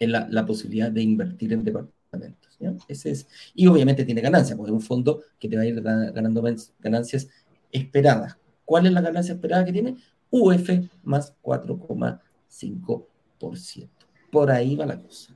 la, 0.00 0.46
posibilidad 0.46 0.90
de 0.90 1.02
invertir 1.02 1.52
en 1.52 1.64
departamentos. 1.64 2.56
Ese 2.88 3.10
es, 3.10 3.28
y 3.54 3.66
obviamente 3.68 4.04
tiene 4.04 4.20
ganancias, 4.20 4.56
porque 4.56 4.70
es 4.70 4.74
un 4.74 4.80
fondo 4.80 5.22
que 5.38 5.48
te 5.48 5.56
va 5.56 5.62
a 5.62 5.66
ir 5.66 5.80
ganando 5.80 6.42
ganancias 6.80 7.28
esperadas. 7.70 8.36
¿Cuál 8.64 8.86
es 8.86 8.92
la 8.92 9.00
ganancia 9.00 9.34
esperada 9.34 9.64
que 9.64 9.72
tiene? 9.72 9.96
UF 10.30 10.68
más 11.04 11.34
4,5%. 11.42 13.88
Por 14.30 14.50
ahí 14.50 14.76
va 14.76 14.84
la 14.86 14.98
cosa. 14.98 15.34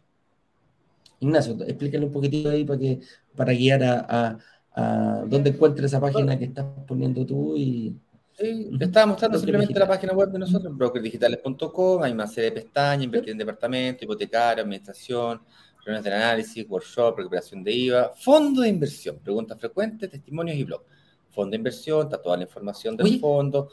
Ignacio, 1.23 1.57
explícale 1.67 2.05
un 2.05 2.13
poquitito 2.13 2.51
ahí 2.51 2.65
para, 2.65 2.79
que, 2.79 3.01
para 3.37 3.53
guiar 3.53 3.83
a, 3.85 4.39
a, 4.75 5.25
dónde 5.27 5.51
encuentres 5.51 5.87
esa 5.87 6.01
página 6.01 6.39
que 6.39 6.47
estás 6.47 6.67
poniendo 6.87 7.25
tú 7.25 7.57
y... 7.57 7.97
Sí, 8.39 8.71
estaba 8.81 9.07
mostrando 9.07 9.39
simplemente 9.39 9.79
la 9.79 9.87
página 9.87 10.15
web 10.15 10.31
de 10.31 10.39
nosotros, 10.39 10.77
brokerdigitales.com, 10.77 12.03
hay 12.03 12.13
una 12.13 12.27
serie 12.27 12.51
de 12.51 12.63
pestañas, 12.63 13.05
invertir 13.05 13.33
en 13.33 13.39
departamento, 13.39 14.05
hipotecario, 14.05 14.63
administración, 14.63 15.41
reuniones 15.85 16.05
de 16.05 16.15
análisis, 16.15 16.67
workshop, 16.69 17.19
recuperación 17.19 17.63
de 17.63 17.73
IVA, 17.73 18.13
fondo 18.17 18.63
de 18.63 18.69
inversión, 18.69 19.19
preguntas 19.23 19.59
frecuentes, 19.59 20.11
testimonios 20.11 20.57
y 20.57 20.65
blog. 20.65 20.83
Fondo 21.31 21.51
de 21.51 21.57
inversión, 21.59 22.07
está 22.07 22.21
toda 22.21 22.37
la 22.37 22.45
información 22.45 22.97
del 22.97 23.21
fondo, 23.21 23.69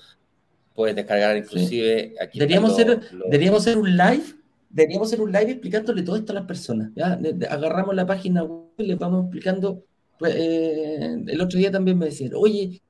puedes 0.73 0.95
descargar 0.95 1.37
inclusive 1.37 2.15
aquí. 2.21 2.39
Deberíamos, 2.39 2.71
hacer, 2.71 2.99
deberíamos 3.25 3.61
hacer 3.61 3.77
un 3.77 3.97
live, 3.97 4.23
deberíamos 4.69 5.07
hacer 5.07 5.21
un 5.21 5.31
live 5.31 5.51
explicándole 5.51 6.03
todo 6.03 6.15
esto 6.15 6.31
a 6.31 6.35
las 6.35 6.45
personas. 6.45 6.91
¿ya? 6.95 7.19
Agarramos 7.49 7.95
la 7.95 8.05
página 8.05 8.43
web 8.43 8.69
y 8.77 8.83
les 8.83 8.97
vamos 8.97 9.25
explicando. 9.25 9.83
Pues, 10.17 10.35
eh, 10.35 11.23
el 11.27 11.41
otro 11.41 11.57
día 11.57 11.71
también 11.71 11.97
me 11.97 12.05
decían, 12.05 12.31
oye, 12.35 12.81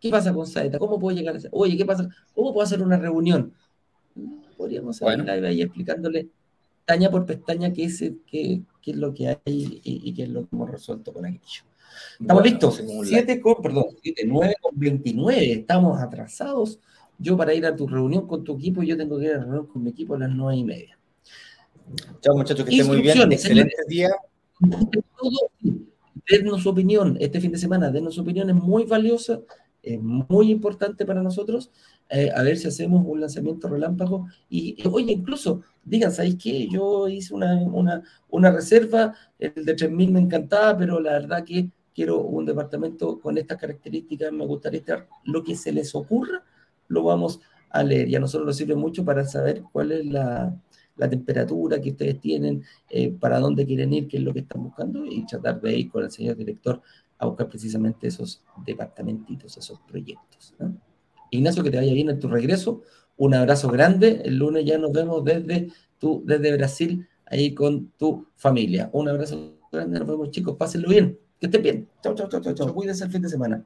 ¿qué 0.00 0.10
pasa 0.10 0.32
con 0.32 0.46
Saeta? 0.46 0.78
¿Cómo 0.78 0.98
puedo 0.98 1.16
llegar 1.16 1.34
a 1.34 1.38
hacer? 1.38 1.50
Oye, 1.52 1.76
¿qué 1.76 1.84
pasa? 1.84 2.08
¿Cómo 2.34 2.52
puedo 2.52 2.64
hacer 2.64 2.82
una 2.82 2.98
reunión? 2.98 3.52
Podríamos 4.56 5.00
hacer 5.00 5.20
un 5.20 5.26
live 5.26 5.48
ahí 5.48 5.62
explicándole 5.62 6.28
pestaña 6.88 7.10
por 7.10 7.26
pestaña 7.26 7.72
qué 7.72 7.84
es, 7.84 7.98
qué, 8.26 8.62
qué 8.80 8.90
es 8.92 8.96
lo 8.96 9.12
que 9.12 9.28
hay 9.28 9.80
y, 9.84 10.14
qué 10.14 10.22
es 10.22 10.28
lo 10.30 10.48
que 10.48 10.56
hemos 10.56 10.70
resuelto 10.70 11.12
con 11.12 11.26
aquello. 11.26 11.62
Estamos 12.18 12.42
listos. 12.42 12.82
7 13.04 13.40
con, 13.40 13.56
perdón, 13.60 13.84
7, 14.02 14.22
9 14.26 14.54
con 14.60 14.78
29. 14.78 15.52
Estamos 15.52 16.00
atrasados. 16.00 16.80
Yo 17.18 17.36
para 17.36 17.52
ir 17.52 17.66
a 17.66 17.76
tu 17.76 17.86
reunión 17.86 18.26
con 18.26 18.42
tu 18.42 18.56
equipo, 18.56 18.82
yo 18.82 18.96
tengo 18.96 19.18
que 19.18 19.26
ir 19.26 19.32
a 19.32 19.38
la 19.38 19.44
reunión 19.44 19.66
con 19.66 19.82
mi 19.82 19.90
equipo 19.90 20.14
a 20.14 20.18
las 20.18 20.30
9 20.30 20.56
y 20.56 20.64
media. 20.64 20.97
Chao 22.20 22.36
muchachos, 22.36 22.64
que 22.64 22.72
estén 22.72 22.86
muy 22.86 23.02
bien. 23.02 23.32
Excelente 23.32 23.76
día. 23.88 24.10
Denos 26.28 26.62
su 26.62 26.68
opinión 26.68 27.16
este 27.20 27.40
fin 27.40 27.52
de 27.52 27.58
semana, 27.58 27.90
denos 27.90 28.14
su 28.14 28.20
opinión, 28.20 28.50
es 28.50 28.56
muy 28.56 28.84
valiosa, 28.84 29.40
es 29.82 30.00
muy 30.00 30.50
importante 30.50 31.06
para 31.06 31.22
nosotros. 31.22 31.70
Eh, 32.10 32.30
a 32.34 32.42
ver 32.42 32.56
si 32.56 32.68
hacemos 32.68 33.04
un 33.06 33.20
lanzamiento 33.20 33.68
relámpago. 33.68 34.26
Y, 34.48 34.76
oye, 34.88 35.12
incluso, 35.12 35.62
digan, 35.84 36.12
¿sabéis 36.12 36.36
qué? 36.42 36.68
Yo 36.68 37.08
hice 37.08 37.34
una, 37.34 37.54
una, 37.62 38.02
una 38.28 38.50
reserva, 38.50 39.14
el 39.38 39.64
de 39.64 39.76
3.000 39.76 40.10
me 40.10 40.20
encantaba, 40.20 40.76
pero 40.76 41.00
la 41.00 41.12
verdad 41.12 41.44
que 41.44 41.70
quiero 41.94 42.20
un 42.20 42.46
departamento 42.46 43.18
con 43.20 43.38
estas 43.38 43.58
características, 43.58 44.32
me 44.32 44.46
gustaría 44.46 44.80
estar, 44.80 45.08
lo 45.24 45.42
que 45.42 45.56
se 45.56 45.72
les 45.72 45.94
ocurra, 45.94 46.44
lo 46.88 47.02
vamos 47.02 47.40
a 47.70 47.82
leer. 47.82 48.08
Y 48.08 48.16
a 48.16 48.20
nosotros 48.20 48.46
nos 48.46 48.56
sirve 48.56 48.74
mucho 48.74 49.04
para 49.04 49.24
saber 49.24 49.62
cuál 49.72 49.92
es 49.92 50.06
la, 50.06 50.56
la 50.98 51.08
temperatura 51.08 51.80
que 51.80 51.90
ustedes 51.90 52.20
tienen, 52.20 52.62
eh, 52.90 53.10
para 53.10 53.38
dónde 53.38 53.64
quieren 53.64 53.92
ir, 53.94 54.08
qué 54.08 54.18
es 54.18 54.22
lo 54.22 54.32
que 54.32 54.40
están 54.40 54.62
buscando 54.62 55.06
y 55.06 55.24
tratar 55.24 55.60
de 55.60 55.78
ir 55.78 55.90
con 55.90 56.04
el 56.04 56.10
señor 56.10 56.36
director 56.36 56.82
a 57.18 57.26
buscar 57.26 57.48
precisamente 57.48 58.08
esos 58.08 58.42
departamentitos, 58.64 59.56
esos 59.56 59.80
proyectos. 59.80 60.54
Ignacio, 61.30 61.62
que 61.62 61.70
te 61.70 61.76
vaya 61.76 61.92
bien 61.92 62.10
en 62.10 62.18
tu 62.18 62.28
regreso. 62.28 62.82
Un 63.16 63.34
abrazo 63.34 63.68
grande. 63.68 64.22
El 64.24 64.36
lunes 64.36 64.64
ya 64.64 64.78
nos 64.78 64.92
vemos 64.92 65.24
desde, 65.24 65.68
tu, 65.98 66.22
desde 66.24 66.56
Brasil, 66.56 67.08
ahí 67.26 67.54
con 67.54 67.90
tu 67.98 68.26
familia. 68.36 68.88
Un 68.92 69.08
abrazo 69.08 69.58
grande. 69.72 69.98
Nos 69.98 70.08
vemos, 70.08 70.30
chicos. 70.30 70.56
Pásenlo 70.56 70.88
bien. 70.88 71.18
Que 71.40 71.46
estén 71.46 71.62
bien. 71.62 71.88
Chao, 72.02 72.14
chao, 72.14 72.28
chao, 72.28 72.54
chao. 72.54 72.74
Cuídense 72.74 73.04
el 73.04 73.10
fin 73.10 73.22
de 73.22 73.28
semana. 73.28 73.64